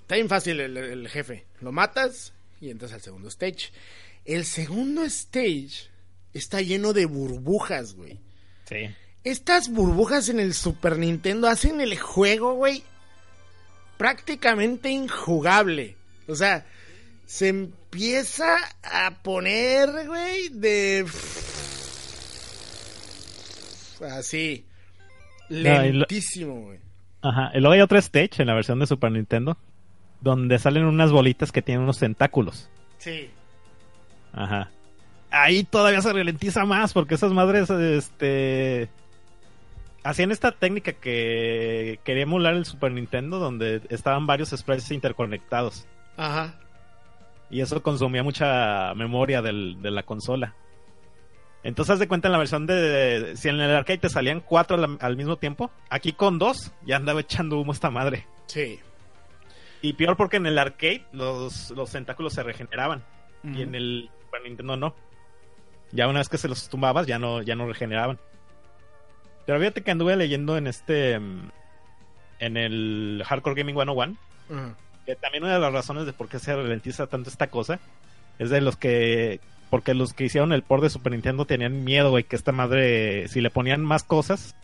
está 0.01 0.17
bien 0.17 0.29
fácil 0.29 0.59
el, 0.61 0.77
el 0.77 1.09
jefe. 1.09 1.45
Lo 1.61 1.71
matas 1.71 2.33
y 2.61 2.71
entras 2.71 2.93
al 2.93 3.01
segundo 3.01 3.29
stage. 3.29 3.71
El 4.25 4.45
segundo 4.45 5.05
stage 5.05 5.89
está 6.35 6.61
lleno 6.61 6.93
de 6.93 7.07
burbujas, 7.07 7.95
güey. 7.95 8.19
Sí. 8.69 8.91
Estas 9.23 9.69
burbujas 9.69 10.29
en 10.29 10.41
el 10.41 10.55
Super 10.55 10.99
Nintendo 10.99 11.49
hacen 11.49 11.81
el 11.81 11.97
juego, 11.97 12.55
güey, 12.55 12.83
prácticamente 14.03 14.91
injugable. 14.91 15.97
O 16.27 16.35
sea, 16.35 16.67
se 17.25 17.47
empieza 17.47 18.57
a 18.83 19.23
poner, 19.23 20.09
güey, 20.09 20.49
de... 20.49 21.07
Así. 24.11 24.67
Lentísimo, 25.49 26.63
güey. 26.63 26.81
Ajá. 27.21 27.53
Y 27.55 27.61
luego 27.61 27.75
hay 27.75 27.81
otro 27.81 27.97
stage 27.99 28.43
en 28.43 28.49
la 28.49 28.55
versión 28.55 28.81
de 28.81 28.89
Super 28.89 29.13
Nintendo 29.13 29.57
donde 30.21 30.59
salen 30.59 30.85
unas 30.85 31.13
bolitas 31.13 31.53
que 31.53 31.63
tienen 31.63 31.85
unos 31.85 32.01
tentáculos. 32.01 32.69
Sí. 32.99 33.31
Ajá. 34.33 34.69
Ahí 35.31 35.63
todavía 35.63 36.03
se 36.03 36.13
ralentiza 36.13 36.65
más 36.65 36.93
porque 36.93 37.15
esas 37.15 37.33
madres, 37.33 37.71
este... 37.71 38.89
Hacían 40.05 40.33
esta 40.33 40.53
técnica 40.53 40.93
que 40.95 42.01
quería 42.05 42.25
emular 42.25 42.55
el 42.55 42.65
Super 42.65 42.91
Nintendo 42.93 43.39
donde 43.39 43.83
estaban 43.89 44.27
varios 44.27 44.51
sprites 44.51 44.91
interconectados. 44.91 45.87
Ajá. 46.17 46.55
Y 47.51 47.61
eso 47.61 47.83
consumía 47.83 48.23
mucha 48.23 48.95
memoria 48.95 49.43
del- 49.43 49.81
de 49.81 49.91
la 49.91 50.03
consola. 50.03 50.55
Entonces, 51.63 51.93
haz 51.93 51.99
de 52.01 52.09
cuenta 52.09 52.27
en 52.27 52.33
la 52.33 52.39
versión 52.39 52.67
de. 52.67 53.35
Si 53.37 53.49
en 53.49 53.61
el 53.61 53.71
arcade 53.71 53.99
te 53.99 54.09
salían 54.09 54.41
cuatro 54.41 54.77
al, 54.77 54.99
al 55.01 55.17
mismo 55.17 55.37
tiempo, 55.37 55.71
aquí 55.91 56.13
con 56.13 56.39
dos 56.39 56.73
ya 56.85 56.97
andaba 56.97 57.21
echando 57.21 57.61
humo 57.61 57.71
esta 57.73 57.91
madre. 57.91 58.27
Sí. 58.47 58.81
Y 59.81 59.93
peor 59.93 60.17
porque 60.17 60.39
en 60.39 60.47
el 60.47 60.59
arcade 60.59 61.05
los, 61.13 61.71
los 61.71 61.91
tentáculos 61.93 62.33
se 62.33 62.43
regeneraban. 62.43 63.05
Y 63.45 63.63
en 63.63 63.75
el 63.77 64.11
Super 64.25 64.43
Nintendo 64.43 64.77
no. 64.77 64.95
Ya 65.93 66.09
una 66.09 66.19
vez 66.21 66.29
que 66.29 66.39
se 66.39 66.49
los 66.49 66.69
tumbabas, 66.69 67.07
ya 67.07 67.19
no, 67.21 67.43
ya 67.43 67.55
no 67.55 67.67
regeneraban. 67.69 68.19
Pero 69.47 69.59
fíjate 69.59 69.83
que 69.83 69.91
anduve 69.91 70.17
leyendo 70.17 70.57
en 70.57 70.67
este. 70.67 71.19
mm, 71.19 71.51
En 72.41 72.57
el 72.57 73.23
Hardcore 73.27 73.55
Gaming 73.57 73.75
101 73.77 74.17
Ajá. 74.51 74.75
que 75.07 75.15
también 75.17 75.45
una 75.45 75.55
de 75.55 75.61
las 75.61 75.73
razones 75.73 76.07
de 76.07 76.13
por 76.13 76.29
qué 76.29 76.39
se 76.39 76.55
ralentiza 76.55 77.07
tanto 77.07 77.31
esta 77.31 77.47
cosa 77.49 77.79
es 78.39 78.51
de 78.51 78.61
los 78.61 78.77
que 78.77 79.41
porque 79.71 79.95
los 79.95 80.13
que 80.13 80.25
hicieron 80.25 80.53
el 80.53 80.63
port 80.63 80.83
de 80.83 80.91
Super 80.91 81.13
Nintendo 81.13 81.45
tenían 81.45 81.85
miedo 81.85 82.11
güey 82.11 82.25
que 82.25 82.37
esta 82.37 82.53
madre 82.53 83.27
si 83.29 83.41
le 83.41 83.51
ponían 83.51 83.83
más 83.85 84.03
cosas 84.03 84.55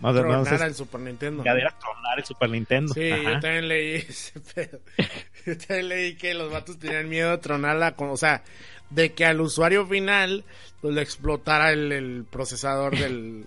más 0.00 0.14
de 0.14 0.20
Tronar 0.20 0.38
entonces 0.40 0.60
al 0.62 0.74
Super 0.74 1.00
Nintendo. 1.00 1.42
era 1.44 1.74
tronar 1.78 2.18
el 2.18 2.24
Super 2.24 2.50
Nintendo 2.50 2.92
Sí, 2.94 3.10
Ajá. 3.10 3.22
yo 3.22 3.40
también 3.40 3.68
leí 3.68 3.94
ese 3.96 4.40
pedo. 4.40 4.80
Yo 5.46 5.56
también 5.58 5.88
leí 5.88 6.14
que 6.16 6.34
los 6.34 6.52
vatos 6.52 6.78
tenían 6.78 7.08
miedo 7.08 7.30
de 7.30 7.38
tronarla, 7.38 7.92
con, 7.96 8.10
o 8.10 8.16
sea, 8.18 8.42
de 8.90 9.12
que 9.14 9.24
al 9.24 9.40
usuario 9.40 9.86
final 9.86 10.44
pues, 10.82 10.94
le 10.94 11.00
explotara 11.02 11.70
el, 11.72 11.90
el 11.92 12.24
procesador 12.30 12.96
del, 12.98 13.44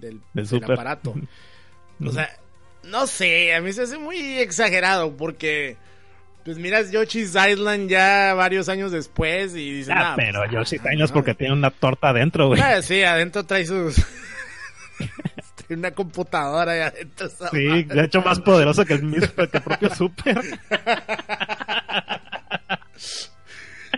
del, 0.00 0.20
Del 0.34 0.64
aparato. 0.64 1.14
O 2.04 2.10
sea, 2.12 2.28
no 2.84 3.06
sé, 3.06 3.54
a 3.54 3.60
mí 3.62 3.72
se 3.72 3.82
hace 3.82 3.96
muy 3.98 4.38
exagerado 4.38 5.16
porque, 5.16 5.76
pues 6.44 6.58
miras 6.58 6.90
Yoshi's 6.90 7.34
Island 7.34 7.88
ya 7.88 8.34
varios 8.34 8.68
años 8.68 8.92
después 8.92 9.52
y 9.56 9.72
dices, 9.78 9.94
Ah, 9.96 10.10
"Nah, 10.10 10.16
pero 10.16 10.40
pues, 10.40 10.52
yo 10.52 10.64
sí 10.66 10.76
no, 10.76 10.82
tengo 10.82 11.04
es 11.04 11.10
no". 11.10 11.14
porque 11.14 11.34
tiene 11.34 11.54
una 11.54 11.70
torta 11.70 12.10
adentro 12.10 12.48
güey 12.48 12.60
Ah, 12.60 12.82
sí, 12.82 13.02
adentro 13.02 13.44
trae 13.46 13.64
sus... 13.64 13.96
Tiene 15.66 15.80
una 15.80 15.90
computadora 15.90 16.72
ahí 16.72 16.80
adentro. 16.80 17.28
sí 17.28 17.36
madre. 17.66 17.84
de 17.84 18.04
hecho 18.04 18.20
más 18.22 18.38
poderoso 18.40 18.84
que 18.84 18.94
el 18.94 19.02
mismo 19.02 19.34
que 19.48 19.56
el 19.56 19.62
propio 19.64 19.92
Super 19.94 20.38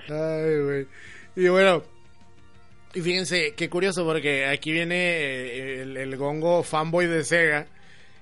Ay, 0.09 0.61
güey. 0.63 0.87
Y 1.37 1.49
bueno, 1.49 1.83
y 2.95 3.01
fíjense, 3.01 3.55
qué 3.55 3.69
curioso 3.69 4.05
porque 4.05 4.47
aquí 4.47 4.73
viene 4.73 4.97
eh, 4.97 5.83
el, 5.83 5.97
el 5.97 6.17
gongo 6.17 6.63
fanboy 6.63 7.07
de 7.07 7.23
Sega 7.25 7.67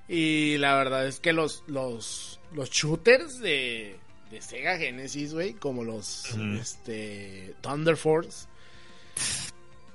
Y 0.07 0.57
la 0.57 0.75
verdad 0.75 1.07
es 1.07 1.19
que 1.19 1.33
los, 1.33 1.63
los, 1.67 2.39
los 2.53 2.69
shooters 2.69 3.39
de, 3.39 3.95
de 4.31 4.41
Sega 4.41 4.77
Genesis, 4.77 5.33
güey, 5.33 5.53
como 5.53 5.83
los 5.83 6.25
este, 6.59 7.55
Thunder 7.61 7.97
Force, 7.97 8.47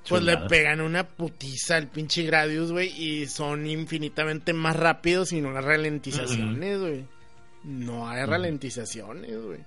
pues 0.09 0.23
le 0.23 0.37
pegan 0.49 0.81
una 0.81 1.07
putiza 1.07 1.77
al 1.77 1.87
pinche 1.87 2.23
Gradius, 2.23 2.71
güey, 2.71 2.89
y 2.89 3.27
son 3.27 3.65
infinitamente 3.67 4.53
más 4.53 4.75
rápidos 4.75 5.31
y 5.31 5.41
no 5.41 5.55
hay 5.55 5.63
ralentizaciones, 5.63 6.79
güey. 6.79 7.05
No 7.63 8.09
hay 8.09 8.25
ralentizaciones, 8.25 9.41
güey. 9.41 9.59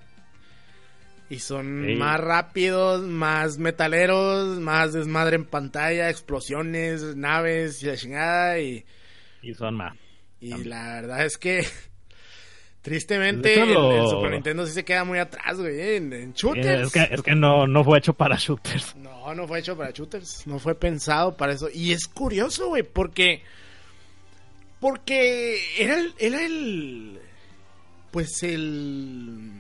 Y 1.29 1.41
son 1.41 1.85
Sí. 1.87 1.95
más 1.97 2.21
rápidos, 2.21 3.03
más 3.03 3.59
metaleros, 3.59 4.61
más 4.61 4.93
desmadre 4.93 5.37
en 5.37 5.45
pantalla, 5.45 6.09
explosiones, 6.09 7.17
naves 7.17 7.83
y 7.83 7.87
la 7.87 7.97
chingada. 7.97 8.61
Y, 8.61 8.85
Y 9.43 9.55
son 9.55 9.75
más. 9.75 9.97
y 10.41 10.51
También. 10.51 10.71
la 10.71 10.87
verdad 10.95 11.25
es 11.27 11.37
que, 11.37 11.67
tristemente, 12.83 13.55
el, 13.61 13.75
Super 14.09 14.31
Nintendo 14.31 14.65
sí 14.67 14.73
se 14.73 14.85
queda 14.85 15.03
muy 15.03 15.19
atrás, 15.19 15.59
güey, 15.59 15.97
en, 15.97 16.13
en 16.13 16.33
shooters. 16.33 16.87
Es 16.87 16.93
que, 16.93 17.15
es 17.15 17.23
que 17.23 17.35
no, 17.35 17.67
no 17.67 17.83
fue 17.83 17.99
hecho 17.99 18.13
para 18.15 18.37
shooters. 18.37 18.95
No, 18.97 19.35
no 19.35 19.49
fue 19.49 19.59
hecho 19.59 19.77
para 19.77 19.91
shooters. 19.91 20.47
No 20.47 20.61
fue 20.61 20.77
pensado 20.77 21.37
para 21.37 21.53
eso. 21.55 21.69
Y 21.73 21.93
es 21.93 22.07
curioso, 22.07 22.69
güey, 22.69 22.85
porque. 22.85 23.43
Porque 24.79 25.59
era 25.79 25.99
el. 25.99 26.15
Era 26.19 26.45
el. 26.45 27.19
Pues 28.11 28.43
el. 28.43 29.51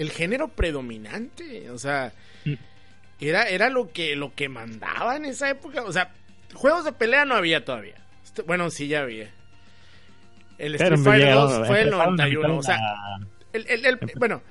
El 0.00 0.10
género 0.10 0.48
predominante. 0.48 1.70
O 1.70 1.78
sea. 1.78 2.12
Mm. 2.44 2.54
Era, 3.20 3.48
era 3.48 3.68
lo 3.68 3.92
que 3.92 4.16
lo 4.16 4.34
que 4.34 4.48
mandaba 4.48 5.16
en 5.16 5.26
esa 5.26 5.50
época. 5.50 5.82
O 5.82 5.92
sea, 5.92 6.12
juegos 6.54 6.84
de 6.84 6.92
pelea 6.92 7.24
no 7.26 7.34
había 7.34 7.64
todavía. 7.64 7.96
Este- 8.24 8.42
Bueno, 8.42 8.70
sí 8.70 8.88
ya 8.88 9.02
había. 9.02 9.30
El 10.58 10.74
Street 10.76 10.98
Fighter 10.98 11.28
llegaron- 11.28 11.50
2 11.58 11.66
fue 11.66 11.80
el 11.82 11.86
empezaron 11.88 12.20
a 12.20 12.24
91. 12.24 12.56
O 12.58 12.62
sea, 12.62 12.78
el, 13.52 13.66
el- 13.68 13.86
el- 13.86 13.98
bueno, 14.16 14.42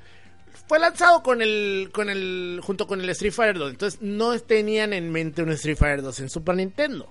fue 0.67 0.79
lanzado 0.79 1.23
con 1.23 1.41
el, 1.41 1.89
con 1.91 2.09
el, 2.09 2.59
junto 2.63 2.85
con 2.87 3.01
el 3.01 3.09
Street 3.09 3.31
Fighter 3.33 3.57
2. 3.57 3.71
Entonces 3.71 4.01
no 4.01 4.37
tenían 4.39 4.93
en 4.93 5.11
mente 5.11 5.41
un 5.43 5.49
Street 5.51 5.77
Fighter 5.77 6.01
2 6.03 6.19
en 6.19 6.29
Super 6.29 6.55
Nintendo. 6.55 7.09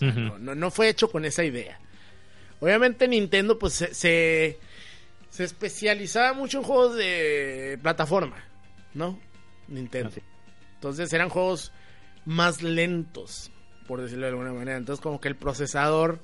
No, 0.00 0.38
no, 0.38 0.54
no 0.54 0.70
fue 0.70 0.88
hecho 0.88 1.10
con 1.10 1.24
esa 1.24 1.42
idea. 1.42 1.80
Obviamente 2.60 3.08
Nintendo 3.08 3.58
pues 3.58 3.74
se, 3.74 3.94
se, 3.94 4.58
se 5.38 5.44
especializaba 5.44 6.32
mucho 6.32 6.58
en 6.58 6.64
juegos 6.64 6.96
de 6.96 7.78
plataforma, 7.80 8.42
¿no? 8.92 9.20
Nintendo. 9.68 10.10
Entonces 10.74 11.12
eran 11.12 11.28
juegos 11.28 11.72
más 12.24 12.60
lentos, 12.60 13.52
por 13.86 14.00
decirlo 14.02 14.24
de 14.26 14.30
alguna 14.32 14.52
manera. 14.52 14.76
Entonces 14.76 15.00
como 15.00 15.20
que 15.20 15.28
el 15.28 15.36
procesador, 15.36 16.18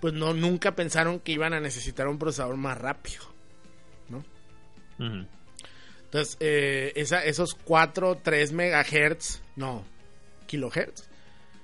pues 0.00 0.14
no, 0.14 0.34
nunca 0.34 0.76
pensaron 0.76 1.18
que 1.18 1.32
iban 1.32 1.52
a 1.52 1.58
necesitar 1.58 2.06
un 2.06 2.16
procesador 2.20 2.56
más 2.56 2.78
rápido. 2.78 3.24
Ujú. 5.00 5.26
Entonces, 6.04 6.36
eh, 6.38 6.92
esa- 6.94 7.24
esos 7.24 7.56
4, 7.56 8.18
3 8.22 8.52
megahertz, 8.52 9.42
no, 9.56 9.84
kilohertz, 10.46 11.08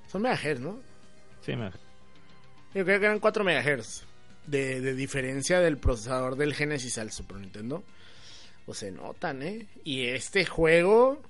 son 0.08 0.22
megahertz, 0.22 0.60
¿no? 0.60 0.80
Sí, 1.40 1.54
me... 1.54 1.70
Yo 2.74 2.84
creo 2.84 2.98
que 2.98 3.06
eran 3.06 3.20
4 3.20 3.44
megahertz 3.44 4.04
de, 4.46 4.80
de 4.80 4.94
diferencia 4.94 5.60
del 5.60 5.78
procesador 5.78 6.36
del 6.36 6.54
Genesis 6.54 6.98
al 6.98 7.12
Super 7.12 7.38
Nintendo. 7.38 7.82
O 8.66 8.74
se 8.74 8.90
notan, 8.90 9.42
¿eh? 9.42 9.66
Y 9.84 10.06
este 10.06 10.46
juego 10.46 11.20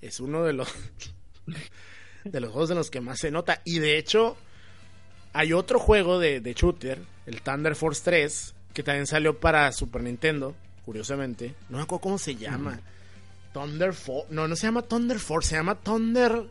es 0.00 0.20
uno 0.20 0.44
de 0.44 0.54
los 0.54 0.68
de 2.24 2.40
los 2.40 2.50
juegos 2.50 2.70
en 2.70 2.76
los 2.76 2.90
que 2.90 3.00
más 3.00 3.18
se 3.18 3.30
nota. 3.30 3.60
Y 3.64 3.78
de 3.78 3.98
hecho, 3.98 4.36
hay 5.32 5.52
otro 5.52 5.78
juego 5.78 6.18
de, 6.18 6.40
de 6.40 6.54
shooter, 6.54 7.00
el 7.26 7.42
Thunder 7.42 7.76
Force 7.76 8.02
3, 8.04 8.54
que 8.72 8.82
también 8.82 9.06
salió 9.06 9.38
para 9.38 9.70
Super 9.72 10.02
Nintendo, 10.02 10.54
curiosamente. 10.84 11.54
No 11.68 11.78
me 11.78 11.84
acuerdo 11.84 12.02
cómo 12.02 12.18
se 12.18 12.36
llama. 12.36 12.80
Thunder 13.52 13.94
Force. 13.94 14.28
No, 14.30 14.48
no 14.48 14.56
se 14.56 14.66
llama 14.66 14.82
Thunder 14.82 15.18
Force, 15.18 15.50
se 15.50 15.56
llama 15.56 15.76
Thunder. 15.76 16.44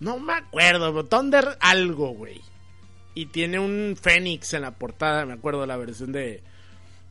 No 0.00 0.18
me 0.18 0.34
acuerdo, 0.34 0.92
pero 0.92 1.06
Thunder 1.06 1.56
algo, 1.60 2.10
güey. 2.10 2.40
Y 3.16 3.26
tiene 3.26 3.58
un 3.58 3.96
Fénix 4.00 4.52
en 4.54 4.62
la 4.62 4.72
portada, 4.72 5.24
me 5.26 5.32
acuerdo 5.32 5.62
de 5.62 5.66
la 5.66 5.76
versión 5.78 6.12
de, 6.12 6.42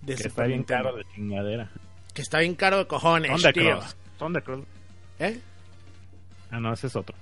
de 0.01 0.15
Que 0.15 0.17
Super 0.17 0.27
está 0.27 0.43
bien 0.45 0.59
Nintendo. 0.59 0.83
caro 0.83 0.95
de 0.97 1.03
chingadera. 1.15 1.71
Que 2.13 2.21
está 2.21 2.39
bien 2.39 2.55
caro 2.55 2.77
de 2.77 2.87
cojones, 2.87 3.31
tío. 3.31 3.51
Thundercross. 3.51 3.95
Thundercross. 4.19 4.65
¿Eh? 5.19 5.39
Ah, 6.51 6.59
no, 6.59 6.71
ese 6.73 6.87
es 6.87 6.95
otro. 6.95 7.15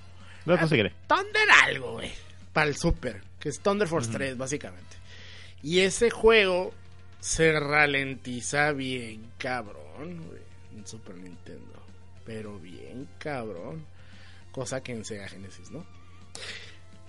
Lo 0.45 0.57
conseguiré. 0.59 0.91
Thunder 1.07 1.49
algo, 1.63 1.93
güey. 1.93 2.11
Para 2.51 2.67
el 2.67 2.75
Super, 2.75 3.21
que 3.39 3.49
es 3.49 3.59
Thunder 3.61 3.87
Force 3.87 4.11
3, 4.11 4.37
básicamente. 4.37 4.97
Y 5.63 5.79
ese 5.79 6.09
juego 6.09 6.73
se 7.21 7.57
ralentiza 7.57 8.73
bien 8.73 9.31
cabrón, 9.37 10.27
güey. 10.27 10.41
En 10.75 10.85
Super 10.85 11.15
Nintendo. 11.15 11.81
Pero 12.25 12.59
bien 12.59 13.07
cabrón. 13.17 13.85
Cosa 14.51 14.83
que 14.83 14.91
en 14.91 15.05
Sega 15.05 15.29
Genesis, 15.29 15.71
¿no? 15.71 15.85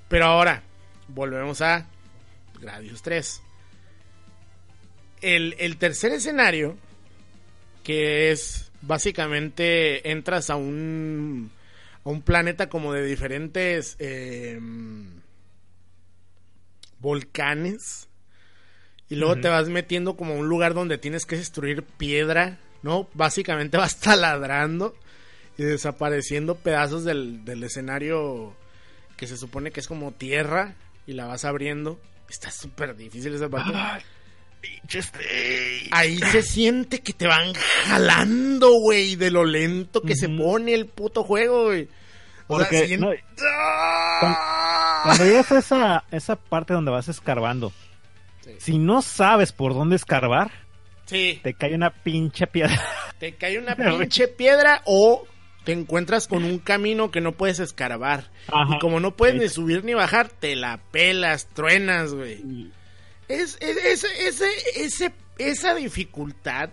Pero 0.09 0.27
ahora, 0.27 0.63
volvemos 1.09 1.61
a 1.61 1.87
Gradius 2.61 3.03
3. 3.03 3.43
El, 5.23 5.55
el 5.59 5.77
tercer 5.77 6.13
escenario, 6.13 6.77
que 7.83 8.31
es 8.31 8.71
básicamente 8.83 10.11
entras 10.11 10.51
a 10.51 10.57
un 10.57 11.51
a 12.05 12.11
un 12.11 12.21
planeta 12.21 12.69
como 12.69 12.93
de 12.93 13.05
diferentes 13.05 13.97
eh, 13.99 14.61
volcanes 16.99 18.09
y 19.09 19.17
luego 19.17 19.37
te 19.37 19.49
vas 19.49 19.69
metiendo 19.69 20.17
como 20.17 20.35
a 20.35 20.37
un 20.37 20.49
lugar 20.49 20.75
donde 20.75 20.99
tienes 20.99 21.25
que 21.25 21.37
destruir 21.37 21.83
piedra, 21.83 22.59
¿no? 22.83 23.09
Básicamente 23.15 23.77
vas 23.79 24.01
taladrando 24.01 24.95
y 25.57 25.63
desapareciendo 25.63 26.57
pedazos 26.57 27.05
del, 27.05 27.45
del 27.45 27.63
escenario 27.63 28.55
que 29.17 29.27
se 29.27 29.37
supone 29.37 29.71
que 29.71 29.81
es 29.81 29.87
como 29.87 30.13
tierra 30.13 30.75
y 31.07 31.13
la 31.13 31.27
vas 31.27 31.45
abriendo. 31.45 32.01
Está 32.29 32.51
súper 32.51 32.97
difícil 32.97 33.35
esa 33.35 33.49
parte. 33.49 33.73
Ahí 35.91 36.19
se 36.19 36.43
siente 36.43 37.01
que 37.01 37.13
te 37.13 37.27
van 37.27 37.53
jalando, 37.87 38.71
güey, 38.81 39.17
de 39.17 39.31
lo 39.31 39.45
lento 39.45 40.01
que 40.03 40.17
se 40.17 40.29
pone 40.29 40.75
el 40.75 40.87
puto 40.87 41.23
juego, 41.25 41.65
güey. 41.67 41.89
O 42.47 42.63
sea, 42.63 42.99
no, 42.99 43.11
¡Ah! 43.43 45.01
Cuando 45.05 45.25
llegas 45.25 45.51
a 45.53 45.59
esa, 45.59 46.05
esa 46.11 46.37
parte 46.37 46.75
donde 46.75 46.91
vas 46.91 47.09
escarbando, 47.09 47.73
Sí. 48.43 48.51
si 48.59 48.79
no 48.79 49.01
sabes 49.01 49.53
por 49.53 49.73
dónde 49.73 49.97
escarbar, 49.97 50.51
Sí, 51.07 51.41
te 51.43 51.55
cae 51.55 51.75
una 51.75 51.91
pinche 51.91 52.47
piedra. 52.47 52.79
te 53.19 53.35
cae 53.35 53.59
una 53.59 53.75
pinche 53.77 54.29
piedra 54.29 54.83
o 54.85 55.27
te 55.65 55.73
encuentras 55.73 56.29
con 56.29 56.45
un 56.45 56.59
camino 56.59 57.11
que 57.11 57.21
no 57.21 57.33
puedes 57.33 57.59
escarbar. 57.59 58.31
Ajá. 58.49 58.77
Y 58.77 58.79
como 58.79 59.01
no 59.01 59.17
puedes 59.17 59.37
ni 59.41 59.49
subir 59.49 59.85
ni 59.85 59.95
bajar, 59.95 60.29
te 60.29 60.57
la 60.57 60.79
pelas, 60.91 61.49
truenas, 61.49 62.13
güey. 62.13 62.71
Es, 63.29 63.57
es, 63.61 63.77
ese, 63.79 64.29
ese, 64.29 64.49
ese, 64.77 65.13
esa 65.39 65.75
dificultad, 65.75 66.71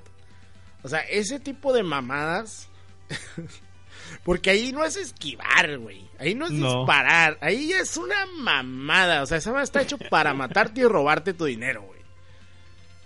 o 0.84 0.90
sea, 0.90 1.00
ese 1.00 1.40
tipo 1.40 1.72
de 1.74 1.84
mamadas, 1.84 2.70
porque 4.24 4.50
ahí 4.50 4.72
no 4.74 4.84
es 4.84 4.98
esquivar, 4.98 5.78
güey, 5.78 6.10
ahí 6.20 6.36
no 6.36 6.46
es 6.46 6.52
No. 6.52 6.80
disparar, 6.80 7.38
ahí 7.42 7.72
es 7.72 7.96
una 7.98 8.26
mamada, 8.26 9.22
o 9.22 9.26
sea, 9.26 9.38
esa 9.38 9.62
está 9.64 9.82
hecho 9.82 9.98
para 9.98 10.34
matarte 10.36 10.82
y 10.82 10.86
robarte 10.86 11.34
tu 11.34 11.46
dinero, 11.46 11.84
güey. 11.84 12.02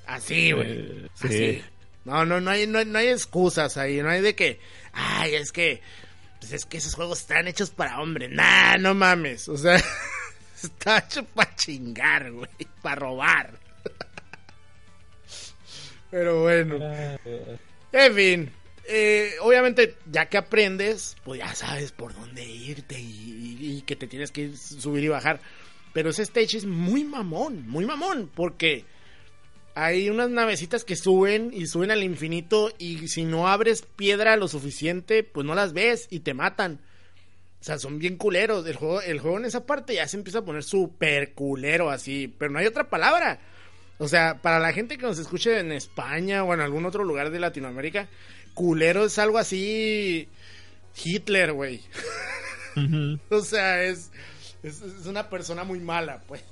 Así, 0.08 0.52
güey. 0.52 0.68
Eh, 0.70 1.08
sí. 1.16 1.64
No, 2.06 2.26
no, 2.26 2.40
no 2.40 2.52
hay, 2.52 2.68
no, 2.68 2.84
no 2.86 3.00
hay 3.00 3.08
excusas 3.10 3.78
ahí, 3.78 4.02
no 4.02 4.10
hay 4.10 4.22
de 4.22 4.36
que, 4.36 4.60
ay, 4.94 5.36
es 5.36 5.52
que, 5.52 5.82
pues 6.40 6.54
es 6.54 6.66
que 6.66 6.78
esos 6.78 6.96
juegos 6.96 7.20
están 7.22 7.48
hechos 7.48 7.72
para 7.72 8.00
hombres. 8.00 8.30
Nah, 8.32 8.78
no 8.78 8.94
mames, 8.94 9.50
o 9.50 9.58
sea, 9.58 9.82
está 10.64 11.00
hecho 11.00 11.26
para 11.26 11.56
chingar, 11.56 12.32
güey, 12.32 12.50
para 12.82 12.96
robar. 12.96 13.60
Pero 16.12 16.44
bueno, 16.44 16.78
en 17.92 18.16
fin, 18.16 18.52
eh, 18.88 19.34
obviamente 19.42 19.98
ya 20.10 20.28
que 20.28 20.38
aprendes, 20.38 21.18
pues 21.24 21.40
ya 21.40 21.54
sabes 21.56 21.92
por 21.92 22.14
dónde 22.14 22.46
irte 22.46 23.00
y, 23.00 23.58
y- 23.60 23.78
y 23.78 23.82
que 23.82 23.96
te 23.96 24.08
tienes 24.08 24.32
que 24.32 24.42
ir, 24.42 24.58
subir 24.58 25.04
y 25.04 25.08
bajar. 25.10 25.40
Pero 25.94 26.10
ese 26.12 26.24
stage 26.24 26.58
es 26.58 26.66
muy 26.66 27.04
mamón, 27.04 27.68
muy 27.68 27.86
mamón, 27.86 28.30
porque 28.34 28.86
hay 29.76 30.10
unas 30.10 30.30
navecitas 30.30 30.86
que 30.86 30.96
suben 30.96 31.52
y 31.54 31.68
suben 31.68 31.92
al 31.92 32.02
infinito 32.02 32.72
y 32.78 33.10
si 33.10 33.26
no 33.26 33.50
abres 33.50 33.82
piedra 33.82 34.38
lo 34.38 34.48
suficiente, 34.48 35.24
pues 35.24 35.46
no 35.46 35.54
las 35.54 35.74
ves 35.74 36.08
y 36.10 36.22
te 36.22 36.34
matan. 36.34 36.80
O 37.60 37.64
sea, 37.66 37.78
son 37.78 38.00
bien 38.00 38.16
culeros. 38.16 38.66
El 38.66 38.78
juego, 38.78 39.02
el 39.02 39.20
juego 39.20 39.38
en 39.38 39.46
esa 39.46 39.66
parte 39.66 39.96
ya 39.96 40.08
se 40.08 40.16
empieza 40.16 40.40
a 40.40 40.46
poner 40.46 40.64
súper 40.64 41.34
culero 41.34 41.90
así, 41.90 42.34
pero 42.40 42.52
no 42.52 42.60
hay 42.60 42.68
otra 42.68 42.90
palabra. 42.90 43.40
O 43.98 44.08
sea, 44.08 44.42
para 44.42 44.60
la 44.60 44.72
gente 44.72 44.98
que 44.98 45.06
nos 45.06 45.20
escuche 45.20 45.60
en 45.60 45.74
España 45.74 46.46
o 46.46 46.54
en 46.54 46.62
algún 46.62 46.86
otro 46.86 47.04
lugar 47.04 47.30
de 47.30 47.40
Latinoamérica, 47.40 48.08
culero 48.54 49.04
es 49.04 49.20
algo 49.20 49.38
así 49.38 50.30
Hitler, 51.04 51.52
güey. 51.52 51.82
O 53.30 53.40
sea, 53.40 53.84
es, 53.84 54.12
es, 54.62 54.82
es 54.82 55.06
una 55.06 55.30
persona 55.30 55.64
muy 55.64 55.80
mala, 55.80 56.22
pues. 56.28 56.44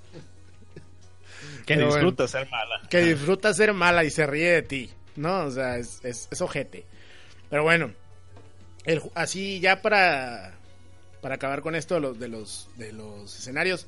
Que 1.66 1.76
Pero 1.76 1.88
bueno. 1.88 1.96
disfruta 1.96 2.28
ser 2.28 2.50
mala. 2.50 2.82
que 2.90 3.02
disfruta 3.02 3.54
ser 3.54 3.74
mala 3.74 4.04
y 4.04 4.10
se 4.10 4.26
ríe 4.28 4.52
de 4.52 4.62
ti, 4.64 4.90
¿no? 5.16 5.46
O 5.46 5.52
sea, 5.52 5.78
es, 5.78 6.00
es, 6.04 6.28
es 6.30 6.42
ojete. 6.42 6.86
Pero 7.50 7.64
bueno, 7.64 7.94
el 8.86 9.02
así 9.16 9.60
ya 9.60 9.82
para, 9.82 10.56
para 11.22 11.36
acabar 11.36 11.62
con 11.62 11.76
esto 11.76 11.96
de 11.96 12.02
los, 12.02 12.20
de 12.20 12.28
los, 12.28 12.70
de 12.76 12.92
los 12.94 13.38
escenarios. 13.38 13.88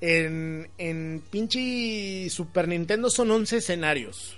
En, 0.00 0.68
en 0.76 1.22
pinche 1.30 2.28
Super 2.28 2.68
Nintendo 2.68 3.08
son 3.08 3.30
11 3.30 3.58
escenarios. 3.58 4.36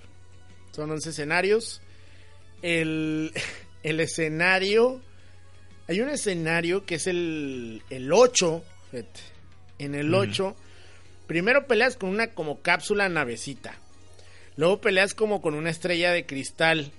Son 0.70 0.90
11 0.90 1.10
escenarios. 1.10 1.80
El, 2.62 3.32
el 3.82 4.00
escenario... 4.00 5.00
Hay 5.88 6.00
un 6.02 6.10
escenario 6.10 6.84
que 6.84 6.96
es 6.96 7.06
el, 7.06 7.82
el 7.90 8.12
8. 8.12 8.62
fíjate. 8.90 9.20
En 9.78 9.94
el 9.94 10.14
8... 10.14 10.54
Primero 11.28 11.66
peleas 11.66 11.96
con 11.96 12.08
una 12.08 12.28
como 12.28 12.62
cápsula 12.62 13.08
navecita. 13.10 13.76
Luego 14.56 14.80
peleas 14.80 15.12
como 15.12 15.42
con 15.42 15.54
una 15.54 15.70
estrella 15.70 16.10
de 16.10 16.24
cristal 16.24 16.90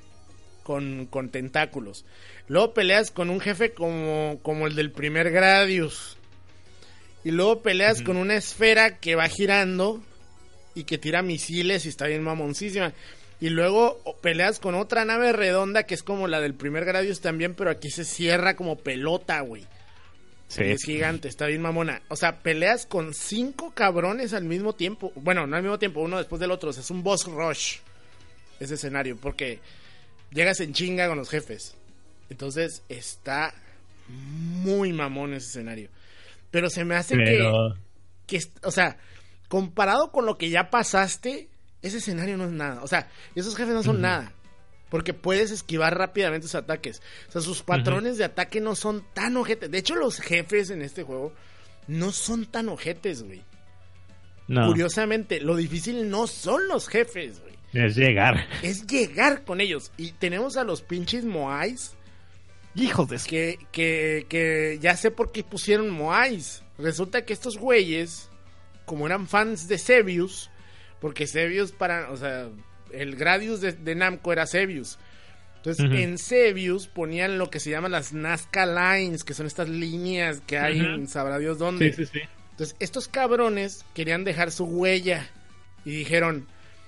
con, 0.64 1.08
con 1.08 1.30
tentáculos. 1.30 2.06
Luego 2.48 2.76
peleas 2.76 3.10
con 3.10 3.32
un 3.32 3.40
jefe 3.40 3.74
como, 3.74 4.40
como 4.44 4.68
el 4.68 4.76
del 4.76 4.92
primer 4.92 5.32
Gradius. 5.32 6.16
Y 7.24 7.32
luego 7.32 7.64
peleas 7.64 8.04
con 8.04 8.18
una 8.18 8.36
esfera 8.36 9.00
que 9.00 9.16
va 9.16 9.28
girando 9.28 10.02
y 10.76 10.84
que 10.84 11.00
tira 11.00 11.24
misiles 11.24 11.88
y 11.88 11.90
está 11.90 12.06
bien 12.06 12.24
mamoncísima. 12.24 12.94
Y 13.42 13.50
luego 13.50 14.00
peleas 14.22 14.60
con 14.60 14.76
otra 14.76 15.06
nave 15.06 15.34
redonda 15.34 15.84
que 15.84 15.96
es 15.96 16.04
como 16.04 16.28
la 16.28 16.40
del 16.40 16.54
primer 16.54 16.86
Gradius 16.86 17.20
también, 17.20 17.56
pero 17.56 17.72
aquí 17.72 17.90
se 17.90 18.06
cierra 18.06 18.56
como 18.56 18.78
pelota, 18.78 19.42
güey. 19.42 19.66
Sí. 20.50 20.64
Es 20.64 20.84
gigante, 20.84 21.28
está 21.28 21.46
bien 21.46 21.62
mamona. 21.62 22.02
O 22.08 22.16
sea, 22.16 22.40
peleas 22.40 22.88
con 22.88 23.14
cinco 23.14 23.72
cabrones 23.76 24.34
al 24.34 24.46
mismo 24.46 24.74
tiempo. 24.74 25.14
Bueno, 25.16 25.46
no 25.46 25.56
al 25.56 25.62
mismo 25.62 25.78
tiempo, 25.78 26.02
uno 26.02 26.18
después 26.18 26.40
del 26.40 26.50
otro. 26.50 26.72
O 26.72 26.74
sea, 26.74 26.82
es 26.82 26.90
un 26.90 27.04
boss 27.04 27.26
rush 27.26 27.78
ese 28.60 28.74
escenario. 28.74 29.16
Porque 29.16 29.60
llegas 30.32 30.60
en 30.60 30.74
chinga 30.74 31.08
con 31.08 31.20
los 31.20 31.30
jefes. 31.30 31.76
Entonces 32.32 32.82
está 32.90 33.54
muy 34.08 34.92
mamón 34.92 35.36
ese 35.36 35.50
escenario. 35.50 35.90
Pero 36.50 36.72
se 36.72 36.84
me 36.84 36.96
hace 36.96 37.16
Pero... 37.16 37.76
que, 38.26 38.40
que, 38.40 38.48
o 38.64 38.72
sea, 38.72 38.98
comparado 39.50 40.12
con 40.12 40.26
lo 40.26 40.40
que 40.40 40.50
ya 40.50 40.72
pasaste, 40.72 41.48
ese 41.84 41.98
escenario 41.98 42.38
no 42.38 42.46
es 42.46 42.52
nada. 42.52 42.82
O 42.82 42.88
sea, 42.88 43.08
esos 43.36 43.56
jefes 43.56 43.76
no 43.76 43.84
son 43.84 44.02
nada. 44.02 44.34
Porque 44.90 45.14
puedes 45.14 45.52
esquivar 45.52 45.98
rápidamente 45.98 46.48
sus 46.48 46.56
ataques. 46.56 47.02
O 47.28 47.32
sea, 47.32 47.42
sus 47.42 47.62
patrones 47.62 48.18
de 48.18 48.24
ataque 48.24 48.60
no 48.60 48.76
son 48.76 49.06
tan 49.14 49.38
ojetes. 49.38 49.70
De 49.70 49.78
hecho, 49.78 49.96
los 49.96 50.20
jefes 50.20 50.70
en 50.72 50.82
este 50.82 51.04
juego 51.04 51.34
no 51.88 52.12
son 52.12 52.46
tan 52.46 52.70
ojetes, 52.70 53.24
güey. 53.24 53.44
No, 54.48 54.66
Curiosamente, 54.68 55.42
lo 55.42 55.56
difícil 55.56 56.10
no 56.10 56.26
son 56.26 56.68
los 56.68 56.88
jefes, 56.88 57.40
güey. 57.40 57.54
es 57.74 57.96
llegar. 57.96 58.48
Es 58.64 58.88
llegar 58.88 59.44
con 59.44 59.62
ellos. 59.62 59.92
Y 59.96 60.14
tenemos 60.14 60.58
a 60.58 60.64
los 60.64 60.82
pinches 60.82 61.24
Moais. 61.24 61.94
Hijos 62.74 63.10
de. 63.10 63.18
Que, 63.20 63.60
que, 63.72 64.26
que 64.28 64.80
ya 64.82 64.98
sé 64.98 65.12
por 65.12 65.32
qué 65.32 65.44
pusieron 65.44 65.92
Moais. 65.92 66.64
Resulta 66.80 67.26
que 67.26 67.34
estos 67.34 67.58
güeyes, 67.58 68.30
como 68.86 69.06
eran 69.06 69.28
fans 69.28 69.68
de 69.68 69.78
Sebius, 69.78 70.50
porque 71.00 71.28
Sebius 71.28 71.72
para, 71.72 72.10
o 72.10 72.18
sea, 72.18 72.50
el 72.94 73.16
Gradius 73.16 73.62
de, 73.62 73.74
de 73.74 73.96
Namco 73.96 74.32
era 74.32 74.46
Sebius. 74.46 74.98
Entonces, 75.58 75.86
en 75.92 76.18
Sebius 76.18 76.88
ponían 76.88 77.38
lo 77.38 77.50
que 77.50 77.60
se 77.60 77.70
llaman 77.70 77.92
las 77.92 78.14
Nazca 78.14 78.66
Lines, 78.66 79.26
que 79.26 79.34
son 79.34 79.46
estas 79.46 79.68
líneas 79.68 80.42
que 80.48 80.58
hay 80.58 80.80
en 80.80 81.10
sabrá 81.10 81.38
Dios 81.38 81.60
dónde. 81.60 81.92
Sí, 81.92 82.06
sí, 82.06 82.12
sí. 82.14 82.22
Entonces, 82.52 82.78
estos 82.80 83.10
cabrones 83.10 83.86
querían 83.94 84.24
dejar 84.24 84.52
su 84.52 84.64
huella. 84.64 85.28
Y 85.84 85.92
dijeron, 85.92 86.48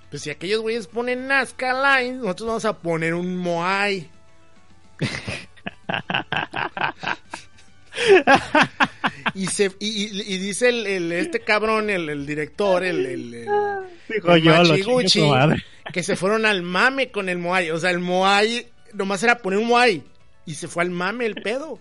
pues 0.09 0.21
si 0.21 0.29
aquellos 0.29 0.61
güeyes 0.61 0.87
ponen 0.87 1.27
Nazca 1.27 1.99
Lines, 1.99 2.19
nosotros 2.19 2.47
vamos 2.47 2.65
a 2.65 2.77
poner 2.77 3.13
un 3.13 3.35
Moai. 3.35 4.09
y, 9.35 9.47
se, 9.47 9.71
y, 9.79 10.37
dice 10.37 10.69
el, 10.69 10.87
el- 10.87 11.11
este 11.11 11.39
cabrón, 11.41 11.89
el, 11.89 12.09
el 12.09 12.25
director, 12.25 12.83
el, 12.83 13.05
el- 13.05 13.47
Dijo 14.09 14.37
yo, 14.37 14.51
Machiguchi, 14.69 15.19
que 15.93 16.03
se 16.03 16.15
fueron 16.15 16.45
al 16.45 16.61
mame 16.63 17.11
con 17.11 17.29
el 17.29 17.37
Moai. 17.37 17.71
O 17.71 17.77
sea, 17.79 17.91
el 17.91 17.99
Moai 17.99 18.67
nomás 18.93 19.23
era 19.23 19.37
poner 19.39 19.59
un 19.59 19.67
Moai. 19.67 20.03
Y 20.45 20.55
se 20.55 20.67
fue 20.67 20.83
al 20.83 20.89
mame 20.89 21.25
el 21.25 21.35
pedo. 21.35 21.79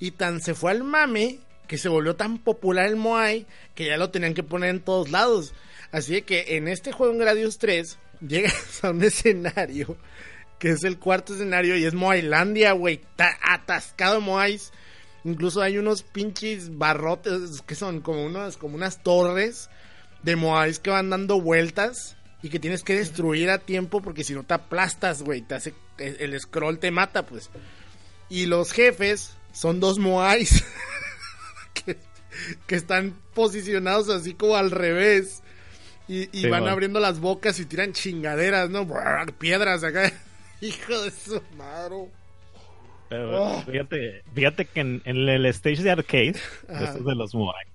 Y 0.00 0.10
tan 0.12 0.40
se 0.40 0.54
fue 0.54 0.70
al 0.72 0.82
mame 0.84 1.38
que 1.68 1.78
se 1.78 1.88
volvió 1.88 2.16
tan 2.16 2.38
popular 2.38 2.86
el 2.86 2.96
Moai 2.96 3.46
que 3.74 3.86
ya 3.86 3.96
lo 3.96 4.10
tenían 4.10 4.34
que 4.34 4.42
poner 4.42 4.70
en 4.70 4.80
todos 4.80 5.10
lados. 5.10 5.54
Así 5.92 6.20
que 6.22 6.56
en 6.56 6.68
este 6.68 6.92
juego 6.92 7.12
en 7.12 7.18
Gradius 7.20 7.58
3 7.58 7.98
llegas 8.26 8.84
a 8.84 8.90
un 8.90 9.02
escenario 9.02 9.96
que 10.58 10.70
es 10.70 10.84
el 10.84 10.98
cuarto 10.98 11.34
escenario 11.34 11.76
y 11.76 11.84
es 11.84 11.94
Moailandia, 11.94 12.72
güey. 12.72 12.94
Está 12.96 13.38
atascado 13.42 14.14
de 14.14 14.20
Moais. 14.20 14.72
Incluso 15.24 15.62
hay 15.62 15.78
unos 15.78 16.02
pinches 16.02 16.76
barrotes 16.78 17.62
que 17.62 17.74
son 17.74 18.00
como 18.00 18.24
unas, 18.24 18.56
como 18.56 18.74
unas 18.74 19.02
torres 19.02 19.70
de 20.22 20.36
Moais 20.36 20.78
que 20.78 20.90
van 20.90 21.10
dando 21.10 21.40
vueltas 21.40 22.16
y 22.42 22.48
que 22.48 22.58
tienes 22.58 22.82
que 22.82 22.96
destruir 22.96 23.50
a 23.50 23.58
tiempo 23.58 24.00
porque 24.02 24.24
si 24.24 24.34
no 24.34 24.42
te 24.42 24.54
aplastas, 24.54 25.22
güey. 25.22 25.42
Te 25.42 25.54
hace, 25.54 25.74
el 25.98 26.38
scroll 26.40 26.78
te 26.78 26.90
mata, 26.90 27.24
pues. 27.24 27.50
Y 28.28 28.46
los 28.46 28.72
jefes 28.72 29.34
son 29.52 29.78
dos 29.78 29.98
Moais 29.98 30.64
que, 31.74 31.98
que 32.66 32.74
están 32.74 33.16
posicionados 33.34 34.08
así 34.08 34.34
como 34.34 34.56
al 34.56 34.70
revés. 34.70 35.42
Y, 36.08 36.22
y 36.36 36.42
Sí, 36.42 36.48
van 36.48 36.64
man. 36.64 36.72
abriendo 36.72 36.98
las 36.98 37.20
bocas 37.20 37.60
y 37.60 37.64
tiran 37.66 37.92
chingaderas, 37.92 38.70
¿no? 38.70 38.88
Piedras 39.38 39.84
acá. 39.84 40.12
Hijo 40.60 41.00
de 41.02 41.10
su 41.12 41.40
madre. 41.56 42.08
Pero 43.12 43.42
Oh. 43.44 43.62
fíjate, 43.62 44.22
fíjate 44.34 44.64
que 44.64 44.80
en, 44.80 45.02
en 45.04 45.28
el 45.28 45.44
stage 45.46 45.82
de 45.82 45.90
arcade, 45.90 46.34
estos 46.68 47.04
de 47.04 47.14
los 47.14 47.34
Moai, 47.34 47.66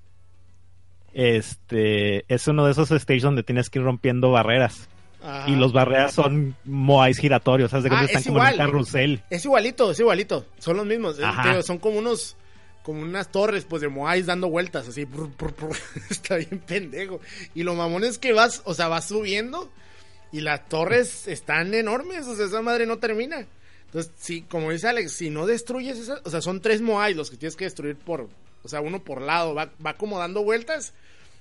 este, 1.14 2.26
es 2.34 2.48
uno 2.48 2.66
de 2.66 2.72
esos 2.72 2.90
stages 2.90 3.24
donde 3.24 3.44
tienes 3.44 3.70
que 3.70 3.80
ir 3.80 3.86
rompiendo 3.86 4.32
barreras. 4.32 4.88
Ajá. 5.24 5.50
Y 5.50 5.56
los 5.56 5.74
barreras 5.74 6.14
son 6.14 6.56
Moais 6.64 7.18
giratorios, 7.18 7.72
¿sabes? 7.72 7.86
De 7.86 7.90
que 7.90 7.96
Ah, 7.96 8.04
están 8.04 8.22
es 8.22 8.28
como 8.28 8.40
en 8.40 8.54
igual. 8.54 8.58
carrusel. 8.58 9.24
Es 9.30 9.44
igualito, 9.46 9.92
es 9.92 10.00
igualito. 10.00 10.46
Son 10.60 10.78
los 10.78 10.86
mismos. 10.86 11.20
eh, 11.20 11.24
pero 11.44 11.64
son 11.64 11.80
como 11.80 12.00
unos. 12.00 12.36
Como 12.84 13.02
unas 13.02 13.30
torres, 13.32 13.66
pues 13.66 13.82
de 13.82 13.90
Moais 13.90 14.26
dando 14.28 14.48
vueltas, 14.50 14.88
así. 14.88 15.06
Está 16.10 16.38
bien 16.38 16.62
pendejo. 16.66 17.20
Y 17.54 17.64
lo 17.64 17.74
mamón 17.76 18.04
es 18.06 18.18
que 18.18 18.32
vas, 18.32 18.62
o 18.64 18.74
sea, 18.74 18.88
vas 18.88 19.06
subiendo. 19.10 19.70
Y 20.32 20.40
las 20.42 20.70
torres 20.70 21.28
están 21.28 21.74
enormes. 21.74 22.26
O 22.28 22.36
sea, 22.36 22.46
esa 22.46 22.62
madre 22.62 22.86
no 22.86 22.98
termina. 22.98 23.46
Entonces, 23.88 24.12
sí, 24.18 24.44
como 24.44 24.72
dice 24.72 24.88
Alex, 24.88 25.12
si 25.12 25.30
no 25.30 25.46
destruyes 25.46 25.98
esas. 25.98 26.22
O 26.26 26.30
sea, 26.30 26.42
son 26.42 26.62
tres 26.62 26.82
Moais 26.82 27.16
los 27.18 27.30
que 27.32 27.38
tienes 27.38 27.56
que 27.56 27.66
destruir 27.66 27.96
por. 27.96 28.30
O 28.64 28.68
sea, 28.70 28.82
uno 28.82 29.04
por 29.04 29.22
lado. 29.22 29.56
Va, 29.56 29.70
va 29.84 29.96
como 29.96 30.20
dando 30.20 30.44
vueltas. 30.44 30.94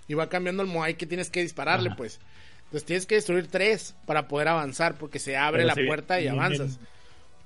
Y 0.08 0.14
va 0.14 0.28
cambiando 0.28 0.62
el 0.62 0.68
Moai 0.68 0.94
que 0.96 1.06
tienes 1.06 1.28
que 1.30 1.42
dispararle, 1.42 1.88
Ajá. 1.88 1.96
pues. 1.96 2.20
Entonces 2.66 2.84
tienes 2.84 3.06
que 3.06 3.16
destruir 3.16 3.48
tres 3.48 3.94
para 4.06 4.28
poder 4.28 4.48
avanzar. 4.48 4.96
Porque 4.96 5.18
se 5.18 5.36
abre 5.36 5.58
Pero 5.64 5.68
la 5.68 5.74
sí, 5.74 5.84
puerta 5.86 6.20
y 6.20 6.28
en- 6.28 6.34
avanzas. 6.34 6.78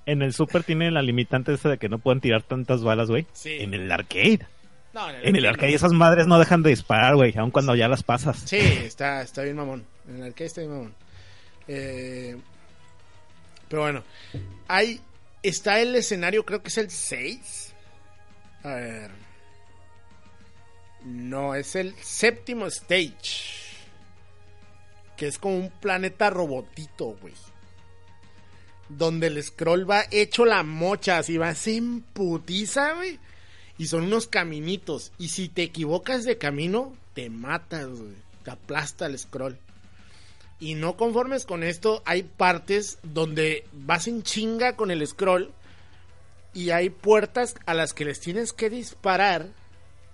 En 0.06 0.22
el 0.22 0.32
Super 0.32 0.64
tiene 0.64 0.90
la 0.90 1.02
limitante 1.02 1.52
esa 1.52 1.68
de 1.68 1.78
que 1.78 1.88
no 1.88 1.98
pueden 1.98 2.20
tirar 2.20 2.42
tantas 2.42 2.82
balas, 2.82 3.08
güey. 3.10 3.26
Sí. 3.32 3.56
En 3.60 3.74
el 3.74 3.90
arcade. 3.92 4.40
No, 4.92 5.08
En 5.08 5.36
el 5.36 5.46
arcade 5.46 5.72
esas 5.74 5.92
madres 5.92 6.26
no 6.26 6.38
dejan 6.38 6.62
de 6.64 6.70
disparar, 6.70 7.14
güey, 7.14 7.32
aun 7.38 7.50
cuando 7.52 7.76
ya 7.76 7.86
las 7.86 8.02
pasas. 8.02 8.38
Sí, 8.44 8.56
está, 8.58 9.22
está 9.22 9.42
bien 9.42 9.56
mamón. 9.56 9.84
En 10.08 10.16
el 10.16 10.22
arcade 10.24 10.46
está 10.46 10.62
bien 10.62 10.72
mamón. 10.72 10.94
Eh, 11.68 12.36
pero 13.70 13.82
bueno, 13.82 14.02
hay, 14.66 15.00
está 15.44 15.80
el 15.80 15.94
escenario, 15.94 16.44
creo 16.44 16.60
que 16.60 16.68
es 16.68 16.78
el 16.78 16.90
6. 16.90 17.72
A 18.64 18.74
ver. 18.74 19.10
No, 21.04 21.54
es 21.54 21.76
el 21.76 21.94
séptimo 22.02 22.66
stage. 22.66 23.78
Que 25.16 25.28
es 25.28 25.38
como 25.38 25.56
un 25.56 25.70
planeta 25.70 26.30
robotito, 26.30 27.16
güey. 27.20 27.32
Donde 28.88 29.28
el 29.28 29.40
scroll 29.40 29.88
va 29.88 30.04
hecho 30.10 30.44
la 30.44 30.64
mocha, 30.64 31.18
así 31.18 31.38
va 31.38 31.54
sin 31.54 32.00
putiza, 32.00 32.94
güey. 32.94 33.20
Y 33.78 33.86
son 33.86 34.02
unos 34.04 34.26
caminitos. 34.26 35.12
Y 35.16 35.28
si 35.28 35.48
te 35.48 35.62
equivocas 35.62 36.24
de 36.24 36.38
camino, 36.38 36.92
te 37.14 37.30
matas, 37.30 37.86
güey. 37.86 38.16
Te 38.42 38.50
aplasta 38.50 39.06
el 39.06 39.16
scroll. 39.16 39.60
Y 40.60 40.74
no 40.74 40.98
conformes 40.98 41.46
con 41.46 41.62
esto, 41.62 42.02
hay 42.04 42.22
partes 42.22 42.98
donde 43.02 43.64
vas 43.72 44.06
en 44.06 44.22
chinga 44.22 44.76
con 44.76 44.90
el 44.90 45.06
scroll. 45.06 45.52
Y 46.52 46.70
hay 46.70 46.90
puertas 46.90 47.54
a 47.64 47.74
las 47.74 47.94
que 47.94 48.04
les 48.04 48.20
tienes 48.20 48.52
que 48.52 48.68
disparar 48.68 49.48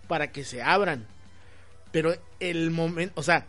para 0.06 0.30
que 0.30 0.44
se 0.44 0.62
abran. 0.62 1.06
Pero 1.90 2.14
el 2.38 2.70
momento, 2.70 3.12
o 3.16 3.24
sea, 3.24 3.46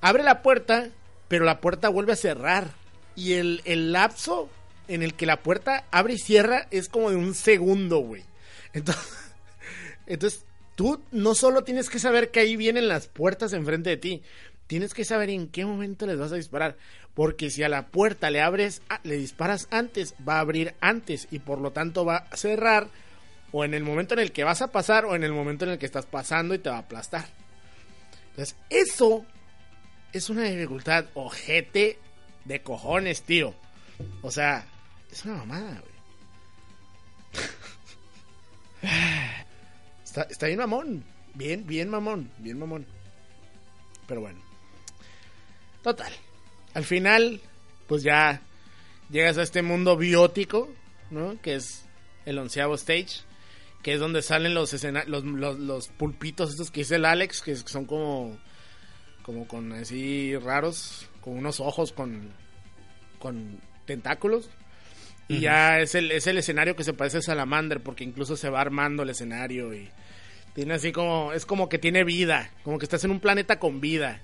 abre 0.00 0.22
la 0.22 0.42
puerta, 0.42 0.88
pero 1.28 1.44
la 1.44 1.60
puerta 1.60 1.88
vuelve 1.88 2.12
a 2.12 2.16
cerrar. 2.16 2.70
Y 3.16 3.32
el, 3.32 3.92
lapso 3.92 4.48
en 4.86 5.02
el 5.02 5.14
que 5.14 5.26
la 5.26 5.42
puerta 5.42 5.86
abre 5.90 6.14
y 6.14 6.18
cierra 6.18 6.68
es 6.70 6.88
como 6.88 7.10
de 7.10 7.16
un 7.16 7.34
segundo, 7.34 7.98
güey. 7.98 8.22
Entonces, 8.72 9.04
entonces, 10.06 10.44
tú 10.76 11.02
no 11.10 11.34
solo 11.34 11.64
tienes 11.64 11.90
que 11.90 11.98
saber 11.98 12.30
que 12.30 12.40
ahí 12.40 12.56
vienen 12.56 12.86
las 12.86 13.08
puertas 13.08 13.52
enfrente 13.52 13.90
de 13.90 13.96
ti, 13.96 14.22
tienes 14.66 14.94
que 14.94 15.04
saber 15.04 15.30
en 15.30 15.48
qué 15.48 15.64
momento 15.64 16.06
les 16.06 16.18
vas 16.18 16.32
a 16.32 16.36
disparar. 16.36 16.76
Porque 17.14 17.50
si 17.50 17.62
a 17.62 17.68
la 17.68 17.86
puerta 17.86 18.30
le 18.30 18.42
abres, 18.42 18.82
ah, 18.88 19.00
le 19.02 19.16
disparas 19.16 19.68
antes, 19.70 20.14
va 20.26 20.36
a 20.36 20.40
abrir 20.40 20.74
antes 20.80 21.28
y 21.30 21.38
por 21.38 21.60
lo 21.60 21.72
tanto 21.72 22.04
va 22.04 22.16
a 22.16 22.36
cerrar 22.36 22.88
o 23.52 23.64
en 23.64 23.74
el 23.74 23.84
momento 23.84 24.14
en 24.14 24.20
el 24.20 24.32
que 24.32 24.44
vas 24.44 24.60
a 24.62 24.70
pasar 24.70 25.04
o 25.06 25.14
en 25.14 25.24
el 25.24 25.32
momento 25.32 25.64
en 25.64 25.72
el 25.72 25.78
que 25.78 25.86
estás 25.86 26.06
pasando 26.06 26.54
y 26.54 26.58
te 26.58 26.68
va 26.68 26.76
a 26.76 26.80
aplastar. 26.80 27.26
Entonces, 28.30 28.56
eso 28.68 29.24
es 30.12 30.28
una 30.28 30.42
dificultad 30.42 31.06
ojete 31.14 31.98
de 32.44 32.62
cojones, 32.62 33.22
tío. 33.22 33.54
O 34.20 34.30
sea, 34.30 34.66
es 35.10 35.24
una 35.24 35.36
mamada, 35.36 35.80
güey. 35.80 35.96
Está, 40.04 40.22
está 40.30 40.46
bien 40.46 40.58
mamón. 40.58 41.04
Bien, 41.34 41.66
bien 41.66 41.90
mamón. 41.90 42.30
Bien 42.38 42.58
mamón. 42.58 42.86
Pero 44.06 44.22
bueno. 44.22 44.45
Total. 45.86 46.12
Al 46.74 46.84
final, 46.84 47.40
pues 47.86 48.02
ya 48.02 48.42
llegas 49.08 49.38
a 49.38 49.44
este 49.44 49.62
mundo 49.62 49.96
biótico, 49.96 50.68
¿no? 51.12 51.40
Que 51.40 51.54
es 51.54 51.86
el 52.24 52.40
onceavo 52.40 52.74
stage. 52.74 53.20
Que 53.84 53.92
es 53.92 54.00
donde 54.00 54.20
salen 54.20 54.52
los, 54.52 54.74
escena 54.74 55.04
los, 55.06 55.22
los, 55.22 55.60
los 55.60 55.86
pulpitos 55.86 56.50
estos 56.50 56.72
que 56.72 56.80
dice 56.80 56.96
el 56.96 57.04
Alex, 57.04 57.40
que 57.40 57.54
son 57.54 57.84
como 57.84 58.36
como 59.22 59.46
con 59.46 59.72
así 59.74 60.36
raros, 60.36 61.08
con 61.20 61.38
unos 61.38 61.60
ojos 61.60 61.92
con, 61.92 62.32
con 63.20 63.60
tentáculos. 63.84 64.50
Y 65.28 65.38
ya 65.38 65.78
es 65.78 65.94
el, 65.94 66.10
es 66.10 66.26
el 66.26 66.38
escenario 66.38 66.74
que 66.74 66.82
se 66.82 66.94
parece 66.94 67.18
a 67.18 67.22
Salamander, 67.22 67.80
porque 67.80 68.02
incluso 68.02 68.36
se 68.36 68.50
va 68.50 68.60
armando 68.60 69.04
el 69.04 69.10
escenario 69.10 69.72
y 69.72 69.88
tiene 70.52 70.74
así 70.74 70.90
como, 70.90 71.32
es 71.32 71.46
como 71.46 71.68
que 71.68 71.78
tiene 71.78 72.02
vida, 72.02 72.50
como 72.64 72.76
que 72.76 72.86
estás 72.86 73.04
en 73.04 73.12
un 73.12 73.20
planeta 73.20 73.60
con 73.60 73.80
vida. 73.80 74.20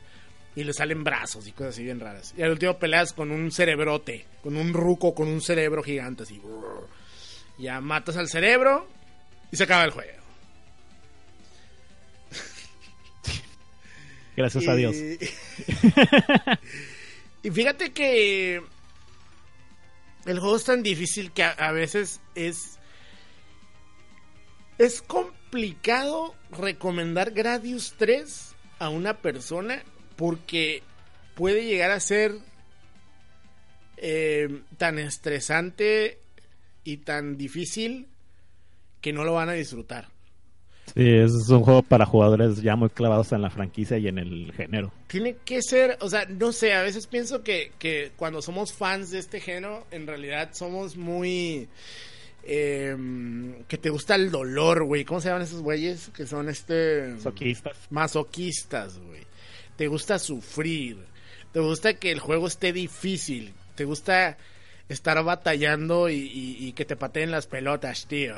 Y 0.54 0.64
le 0.64 0.72
salen 0.72 1.02
brazos 1.02 1.46
y 1.46 1.52
cosas 1.52 1.74
así 1.74 1.84
bien 1.84 2.00
raras. 2.00 2.34
Y 2.36 2.42
al 2.42 2.50
último 2.50 2.78
peleas 2.78 3.12
con 3.12 3.30
un 3.30 3.50
cerebrote, 3.50 4.26
con 4.42 4.56
un 4.56 4.74
ruco, 4.74 5.14
con 5.14 5.28
un 5.28 5.40
cerebro 5.40 5.82
gigante 5.82 6.24
así. 6.24 6.42
Ya 7.58 7.80
matas 7.80 8.16
al 8.16 8.28
cerebro 8.28 8.86
y 9.50 9.56
se 9.56 9.64
acaba 9.64 9.84
el 9.84 9.92
juego. 9.92 10.22
Gracias 14.36 14.68
a 14.68 14.74
Dios. 14.74 14.96
y 17.42 17.50
fíjate 17.50 17.92
que 17.92 18.62
el 20.26 20.38
juego 20.38 20.56
es 20.56 20.64
tan 20.64 20.82
difícil 20.82 21.32
que 21.32 21.44
a, 21.44 21.50
a, 21.50 21.72
veces 21.72 22.20
es 22.34 22.78
es 24.78 25.02
complicado 25.02 26.34
recomendar 26.50 27.30
Gradius 27.30 27.94
3 27.98 28.54
a 28.78 28.88
una 28.88 29.18
persona 29.18 29.82
porque 30.22 30.84
puede 31.34 31.64
llegar 31.64 31.90
a 31.90 31.98
ser 31.98 32.30
eh, 33.96 34.60
tan 34.78 35.00
estresante 35.00 36.20
y 36.84 36.98
tan 36.98 37.36
difícil 37.36 38.06
que 39.00 39.12
no 39.12 39.24
lo 39.24 39.32
van 39.32 39.48
a 39.48 39.54
disfrutar. 39.54 40.06
Sí, 40.94 41.08
es 41.08 41.48
un 41.48 41.64
juego 41.64 41.82
para 41.82 42.06
jugadores 42.06 42.62
ya 42.62 42.76
muy 42.76 42.88
clavados 42.90 43.32
en 43.32 43.42
la 43.42 43.50
franquicia 43.50 43.98
y 43.98 44.06
en 44.06 44.18
el 44.18 44.52
género. 44.52 44.92
Tiene 45.08 45.38
que 45.44 45.60
ser, 45.60 45.98
o 46.00 46.08
sea, 46.08 46.24
no 46.26 46.52
sé, 46.52 46.72
a 46.72 46.82
veces 46.82 47.08
pienso 47.08 47.42
que, 47.42 47.72
que 47.80 48.12
cuando 48.14 48.42
somos 48.42 48.72
fans 48.72 49.10
de 49.10 49.18
este 49.18 49.40
género, 49.40 49.88
en 49.90 50.06
realidad 50.06 50.50
somos 50.52 50.96
muy... 50.96 51.68
Eh, 52.44 52.96
que 53.66 53.76
te 53.76 53.90
gusta 53.90 54.14
el 54.14 54.30
dolor, 54.30 54.84
güey. 54.84 55.04
¿Cómo 55.04 55.20
se 55.20 55.30
llaman 55.30 55.42
esos 55.42 55.62
güeyes? 55.62 56.10
Que 56.10 56.28
son 56.28 56.48
este... 56.48 57.08
Masoquistas. 57.08 57.76
Masoquistas, 57.90 58.98
güey. 59.00 59.31
Te 59.82 59.88
gusta 59.88 60.20
sufrir. 60.20 60.96
Te 61.52 61.58
gusta 61.58 61.94
que 61.94 62.12
el 62.12 62.20
juego 62.20 62.46
esté 62.46 62.72
difícil. 62.72 63.52
Te 63.74 63.84
gusta 63.84 64.38
estar 64.88 65.20
batallando 65.24 66.08
y, 66.08 66.14
y, 66.14 66.68
y 66.68 66.72
que 66.72 66.84
te 66.84 66.94
pateen 66.94 67.32
las 67.32 67.48
pelotas, 67.48 68.06
tío. 68.06 68.36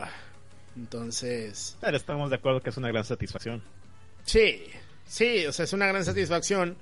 Entonces. 0.75 1.77
Pero 1.83 1.99
estamos 1.99 2.31
de 2.31 2.37
acuerdo 2.37 2.63
que 2.63 2.71
es 2.71 2.79
una 2.79 2.89
gran 2.89 3.05
satisfacción. 3.05 3.63
Sí, 4.25 4.65
sí, 5.05 5.45
o 5.45 5.53
sea, 5.53 5.67
es 5.67 5.75
una 5.75 5.87
gran 5.87 6.03
satisfacción, 6.03 6.79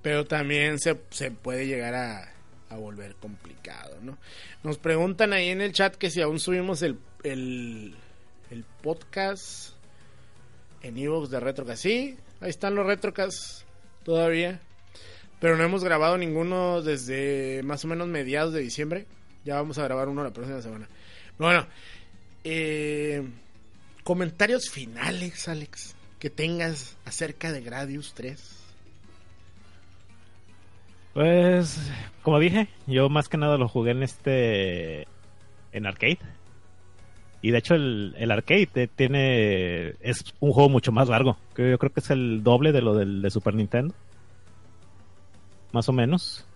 pero 0.00 0.24
también 0.24 0.78
se, 0.78 0.98
se 1.10 1.30
puede 1.30 1.66
llegar 1.66 1.94
a, 1.94 2.32
a, 2.70 2.76
volver 2.76 3.16
complicado, 3.16 3.98
¿no? 4.00 4.16
Nos 4.62 4.78
preguntan 4.78 5.34
ahí 5.34 5.50
en 5.50 5.60
el 5.60 5.74
chat 5.74 5.94
que 5.94 6.10
si 6.10 6.22
aún 6.22 6.40
subimos 6.40 6.80
el, 6.80 6.98
el, 7.22 7.94
el 8.50 8.64
podcast 8.80 9.74
en 10.80 10.96
Evox 10.96 11.28
de 11.28 11.38
Retrocast. 11.38 11.82
Sí, 11.82 12.16
ahí 12.40 12.48
están 12.48 12.74
los 12.74 12.86
Retrocast 12.86 13.68
todavía, 14.04 14.60
pero 15.40 15.56
no 15.56 15.64
hemos 15.64 15.84
grabado 15.84 16.18
ninguno 16.18 16.82
desde 16.82 17.62
más 17.64 17.84
o 17.84 17.88
menos 17.88 18.08
mediados 18.08 18.52
de 18.52 18.60
diciembre. 18.60 19.06
Ya 19.44 19.56
vamos 19.56 19.78
a 19.78 19.84
grabar 19.84 20.08
uno 20.08 20.22
la 20.22 20.32
próxima 20.32 20.60
semana. 20.60 20.88
Bueno, 21.38 21.66
eh, 22.44 23.22
comentarios 24.04 24.70
finales, 24.70 25.48
Alex, 25.48 25.94
que 26.18 26.30
tengas 26.30 26.96
acerca 27.04 27.52
de 27.52 27.62
Gradius 27.62 28.12
3. 28.14 28.56
Pues, 31.14 31.78
como 32.22 32.38
dije, 32.38 32.68
yo 32.86 33.08
más 33.08 33.28
que 33.28 33.36
nada 33.36 33.56
lo 33.56 33.68
jugué 33.68 33.92
en 33.92 34.02
este. 34.02 35.08
en 35.72 35.86
arcade. 35.86 36.18
Y 37.42 37.50
de 37.50 37.58
hecho, 37.58 37.74
el, 37.74 38.14
el 38.18 38.30
arcade 38.30 38.88
tiene. 38.88 39.94
es 40.00 40.24
un 40.40 40.52
juego 40.52 40.68
mucho 40.68 40.92
más 40.92 41.08
largo. 41.08 41.38
Que 41.54 41.70
yo 41.70 41.78
creo 41.78 41.92
que 41.92 42.00
es 42.00 42.10
el 42.10 42.42
doble 42.42 42.72
de 42.72 42.82
lo 42.82 42.94
del 42.94 43.22
de 43.22 43.30
Super 43.30 43.54
Nintendo. 43.54 43.94
Más 45.72 45.88
o 45.88 45.92
menos. 45.92 46.46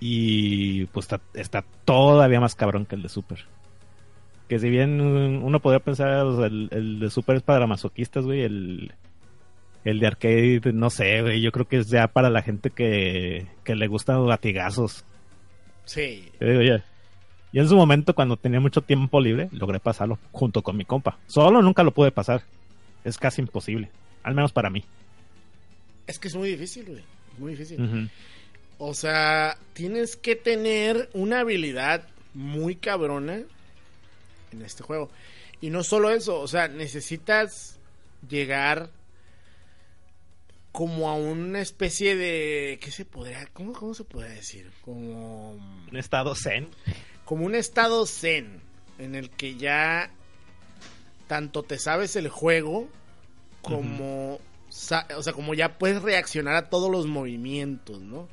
Y 0.00 0.86
pues 0.86 1.04
está, 1.04 1.20
está 1.34 1.64
todavía 1.84 2.40
más 2.40 2.56
cabrón 2.56 2.86
que 2.86 2.96
el 2.96 3.02
de 3.02 3.08
Super 3.08 3.46
que 4.52 4.58
si 4.58 4.68
bien 4.68 5.00
uno 5.00 5.60
podría 5.60 5.80
pensar, 5.80 6.26
o 6.26 6.36
sea, 6.36 6.44
el, 6.44 6.68
el, 6.72 7.00
de 7.00 7.08
Super 7.08 7.36
es 7.36 7.42
para 7.42 7.66
masoquistas, 7.66 8.26
güey, 8.26 8.42
el, 8.42 8.92
el 9.82 9.98
de 9.98 10.06
arcade, 10.06 10.60
no 10.74 10.90
sé, 10.90 11.22
güey, 11.22 11.40
yo 11.40 11.50
creo 11.52 11.66
que 11.66 11.78
es 11.78 11.88
ya 11.88 12.06
para 12.08 12.28
la 12.28 12.42
gente 12.42 12.68
que, 12.68 13.46
que 13.64 13.74
le 13.74 13.86
gustan 13.86 14.18
los 14.18 14.28
latigazos. 14.28 15.06
Sí. 15.86 16.30
Yo 16.38 16.48
digo, 16.48 16.60
ya. 16.60 16.84
Y 17.52 17.58
en 17.58 17.68
su 17.68 17.76
momento, 17.76 18.14
cuando 18.14 18.36
tenía 18.36 18.60
mucho 18.60 18.80
tiempo 18.80 19.20
libre, 19.20 19.48
logré 19.52 19.78
pasarlo 19.78 20.18
junto 20.32 20.62
con 20.62 20.76
mi 20.76 20.84
compa. 20.84 21.18
Solo 21.26 21.60
nunca 21.60 21.82
lo 21.82 21.92
pude 21.92 22.10
pasar. 22.10 22.42
Es 23.04 23.18
casi 23.18 23.42
imposible. 23.42 23.90
Al 24.22 24.34
menos 24.34 24.52
para 24.52 24.70
mí. 24.70 24.84
Es 26.06 26.18
que 26.18 26.28
es 26.28 26.34
muy 26.34 26.48
difícil, 26.48 26.86
güey. 26.86 27.04
Muy 27.38 27.52
difícil. 27.52 27.80
Uh 27.80 27.84
-huh. 27.84 28.10
O 28.78 28.94
sea, 28.94 29.58
tienes 29.74 30.16
que 30.16 30.34
tener 30.34 31.10
una 31.12 31.40
habilidad 31.40 32.08
muy 32.34 32.76
cabrona 32.76 33.42
en 34.52 34.62
este 34.62 34.82
juego. 34.82 35.10
Y 35.60 35.70
no 35.70 35.84
solo 35.84 36.10
eso, 36.10 36.40
o 36.40 36.48
sea, 36.48 36.68
necesitas 36.68 37.78
llegar 38.28 38.90
como 40.72 41.10
a 41.10 41.14
una 41.14 41.60
especie 41.60 42.16
de 42.16 42.78
¿qué 42.80 42.90
se 42.90 43.04
podría 43.04 43.46
cómo, 43.52 43.72
cómo 43.72 43.94
se 43.94 44.04
podría 44.04 44.32
decir? 44.32 44.70
Como 44.80 45.52
un 45.52 45.96
estado 45.96 46.34
zen. 46.34 46.68
Como 47.24 47.46
un 47.46 47.54
estado 47.54 48.06
zen 48.06 48.60
en 48.98 49.14
el 49.14 49.30
que 49.30 49.56
ya 49.56 50.10
tanto 51.26 51.62
te 51.62 51.78
sabes 51.78 52.16
el 52.16 52.28
juego 52.28 52.88
como 53.62 54.34
uh 54.34 54.38
-huh. 54.70 55.16
o 55.16 55.22
sea, 55.22 55.32
como 55.32 55.54
ya 55.54 55.78
puedes 55.78 56.02
reaccionar 56.02 56.56
a 56.56 56.68
todos 56.68 56.90
los 56.90 57.06
movimientos, 57.06 58.00
¿no? 58.00 58.28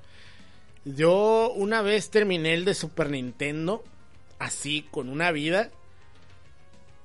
Yo 0.86 1.52
una 1.56 1.82
vez 1.82 2.10
terminé 2.10 2.54
el 2.54 2.66
de 2.66 2.74
Super 2.74 3.10
Nintendo 3.10 3.84
así 4.40 4.88
con 4.92 5.10
una 5.10 5.32
vida 5.32 5.70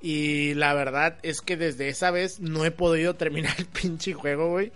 y 0.01 0.53
la 0.53 0.73
verdad 0.73 1.17
es 1.23 1.41
que 1.41 1.57
desde 1.57 1.89
esa 1.89 2.11
vez 2.11 2.39
no 2.39 2.65
he 2.65 2.71
podido 2.71 3.13
terminar 3.17 3.55
el 3.57 3.65
pinche 3.65 4.13
juego, 4.13 4.49
güey. 4.49 4.71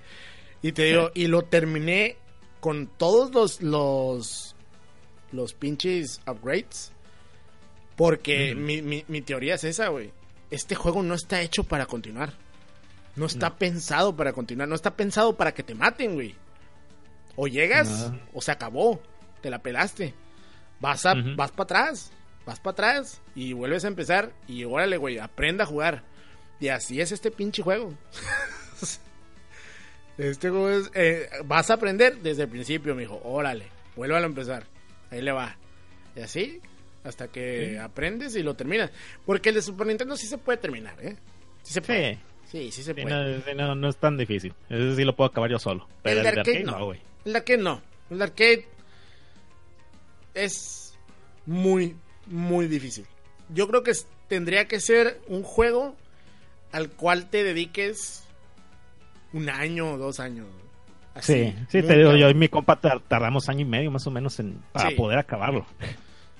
Y 0.61 0.73
te 0.73 0.83
digo, 0.85 1.11
y 1.13 1.27
lo 1.27 1.43
terminé 1.43 2.17
con 2.59 2.87
todos 2.87 3.31
los 3.31 3.61
los, 3.61 4.55
los 5.31 5.53
pinches 5.53 6.21
upgrades. 6.27 6.91
Porque 7.99 8.55
mm. 8.55 8.65
mi, 8.65 8.81
mi, 8.81 9.03
mi, 9.09 9.21
teoría 9.21 9.55
es 9.55 9.65
esa, 9.65 9.89
güey. 9.89 10.13
Este 10.49 10.73
juego 10.73 11.03
no 11.03 11.15
está 11.15 11.41
hecho 11.41 11.65
para 11.65 11.85
continuar. 11.85 12.31
No 13.17 13.25
está 13.25 13.49
no. 13.49 13.57
pensado 13.57 14.15
para 14.15 14.31
continuar. 14.31 14.69
No 14.69 14.75
está 14.75 14.95
pensado 14.95 15.35
para 15.35 15.53
que 15.53 15.63
te 15.63 15.75
maten, 15.75 16.13
güey. 16.13 16.33
O 17.35 17.47
llegas 17.47 18.09
no. 18.09 18.19
o 18.33 18.41
se 18.41 18.53
acabó. 18.53 19.01
Te 19.41 19.49
la 19.49 19.59
pelaste. 19.59 20.13
Vas, 20.79 21.05
a, 21.05 21.11
uh 21.11 21.17
-huh. 21.17 21.35
vas 21.35 21.51
para 21.51 21.63
atrás 21.63 22.11
vas 22.49 22.59
para 22.59 22.71
atrás 22.71 23.21
y 23.35 23.53
vuelves 23.53 23.85
a 23.85 23.89
empezar 23.89 24.31
y 24.47 24.63
órale, 24.63 24.97
güey, 24.97 25.19
aprenda 25.19 25.65
a 25.65 25.67
jugar. 25.67 26.03
Y 26.59 26.69
así 26.69 26.99
es 26.99 27.11
este 27.11 27.29
pinche 27.29 27.61
juego. 27.61 27.93
este 30.17 30.49
juego 30.49 30.69
es, 30.69 30.89
eh, 30.95 31.29
vas 31.45 31.69
a 31.69 31.75
aprender 31.75 32.17
desde 32.21 32.43
el 32.43 32.49
principio, 32.49 32.95
mijo. 32.95 33.21
Órale, 33.23 33.67
vuélvalo 33.95 34.25
a 34.25 34.29
empezar. 34.29 34.65
Ahí 35.11 35.21
le 35.21 35.31
va. 35.31 35.57
Y 36.15 36.21
así 36.21 36.59
hasta 37.09 37.27
que 37.27 37.71
sí. 37.71 37.77
aprendes 37.77 38.35
y 38.35 38.43
lo 38.43 38.53
terminas. 38.55 38.91
Porque 39.25 39.49
el 39.49 39.55
de 39.55 39.61
Super 39.61 39.87
Nintendo 39.87 40.15
sí 40.15 40.27
se 40.27 40.37
puede 40.37 40.57
terminar, 40.59 40.95
¿eh? 41.01 41.15
Sí 41.63 41.73
se 41.73 41.81
puede. 41.81 42.17
Sí, 42.49 42.71
sí 42.71 42.81
se 42.83 42.95
puede. 42.95 43.43
no, 43.53 43.53
no, 43.67 43.75
no 43.75 43.89
es 43.89 43.97
tan 43.97 44.17
difícil. 44.17 44.53
Ese 44.69 44.95
sí 44.95 45.03
lo 45.03 45.15
puedo 45.15 45.29
acabar 45.29 45.49
yo 45.51 45.59
solo. 45.59 45.87
Pero 46.01 46.17
el 46.21 46.23
de 46.23 46.29
arcade 46.29 46.63
no. 46.63 46.85
güey. 46.85 46.99
El 47.25 47.33
de 47.33 47.37
arcade 47.39 47.57
no. 47.61 47.81
El 48.09 48.17
de 48.19 48.23
arcade 48.23 48.65
es 50.33 50.97
muy, 51.45 51.95
muy 52.27 52.67
difícil. 52.67 53.05
Yo 53.49 53.67
creo 53.67 53.83
que 53.83 53.91
tendría 54.27 54.67
que 54.67 54.79
ser 54.79 55.19
un 55.27 55.43
juego 55.43 55.95
al 56.71 56.89
cual 56.89 57.29
te 57.29 57.43
dediques 57.43 58.23
un 59.33 59.49
año 59.49 59.91
o 59.93 59.97
dos 59.97 60.19
años. 60.19 60.47
Así, 61.15 61.33
Sí, 61.33 61.81
sí, 61.81 61.81
te 61.87 61.97
digo, 61.97 62.15
yo 62.15 62.29
y 62.29 62.33
mi 62.33 62.47
compa 62.47 62.79
tar- 62.79 63.01
tardamos 63.07 63.49
año 63.49 63.61
y 63.61 63.65
medio 63.65 63.91
más 63.91 64.05
o 64.07 64.11
menos 64.11 64.39
en, 64.39 64.59
para 64.71 64.89
Sí. 64.89 64.95
poder 64.95 65.17
acabarlo. 65.19 65.65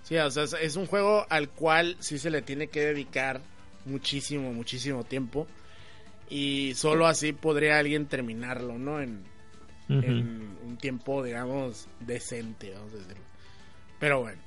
Sí, 0.10 0.18
o 0.18 0.32
sea, 0.32 0.44
es, 0.60 0.76
un 0.76 0.88
juego 0.88 1.28
al 1.30 1.50
cual 1.50 1.96
sí 2.00 2.18
se 2.18 2.32
le 2.32 2.42
tiene 2.42 2.66
que 2.66 2.80
dedicar 2.80 3.42
muchísimo, 3.86 4.52
muchísimo 4.52 5.04
tiempo. 5.04 5.46
Y 6.32 6.74
solo 6.74 7.06
así 7.06 7.32
podría 7.32 7.78
alguien 7.78 8.08
terminarlo, 8.08 8.80
¿no? 8.80 9.00
En, 9.00 9.24
un 9.88 10.78
tiempo, 10.78 11.24
digamos, 11.24 11.88
decente, 12.00 12.74
vamos 12.74 12.92
a 12.94 12.98
decirlo. 12.98 13.24
Pero 14.00 14.22
bueno, 14.22 14.42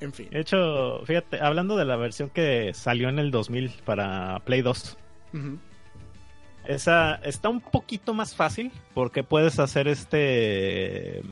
en 0.00 0.14
fin. 0.14 0.30
De 0.30 0.40
hecho, 0.40 1.04
fíjate, 1.04 1.40
hablando 1.40 1.76
de 1.76 1.84
la 1.84 1.96
versión 1.96 2.30
que 2.30 2.72
salió 2.72 3.10
en 3.10 3.18
el 3.18 3.30
2000 3.30 3.72
para 3.84 4.40
Play 4.46 4.62
2, 4.62 4.96
Ujú. 5.34 5.58
esa 6.66 7.16
está 7.16 7.50
un 7.50 7.60
poquito 7.60 8.14
más 8.14 8.34
fácil 8.34 8.72
porque 8.94 9.22
puedes 9.22 9.58
hacer 9.58 9.88
este 9.88 11.22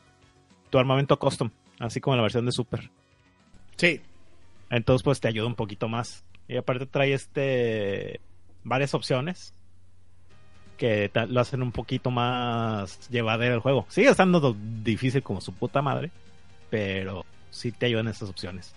tu 0.69 0.77
armamento 0.77 1.17
custom, 1.17 1.49
así 1.79 1.99
como 1.99 2.15
la 2.15 2.21
versión 2.21 2.45
de 2.45 2.51
Super. 2.51 2.91
Sí, 3.77 4.01
Entonces, 4.69 5.03
pues 5.03 5.19
te 5.19 5.27
ayuda 5.27 5.47
un 5.47 5.55
poquito 5.55 5.87
más. 5.87 6.23
Y 6.47 6.57
aparte 6.57 6.85
trae 6.85 7.13
este 7.13 8.19
varias 8.63 8.93
opciones 8.93 9.53
que 10.77 11.09
lo 11.29 11.39
hacen 11.39 11.61
un 11.61 11.71
poquito 11.71 12.11
más 12.11 13.09
llevadero 13.09 13.55
el 13.55 13.61
juego. 13.61 13.85
Sigue 13.89 14.09
estando 14.09 14.39
do- 14.39 14.55
difícil 14.83 15.23
como 15.23 15.39
su 15.41 15.53
puta 15.53 15.81
madre, 15.81 16.11
pero 16.69 17.25
sí 17.51 17.71
te 17.71 17.85
ayudan 17.85 18.07
estas 18.09 18.29
opciones. 18.29 18.73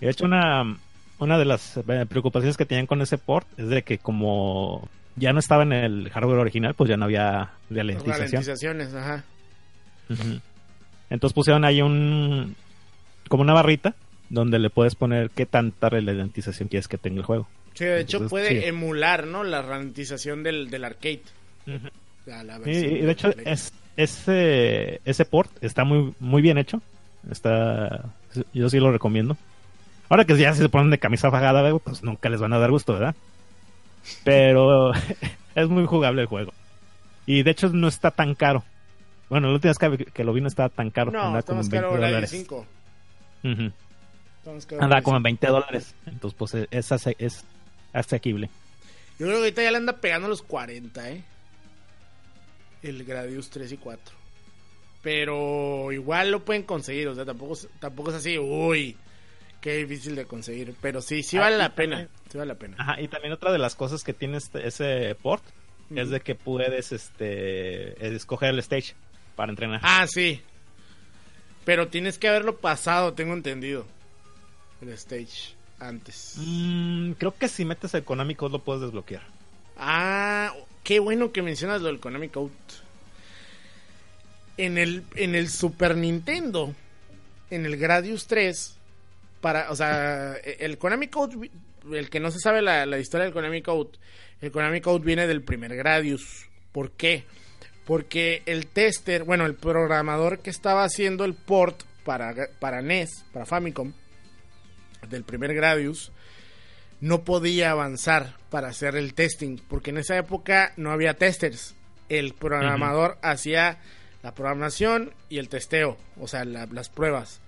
Y 0.00 0.04
de 0.04 0.10
hecho, 0.10 0.24
una, 0.24 0.76
una 1.18 1.38
de 1.38 1.44
las 1.44 1.76
eh, 1.76 2.06
preocupaciones 2.08 2.56
que 2.56 2.64
tenían 2.66 2.86
con 2.86 3.02
ese 3.02 3.18
port 3.18 3.46
es 3.58 3.68
de 3.68 3.82
que 3.82 3.98
como 3.98 4.88
ya 5.16 5.32
no 5.32 5.38
estaba 5.38 5.62
en 5.64 5.72
el 5.72 6.10
hardware 6.10 6.38
original, 6.38 6.74
pues 6.74 6.88
ya 6.88 6.96
no 6.96 7.04
había 7.06 7.50
ralentización. 7.70 8.18
ralentizaciones, 8.18 8.94
ajá. 8.94 9.24
Entonces 11.10 11.34
pusieron 11.34 11.64
ahí 11.64 11.82
un 11.82 12.56
como 13.28 13.42
una 13.42 13.52
barrita 13.54 13.94
donde 14.28 14.58
le 14.58 14.70
puedes 14.70 14.94
poner 14.94 15.30
qué 15.30 15.46
tanta 15.46 15.88
ralentización 15.88 16.68
quieres 16.68 16.88
que 16.88 16.98
tenga 16.98 17.18
el 17.18 17.24
juego. 17.24 17.48
Sí, 17.74 17.84
de 17.84 18.00
hecho 18.00 18.18
Entonces, 18.18 18.30
puede 18.30 18.60
sí. 18.62 18.68
emular, 18.68 19.26
¿no? 19.26 19.44
La 19.44 19.62
ralentización 19.62 20.42
del, 20.42 20.70
del 20.70 20.84
arcade. 20.84 21.22
La 22.26 22.58
Y, 22.64 23.00
de 23.02 23.10
hecho 23.10 23.30
es, 23.44 23.72
ese 23.96 25.00
ese 25.04 25.24
port 25.24 25.50
está 25.60 25.84
muy 25.84 26.14
muy 26.18 26.42
bien 26.42 26.58
hecho. 26.58 26.80
Está 27.30 28.06
yo 28.52 28.68
sí 28.68 28.78
lo 28.78 28.90
recomiendo. 28.90 29.36
Ahora 30.08 30.24
que 30.24 30.36
ya 30.36 30.54
se 30.54 30.68
ponen 30.68 30.90
de 30.90 30.98
camisa 30.98 31.30
fajada, 31.30 31.76
pues 31.78 32.02
nunca 32.02 32.28
les 32.28 32.40
van 32.40 32.52
a 32.52 32.58
dar 32.58 32.70
gusto, 32.70 32.94
¿verdad? 32.94 33.14
Pero 34.24 34.92
es 35.54 35.68
muy 35.68 35.84
jugable 35.86 36.22
el 36.22 36.28
juego. 36.28 36.52
Y 37.26 37.42
de 37.42 37.50
hecho 37.50 37.68
no 37.68 37.88
está 37.88 38.10
tan 38.10 38.34
caro. 38.34 38.64
Bueno, 39.28 39.48
la 39.48 39.54
última 39.54 39.72
vez 39.72 39.78
que, 39.78 40.04
que 40.06 40.24
lo 40.24 40.32
vi 40.32 40.40
no 40.40 40.48
estaba 40.48 40.68
tan 40.68 40.90
caro. 40.90 41.10
No, 41.10 41.18
andaba 41.18 41.40
está 41.40 41.50
como 41.50 41.58
más 41.58 41.66
en 41.66 41.72
20 41.72 41.88
caro 41.88 42.00
la 42.00 42.06
de 42.06 42.12
dólares. 42.12 42.30
5. 42.30 42.66
De 44.96 45.02
como 45.02 45.16
en 45.16 45.22
5. 45.22 45.22
20 45.22 45.46
dólares. 45.48 45.94
Entonces, 46.06 46.36
pues 46.38 46.54
es, 46.70 46.92
ase- 46.92 47.16
es 47.18 47.44
asequible. 47.92 48.48
Yo 49.18 49.26
creo 49.26 49.38
que 49.38 49.44
ahorita 49.44 49.62
ya 49.62 49.70
le 49.70 49.76
anda 49.78 49.94
pegando 50.00 50.28
los 50.28 50.42
40, 50.42 51.10
¿eh? 51.10 51.24
El 52.82 53.04
Gradius 53.04 53.50
3 53.50 53.72
y 53.72 53.76
4. 53.78 54.14
Pero 55.02 55.92
igual 55.92 56.30
lo 56.30 56.44
pueden 56.44 56.62
conseguir, 56.64 57.08
o 57.08 57.14
sea, 57.14 57.24
tampoco, 57.24 57.54
es- 57.54 57.68
tampoco 57.80 58.10
es 58.10 58.16
así, 58.16 58.38
uy, 58.38 58.96
qué 59.60 59.76
difícil 59.76 60.14
de 60.16 60.24
conseguir. 60.26 60.74
Pero 60.80 61.00
sí, 61.00 61.22
sí 61.22 61.38
vale 61.38 61.56
la 61.58 61.74
pena. 61.74 61.96
también- 61.98 62.16
Sí 62.30 62.38
vale 62.38 62.48
la 62.52 62.58
pena. 62.58 62.76
Ajá, 62.78 63.00
y 63.00 63.08
también 63.08 63.32
otra 63.32 63.52
de 63.52 63.58
las 63.58 63.74
cosas 63.74 64.02
que 64.04 64.12
tiene 64.12 64.36
este- 64.38 64.66
ese 64.66 65.14
port 65.22 65.44
es 65.94 66.10
de 66.10 66.20
que 66.20 66.34
puedes 66.34 66.90
este 66.90 68.14
escoger 68.14 68.50
el 68.50 68.58
stage 68.58 68.94
para 69.36 69.50
entrenar. 69.52 69.80
Ah, 69.84 70.06
sí. 70.08 70.42
Pero 71.66 71.88
tienes 71.88 72.16
que 72.16 72.28
haberlo 72.28 72.58
pasado, 72.58 73.14
tengo 73.14 73.34
entendido. 73.34 73.86
El 74.80 74.90
stage 74.90 75.56
antes. 75.80 76.34
Mm, 76.36 77.12
creo 77.12 77.36
que 77.36 77.48
si 77.48 77.64
metes 77.64 77.92
el 77.94 78.04
Konami 78.04 78.36
Code 78.36 78.52
lo 78.52 78.58
puedes 78.60 78.82
desbloquear. 78.82 79.24
Ah, 79.76 80.54
qué 80.84 81.00
bueno 81.00 81.32
que 81.32 81.42
mencionas 81.42 81.82
lo 81.82 81.88
del 81.88 81.98
Konami 81.98 82.28
Code. 82.28 82.52
En 84.56 84.78
el, 84.78 85.02
en 85.16 85.34
el 85.34 85.48
Super 85.48 85.96
Nintendo, 85.96 86.72
en 87.50 87.66
el 87.66 87.76
Gradius 87.76 88.28
3, 88.28 88.78
para, 89.40 89.68
o 89.72 89.74
sea, 89.74 90.36
el 90.36 90.78
Konami 90.78 91.08
Code, 91.08 91.50
el 91.92 92.08
que 92.10 92.20
no 92.20 92.30
se 92.30 92.38
sabe 92.38 92.62
la, 92.62 92.86
la 92.86 93.00
historia 93.00 93.24
del 93.24 93.34
Konami 93.34 93.60
Code, 93.62 93.90
el 94.40 94.52
Konami 94.52 94.80
Code 94.80 95.04
viene 95.04 95.26
del 95.26 95.42
primer 95.42 95.74
Gradius. 95.74 96.46
¿Por 96.70 96.92
qué? 96.92 97.24
Porque 97.86 98.42
el 98.46 98.66
tester, 98.66 99.24
bueno, 99.24 99.46
el 99.46 99.54
programador 99.54 100.40
que 100.40 100.50
estaba 100.50 100.84
haciendo 100.84 101.24
el 101.24 101.34
port 101.34 101.82
para, 102.04 102.34
para 102.58 102.82
NES, 102.82 103.24
para 103.32 103.46
Famicom, 103.46 103.92
del 105.08 105.22
primer 105.24 105.54
Gradius, 105.54 106.12
no 107.00 107.22
podía 107.24 107.70
avanzar 107.70 108.34
para 108.50 108.68
hacer 108.68 108.96
el 108.96 109.14
testing, 109.14 109.58
porque 109.68 109.90
en 109.90 109.98
esa 109.98 110.16
época 110.16 110.72
no 110.76 110.90
había 110.90 111.14
testers. 111.14 111.74
El 112.08 112.34
programador 112.34 113.18
hacía 113.22 113.78
la 114.22 114.34
programación 114.34 115.12
y 115.28 115.38
el 115.38 115.48
testeo, 115.48 115.96
o 116.18 116.26
sea, 116.26 116.44
la- 116.44 116.66
las 116.66 116.88
pruebas. 116.88 117.40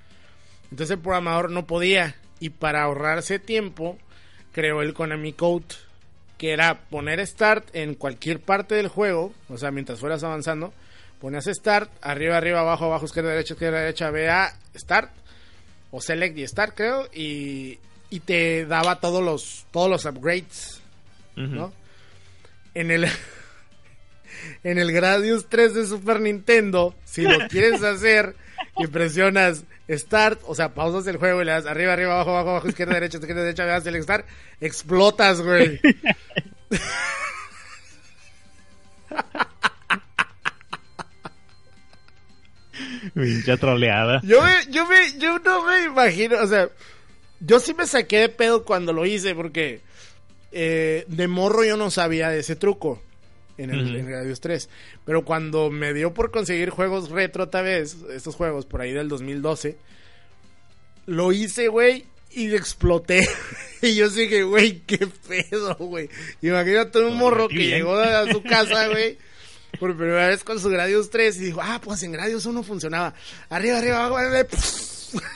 Entonces 0.70 0.96
el 0.96 1.02
programador 1.02 1.50
no 1.50 1.66
podía, 1.66 2.14
y 2.40 2.50
para 2.50 2.82
ahorrarse 2.82 3.38
tiempo, 3.38 3.98
creó 4.52 4.82
el 4.82 4.94
Konami 4.94 5.32
Code, 5.32 5.64
que 6.38 6.52
era 6.52 6.78
poner 6.88 7.24
start 7.26 7.68
en 7.74 7.94
cualquier 7.94 8.40
parte 8.40 8.76
del 8.76 8.88
juego, 8.88 9.34
o 9.48 9.58
sea, 9.58 9.70
mientras 9.72 9.98
fueras 9.98 10.22
avanzando, 10.22 10.72
ponías 11.20 11.46
start, 11.46 11.90
arriba, 12.00 12.36
arriba, 12.36 12.60
abajo, 12.60 12.86
abajo, 12.86 13.06
izquierda, 13.06 13.30
derecha, 13.30 13.54
izquierda, 13.54 13.80
derecha, 13.80 14.10
vea, 14.10 14.56
start, 14.74 15.10
o 15.90 16.00
select 16.00 16.38
y 16.38 16.46
start, 16.46 16.74
creo, 16.76 17.08
y, 17.12 17.78
y 18.08 18.20
te 18.20 18.66
daba 18.66 19.00
todos 19.00 19.22
los, 19.22 19.66
todos 19.72 19.90
los 19.90 20.04
upgrades. 20.04 20.80
¿no? 21.34 21.72
En 22.74 22.90
el, 22.90 23.06
en 24.64 24.78
el 24.78 24.92
Gradius 24.92 25.48
3 25.48 25.74
de 25.74 25.86
Super 25.86 26.20
Nintendo, 26.20 26.94
si 27.04 27.22
lo 27.22 27.38
quieres 27.48 27.82
hacer 27.82 28.34
y 28.78 28.86
presionas 28.86 29.64
Start, 29.90 30.40
o 30.46 30.54
sea, 30.54 30.74
pausas 30.74 31.06
el 31.06 31.16
juego 31.16 31.40
y 31.42 31.44
le 31.46 31.52
das 31.52 31.66
arriba, 31.66 31.92
arriba, 31.94 32.14
abajo, 32.14 32.30
abajo, 32.30 32.50
abajo, 32.50 32.68
izquierda, 32.68 32.94
derecha, 32.94 33.18
izquierda, 33.18 33.42
derecha, 33.42 33.64
veas 33.64 33.86
el 33.86 34.02
Start, 34.02 34.26
explotas, 34.60 35.40
güey. 35.40 35.80
Pinche 43.14 43.56
troleada. 43.56 44.20
Yo 44.22 44.42
me, 44.42 44.52
yo 44.70 44.86
me, 44.86 45.18
yo 45.18 45.38
no 45.38 45.64
me 45.64 45.84
imagino, 45.84 46.36
o 46.40 46.46
sea, 46.46 46.68
yo 47.40 47.58
sí 47.60 47.74
me 47.74 47.86
saqué 47.86 48.18
de 48.18 48.28
pedo 48.28 48.64
cuando 48.64 48.92
lo 48.92 49.06
hice 49.06 49.34
porque 49.34 49.80
eh, 50.52 51.04
de 51.08 51.28
morro 51.28 51.64
yo 51.64 51.76
no 51.76 51.90
sabía 51.90 52.28
de 52.28 52.40
ese 52.40 52.56
truco 52.56 53.02
en 53.58 53.70
el, 53.70 53.84
Ujú. 53.86 53.96
en 53.96 54.06
Gradius 54.06 54.40
3, 54.40 54.68
pero 55.04 55.24
cuando 55.24 55.70
me 55.70 55.92
dio 55.92 56.14
por 56.14 56.30
conseguir 56.30 56.70
juegos 56.70 57.10
retro 57.10 57.44
otra 57.44 57.60
vez, 57.62 57.96
estos 58.12 58.34
juegos 58.36 58.64
por 58.66 58.80
ahí 58.80 58.92
del 58.92 59.08
2012, 59.08 59.76
lo 61.06 61.32
hice, 61.32 61.68
güey, 61.68 62.06
y 62.30 62.54
exploté. 62.54 63.28
y 63.82 63.94
yo 63.94 64.12
que, 64.14 64.42
güey, 64.44 64.80
qué 64.86 65.06
pedo, 65.28 65.74
güey. 65.76 66.08
Imagínate 66.42 67.00
un 67.00 67.16
morro 67.16 67.48
que 67.48 67.66
llegó 67.66 67.96
a 67.98 68.30
su 68.30 68.42
casa, 68.42 68.88
güey. 68.90 69.18
Por 69.78 69.96
primera 69.96 70.28
vez 70.28 70.44
con 70.44 70.58
su 70.58 70.70
Gradius 70.70 71.10
3 71.10 71.36
y 71.36 71.44
dijo, 71.46 71.60
ah, 71.62 71.80
pues 71.82 72.02
en 72.02 72.12
Gradius 72.12 72.46
1 72.46 72.62
funcionaba. 72.62 73.14
Arriba, 73.50 73.78
arriba, 73.78 74.06
abajo. 74.06 74.48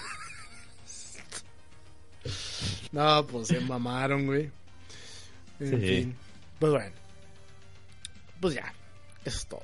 No, 2.93 3.27
pues 3.27 3.49
se 3.49 3.61
mamaron, 3.61 4.27
güey. 4.27 4.51
En 5.61 5.71
Sí. 5.71 5.77
fin. 5.87 6.17
Pues 6.59 6.73
bueno. 6.73 6.93
Pues 8.43 8.55
ya. 8.55 8.71
Eso 9.25 9.39
es 9.39 9.47
todo. 9.47 9.63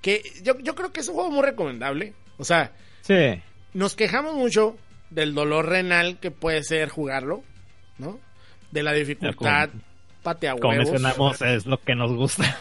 Que 0.00 0.22
yo, 0.42 0.58
yo 0.60 0.74
creo 0.74 0.92
que 0.92 1.00
es 1.00 1.08
un 1.08 1.14
juego 1.14 1.30
muy 1.30 1.42
recomendable. 1.42 2.12
O 2.38 2.44
sea, 2.44 2.72
Sí. 3.00 3.40
nos 3.72 3.96
quejamos 3.96 4.34
mucho 4.34 4.76
del 5.10 5.34
dolor 5.34 5.66
renal 5.68 6.18
que 6.20 6.30
puede 6.30 6.62
ser 6.62 6.88
jugarlo, 6.90 7.42
¿no? 7.98 8.20
De 8.70 8.82
la 8.82 8.92
dificultad, 8.92 9.70
patea 10.22 10.56
Como 10.56 10.74
mencionamos, 10.74 11.40
es 11.42 11.64
lo 11.66 11.80
que 11.80 11.94
nos 11.94 12.12
gusta. 12.12 12.58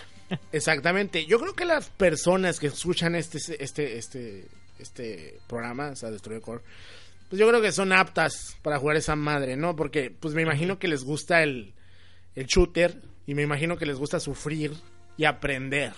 Exactamente. 0.52 1.26
Yo 1.26 1.40
creo 1.40 1.54
que 1.54 1.66
las 1.66 1.90
personas 1.90 2.60
que 2.60 2.68
escuchan 2.68 3.16
este 3.16 3.40
este 3.64 3.98
este 3.98 4.48
este 4.80 5.40
programa, 5.48 5.90
o 5.90 5.96
sea, 5.96 6.10
Destroyer 6.12 6.42
Core, 6.42 6.62
pues 7.30 7.40
yo 7.40 7.48
creo 7.48 7.62
que 7.62 7.72
son 7.72 7.92
aptas 7.94 8.56
para 8.62 8.80
jugar 8.80 8.96
esa 8.98 9.16
madre, 9.16 9.58
¿no? 9.58 9.76
Porque 9.76 10.12
pues 10.12 10.34
me 10.34 10.42
imagino 10.42 10.80
que 10.80 10.88
les 10.88 11.04
gusta 11.04 11.44
el 11.44 11.74
el 12.36 12.46
shooter, 12.48 13.02
Y 13.28 13.36
me 13.36 13.42
imagino 13.44 13.78
que 13.78 13.86
les 13.86 13.98
gusta 13.98 14.20
sufrir 14.20 14.74
y 15.18 15.26
aprender. 15.26 15.94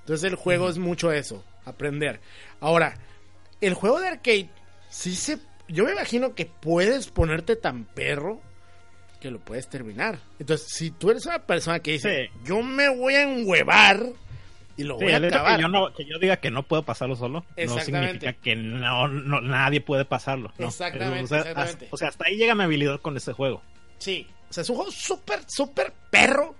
Entonces 0.00 0.30
el 0.30 0.36
juego 0.36 0.68
es 0.68 0.78
mucho 0.78 1.12
eso, 1.12 1.44
aprender. 1.64 2.20
Ahora, 2.60 2.96
el 3.60 3.74
juego 3.74 4.00
de 4.00 4.08
arcade, 4.08 4.50
sí 4.88 5.14
se... 5.14 5.38
Yo 5.68 5.84
me 5.84 5.92
imagino 5.92 6.34
que 6.34 6.46
puedes 6.46 7.08
ponerte 7.08 7.54
tan 7.56 7.84
perro 7.84 8.40
que 9.20 9.30
lo 9.30 9.38
puedes 9.38 9.68
terminar. 9.68 10.18
Entonces, 10.38 10.66
si 10.70 10.90
tú 10.90 11.10
eres 11.10 11.26
una 11.26 11.40
persona 11.40 11.80
que 11.80 11.92
dice, 11.92 12.30
Sí. 12.32 12.40
yo 12.44 12.62
me 12.62 12.88
voy 12.88 13.14
a 13.14 13.22
enhuevar 13.24 14.00
y 14.78 14.84
lo 14.84 14.96
Sí, 14.98 15.04
voy 15.04 15.12
a 15.12 15.16
acabar. 15.18 15.56
que 15.56 15.62
yo, 15.62 15.68
no, 15.68 15.92
que 15.92 16.04
yo 16.06 16.18
diga 16.18 16.36
que 16.38 16.50
no 16.50 16.62
puedo 16.62 16.84
pasarlo 16.84 17.16
solo 17.16 17.44
no 17.66 17.78
significa 17.80 18.32
que 18.32 18.54
no, 18.56 19.08
no- 19.08 19.40
nadie 19.42 19.80
puede 19.80 20.04
pasarlo. 20.06 20.52
¿no? 20.56 20.68
Exactamente, 20.68 21.24
O 21.24 21.26
sea, 21.26 21.38
exactamente. 21.40 21.84
hasta- 21.84 21.94
o 21.94 21.98
sea, 21.98 22.08
hasta 22.08 22.26
ahí 22.26 22.36
llega 22.36 22.54
mi 22.54 22.62
habilidad 22.62 23.00
con 23.00 23.16
ese 23.16 23.32
juego. 23.32 23.60
Sí, 23.98 24.26
o 24.48 24.52
sea, 24.52 24.62
es 24.62 24.70
un 24.70 24.76
juego 24.76 24.90
súper, 24.92 25.40
súper 25.48 25.92
perro. 26.10 26.54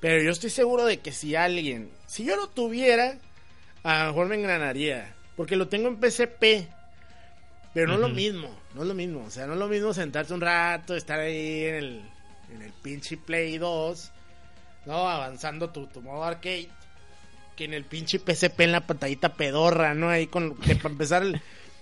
Pero 0.00 0.22
yo 0.22 0.30
estoy 0.30 0.50
seguro 0.50 0.84
de 0.84 0.98
que 0.98 1.12
si 1.12 1.36
alguien, 1.36 1.90
si 2.06 2.24
yo 2.24 2.36
lo 2.36 2.48
tuviera, 2.48 3.18
a 3.82 4.04
lo 4.04 4.06
mejor 4.08 4.26
me 4.28 4.36
engranaría. 4.36 5.14
Porque 5.36 5.56
lo 5.56 5.68
tengo 5.68 5.88
en 5.88 6.00
PSP. 6.00 6.68
Pero 7.72 7.88
no 7.88 7.94
es 7.94 8.00
lo 8.00 8.08
mismo, 8.08 8.58
no 8.74 8.82
es 8.82 8.88
lo 8.88 8.94
mismo. 8.94 9.24
O 9.24 9.30
sea, 9.30 9.46
no 9.46 9.52
es 9.52 9.58
lo 9.58 9.68
mismo 9.68 9.92
sentarte 9.92 10.32
un 10.32 10.40
rato, 10.40 10.96
estar 10.96 11.20
ahí 11.20 11.64
en 11.64 11.74
el, 11.74 12.02
en 12.54 12.62
el 12.62 12.72
pinche 12.72 13.18
Play 13.18 13.58
2, 13.58 14.12
¿no? 14.86 15.08
Avanzando 15.08 15.70
tu, 15.70 15.86
tu 15.86 16.00
modo 16.00 16.24
arcade. 16.24 16.68
Que 17.54 17.64
en 17.64 17.74
el 17.74 17.84
pinche 17.84 18.18
PSP 18.18 18.60
en 18.60 18.72
la 18.72 18.86
pantallita 18.86 19.34
pedorra, 19.34 19.94
¿no? 19.94 20.08
Ahí 20.08 20.26
con, 20.26 20.56
que 20.56 20.76
para 20.76 20.90
empezar 20.90 21.22
el, 21.22 21.40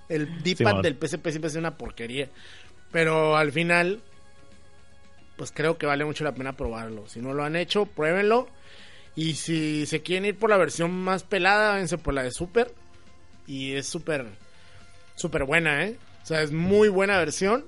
el 0.08 0.42
D-pad 0.42 0.82
del 0.82 0.96
PSP 0.96 1.28
siempre 1.28 1.48
es 1.48 1.56
una 1.56 1.76
porquería. 1.76 2.28
Pero 2.90 3.36
al 3.36 3.52
final, 3.52 4.00
pues 5.37 5.53
creo 5.53 5.78
que 5.78 5.87
vale 5.87 6.05
mucho 6.05 6.24
la 6.24 6.35
pena 6.35 6.57
probarlo. 6.57 7.09
Si 7.09 7.20
no 7.20 7.32
lo 7.35 7.45
han 7.45 7.57
hecho, 7.57 7.87
pruébenlo. 7.87 8.49
Y 9.16 9.35
si 9.35 9.87
se 9.87 10.03
quieren 10.03 10.24
ir 10.24 10.39
por 10.39 10.51
la 10.51 10.57
versión 10.57 10.91
más 10.91 11.22
pelada, 11.22 11.70
váyanse 11.70 11.99
por 11.99 12.14
la 12.14 12.22
de 12.22 12.30
Super. 12.30 12.72
Y 13.47 13.72
es 13.74 13.87
súper, 13.87 14.26
súper 15.14 15.45
buena, 15.45 15.85
¿eh? 15.85 15.97
O 16.22 16.26
sea, 16.26 16.43
es 16.43 16.53
muy 16.53 16.89
buena 16.89 17.18
versión. 17.18 17.64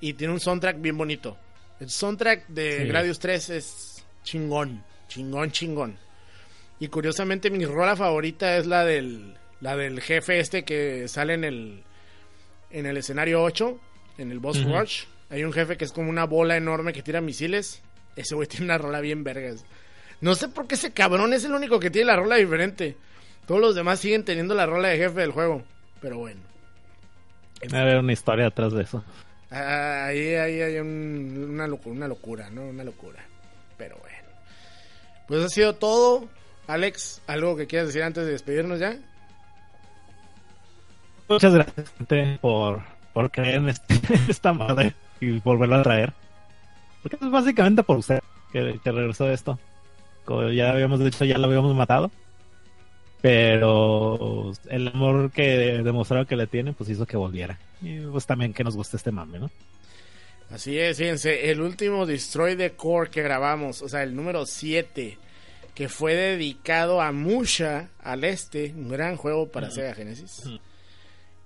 Y 0.00 0.14
tiene 0.14 0.32
un 0.32 0.40
soundtrack 0.40 0.80
bien 0.80 0.98
bonito. 0.98 1.36
El 1.80 1.90
soundtrack 1.90 2.48
de 2.48 2.78
Sí. 2.78 2.84
Gradius 2.86 3.18
3 3.18 3.50
es 3.50 4.04
chingón, 4.24 4.82
chingón, 5.08 5.50
chingón. 5.52 5.96
Y 6.80 6.88
curiosamente 6.88 7.50
mi 7.50 7.64
rola 7.64 7.94
favorita 7.96 8.56
es 8.56 8.66
la 8.66 8.84
del, 8.84 9.34
la 9.60 9.76
del 9.76 10.00
jefe 10.00 10.40
este 10.40 10.64
que 10.64 11.06
sale 11.06 11.34
en 11.34 11.44
el, 11.44 11.82
en 12.70 12.86
el 12.86 12.96
escenario 12.96 13.42
8, 13.42 13.80
en 14.18 14.32
el 14.32 14.40
boss 14.40 14.64
rush. 14.64 15.04
Hay 15.32 15.42
un 15.42 15.52
jefe 15.52 15.76
que 15.76 15.84
es 15.84 15.92
como 15.92 16.10
una 16.10 16.24
bola 16.26 16.56
enorme 16.56 16.92
que 16.92 17.02
tira 17.02 17.20
misiles. 17.20 17.82
Ese 18.14 18.34
güey 18.36 18.46
tiene 18.46 18.66
una 18.66 18.78
rola 18.78 19.00
bien 19.00 19.24
vergas. 19.24 19.64
No 20.20 20.36
sé 20.36 20.48
por 20.48 20.68
qué 20.68 20.76
ese 20.76 20.92
cabrón 20.92 21.32
es 21.32 21.44
el 21.44 21.52
único 21.52 21.80
que 21.80 21.90
tiene 21.90 22.06
la 22.06 22.16
rola 22.16 22.36
diferente. 22.36 22.96
Todos 23.46 23.60
los 23.60 23.74
demás 23.74 23.98
siguen 23.98 24.24
teniendo 24.24 24.54
la 24.54 24.66
rola 24.66 24.88
de 24.88 24.98
jefe 24.98 25.20
del 25.20 25.32
juego. 25.32 25.62
Pero 26.00 26.18
bueno. 26.18 26.40
Debe 27.62 27.78
haber 27.80 27.98
una 27.98 28.12
historia 28.12 28.44
detrás 28.44 28.72
de 28.72 28.82
eso. 28.82 29.02
Ah, 29.50 30.04
Ahí, 30.06 30.34
ahí 30.34 30.60
hay 30.60 30.78
un- 30.78 31.48
una, 31.50 31.66
locura, 31.66 31.96
una 31.96 32.08
locura, 32.08 32.50
¿no? 32.50 32.62
Una 32.66 32.84
locura. 32.84 33.24
Pero 33.78 33.96
bueno. 33.98 34.28
Pues 35.26 35.44
ha 35.44 35.48
sido 35.48 35.74
todo. 35.74 36.28
Alex, 36.66 37.22
¿algo 37.26 37.56
que 37.56 37.66
quieras 37.66 37.88
decir 37.88 38.02
antes 38.02 38.24
de 38.24 38.32
despedirnos 38.32 38.78
ya? 38.78 38.96
Muchas 41.28 41.54
gracias, 41.54 41.90
gente, 41.96 42.38
por, 42.40 42.82
por 43.12 43.30
creer 43.30 43.56
en, 43.56 43.68
este- 43.70 43.94
en 44.14 44.30
esta 44.30 44.52
madre 44.52 44.94
y 45.22 45.38
volverla 45.40 45.80
a 45.80 45.82
traer. 45.82 46.12
Porque 47.02 47.16
es 47.20 47.30
básicamente 47.30 47.82
por 47.82 47.98
usted 47.98 48.20
que, 48.52 48.78
que 48.82 48.92
regresó 48.92 49.30
esto. 49.30 49.58
Como 50.24 50.50
ya 50.50 50.70
habíamos 50.70 51.00
dicho, 51.00 51.24
ya 51.24 51.38
lo 51.38 51.46
habíamos 51.46 51.74
matado. 51.74 52.10
Pero 53.20 54.52
el 54.68 54.88
amor 54.88 55.30
que 55.30 55.80
demostraron 55.82 56.26
que 56.26 56.36
le 56.36 56.48
tienen, 56.48 56.74
pues 56.74 56.90
hizo 56.90 57.06
que 57.06 57.16
volviera. 57.16 57.58
Y 57.80 58.00
pues 58.00 58.26
también 58.26 58.52
que 58.52 58.64
nos 58.64 58.74
guste 58.74 58.96
este 58.96 59.12
mame, 59.12 59.38
¿no? 59.38 59.50
Así 60.50 60.78
es, 60.78 60.98
fíjense, 60.98 61.50
el 61.50 61.62
último 61.62 62.04
Destroy 62.04 62.56
the 62.56 62.72
Core 62.72 63.10
que 63.10 63.22
grabamos, 63.22 63.80
o 63.80 63.88
sea, 63.88 64.02
el 64.02 64.14
número 64.14 64.44
7, 64.44 65.16
que 65.74 65.88
fue 65.88 66.14
dedicado 66.14 67.00
a 67.00 67.10
Musha 67.12 67.88
al 68.02 68.24
este, 68.24 68.74
un 68.76 68.90
gran 68.90 69.16
juego 69.16 69.48
para 69.48 69.70
Sega 69.70 69.94
Genesis, 69.94 70.42
Ujú. 70.44 70.58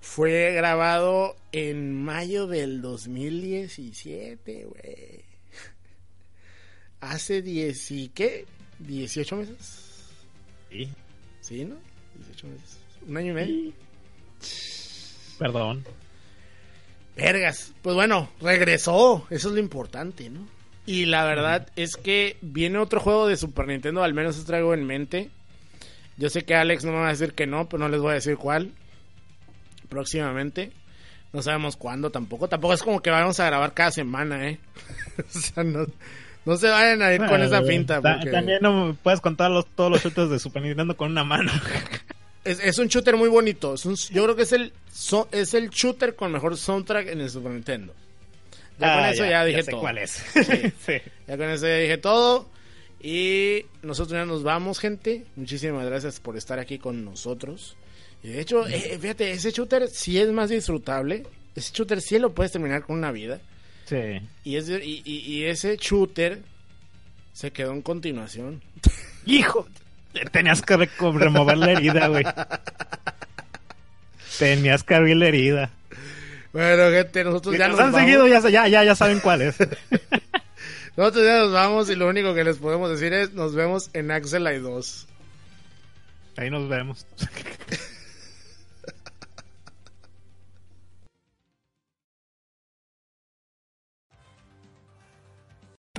Fue 0.07 0.52
grabado 0.52 1.36
en 1.52 2.02
mayo 2.02 2.46
del 2.46 2.80
2017, 2.80 4.64
güey. 4.64 5.24
Hace 7.00 7.42
10 7.42 7.90
y 7.90 8.09
qué? 8.11 8.46
18 8.78 9.36
meses. 9.36 10.09
Sí. 10.70 10.88
Sí, 11.40 11.64
¿no? 11.64 11.76
18 12.14 12.46
meses. 12.46 12.78
Un 13.07 13.16
año 13.18 13.32
y 13.32 13.34
medio. 13.34 13.72
Perdón. 15.38 15.84
Vergas. 17.14 17.74
Pues 17.82 17.94
bueno, 17.94 18.30
regresó. 18.40 19.26
Eso 19.28 19.48
es 19.48 19.54
lo 19.54 19.61
importante, 19.61 20.30
¿no? 20.30 20.48
Y 20.86 21.07
la 21.07 21.24
verdad 21.24 21.68
es 21.76 21.96
que 21.96 22.38
viene 22.40 22.78
otro 22.78 23.00
juego 23.00 23.26
de 23.26 23.36
Super 23.36 23.66
Nintendo, 23.66 24.02
al 24.02 24.14
menos 24.14 24.36
eso 24.36 24.46
traigo 24.46 24.72
en 24.72 24.86
mente. 24.86 25.30
Yo 26.16 26.30
sé 26.30 26.44
que 26.44 26.54
Alex 26.54 26.84
no 26.84 26.92
me 26.92 26.98
va 26.98 27.09
a 27.09 27.12
decir 27.12 27.34
que 27.34 27.46
no, 27.46 27.68
pero 27.68 27.82
no 27.82 27.88
les 27.90 28.00
voy 28.00 28.12
a 28.12 28.14
decir 28.14 28.36
cuál. 28.36 28.72
Próximamente. 29.89 30.72
No 31.32 31.43
sabemos 31.43 31.76
cuándo 31.76 32.11
tampoco. 32.11 32.49
Tampoco 32.49 32.74
es 32.74 32.82
como 32.82 33.01
que 33.03 33.11
vamos 33.11 33.39
a 33.41 33.47
grabar 33.47 33.74
cada 33.74 33.91
semana, 33.91 34.49
¿eh? 34.49 34.59
o 35.18 35.39
sea, 35.39 35.64
no, 35.64 35.87
no 36.45 36.57
se 36.57 36.68
vayan 36.68 37.03
a 37.03 37.12
ir 37.12 37.24
con 37.26 37.43
esa 37.43 37.62
pinta. 37.62 38.01
Porque 38.01 38.30
También 38.30 38.59
no 38.62 38.97
puedes 39.03 39.20
contar 39.20 39.51
los, 39.51 39.66
todos 39.66 39.91
los 39.91 40.03
shooters 40.03 40.30
de 40.30 40.39
Super 40.39 40.62
Nintendo 40.62 40.97
con 40.97 41.11
una 41.11 41.24
mano. 41.24 41.51
es, 42.45 42.61
es 42.61 42.78
un 42.78 42.87
shooter 42.89 43.16
muy 43.16 43.28
bonito. 43.28 43.74
Es 43.74 43.84
un- 43.84 43.97
yo 43.97 44.24
creo 44.24 44.37
que 44.37 44.43
es 44.43 44.53
el, 44.53 44.72
so- 44.91 45.28
es 45.32 45.53
el 45.55 45.68
shooter 45.70 46.14
con 46.16 46.32
mejor 46.32 46.57
soundtrack 46.57 47.09
en 47.09 47.20
el 47.20 47.28
Super 47.28 47.53
Nintendo. 47.53 47.93
Ya 48.78 48.95
con 48.95 49.05
Ah, 49.05 49.11
eso 49.11 49.24
ya, 49.24 49.45
dije 49.45 49.62
sé 49.62 49.70
todo. 49.72 49.80
cuál 49.80 49.99
es. 49.99 50.11
Sí. 50.32 50.72
Sí. 50.87 50.93
Ya 51.26 51.37
con 51.37 51.49
eso 51.51 51.66
ya 51.66 51.76
dije 51.76 51.99
todo. 51.99 52.49
Y 53.01 53.66
nosotros 53.82 54.12
ya 54.18 54.24
nos 54.24 54.43
vamos, 54.43 54.78
gente. 54.78 55.24
Muchísimas 55.37 55.84
gracias 55.87 56.18
por 56.20 56.37
estar 56.37 56.59
aquí 56.59 56.78
con 56.78 57.05
nosotros. 57.05 57.76
Y 58.27 58.31
de 58.31 58.41
hecho, 58.41 58.66
eh, 58.66 58.99
fíjate, 59.01 59.31
ese 59.31 59.53
shooter 59.53 59.87
sí 59.89 60.18
es 60.18 60.29
más 60.33 60.49
disfrutable. 60.51 61.24
Ese 61.55 61.72
shooter 61.72 62.01
sí 62.03 62.18
lo 62.18 62.35
puedes 62.35 62.51
terminar 62.51 62.83
con 62.83 62.97
una 62.99 63.12
vida. 63.12 63.39
Sí. 63.85 64.20
Y, 64.43 64.57
es 64.57 64.68
y, 64.68 65.01
y- 65.05 65.18
y 65.20 65.45
ese 65.45 65.77
shooter 65.77 66.41
se 67.33 67.53
quedó 67.53 67.72
en 67.72 67.83
continuación. 67.83 68.62
Hijo, 69.27 69.68
tenías 70.33 70.61
que 70.61 70.77
remover 70.77 71.57
la 71.57 71.70
herida, 71.70 72.09
güey. 72.09 72.24
Tenías 74.41 74.83
que 74.83 74.95
abrir 74.97 75.16
la 75.18 75.29
herida. 75.29 75.70
Bueno, 76.53 76.91
gente, 76.91 77.22
nosotros 77.22 77.57
ya 77.57 77.68
nos 77.68 77.77
nos 77.77 77.87
han 77.87 77.93
vamos. 77.93 78.07
seguido, 78.09 78.27
ya, 78.27 78.41
ya, 78.51 78.66
ya, 78.66 78.83
ya 78.83 78.95
saben 78.97 79.20
cuál 79.20 79.43
es. 79.43 79.57
Nosotros 80.97 81.24
ya 81.24 81.39
nos 81.39 81.53
vamos 81.53 81.91
y 81.91 81.95
lo 81.95 82.09
único 82.09 82.35
que 82.35 82.43
les 82.43 82.57
podemos 82.57 82.91
decir 82.91 83.12
es 83.12 83.35
nos 83.35 83.55
vemos 83.55 83.89
en 83.93 84.11
Axel 84.11 84.49
I 84.53 84.59
2. 84.59 85.07
Ahí 86.39 86.51
nos 86.51 86.68
vemos. 86.68 87.07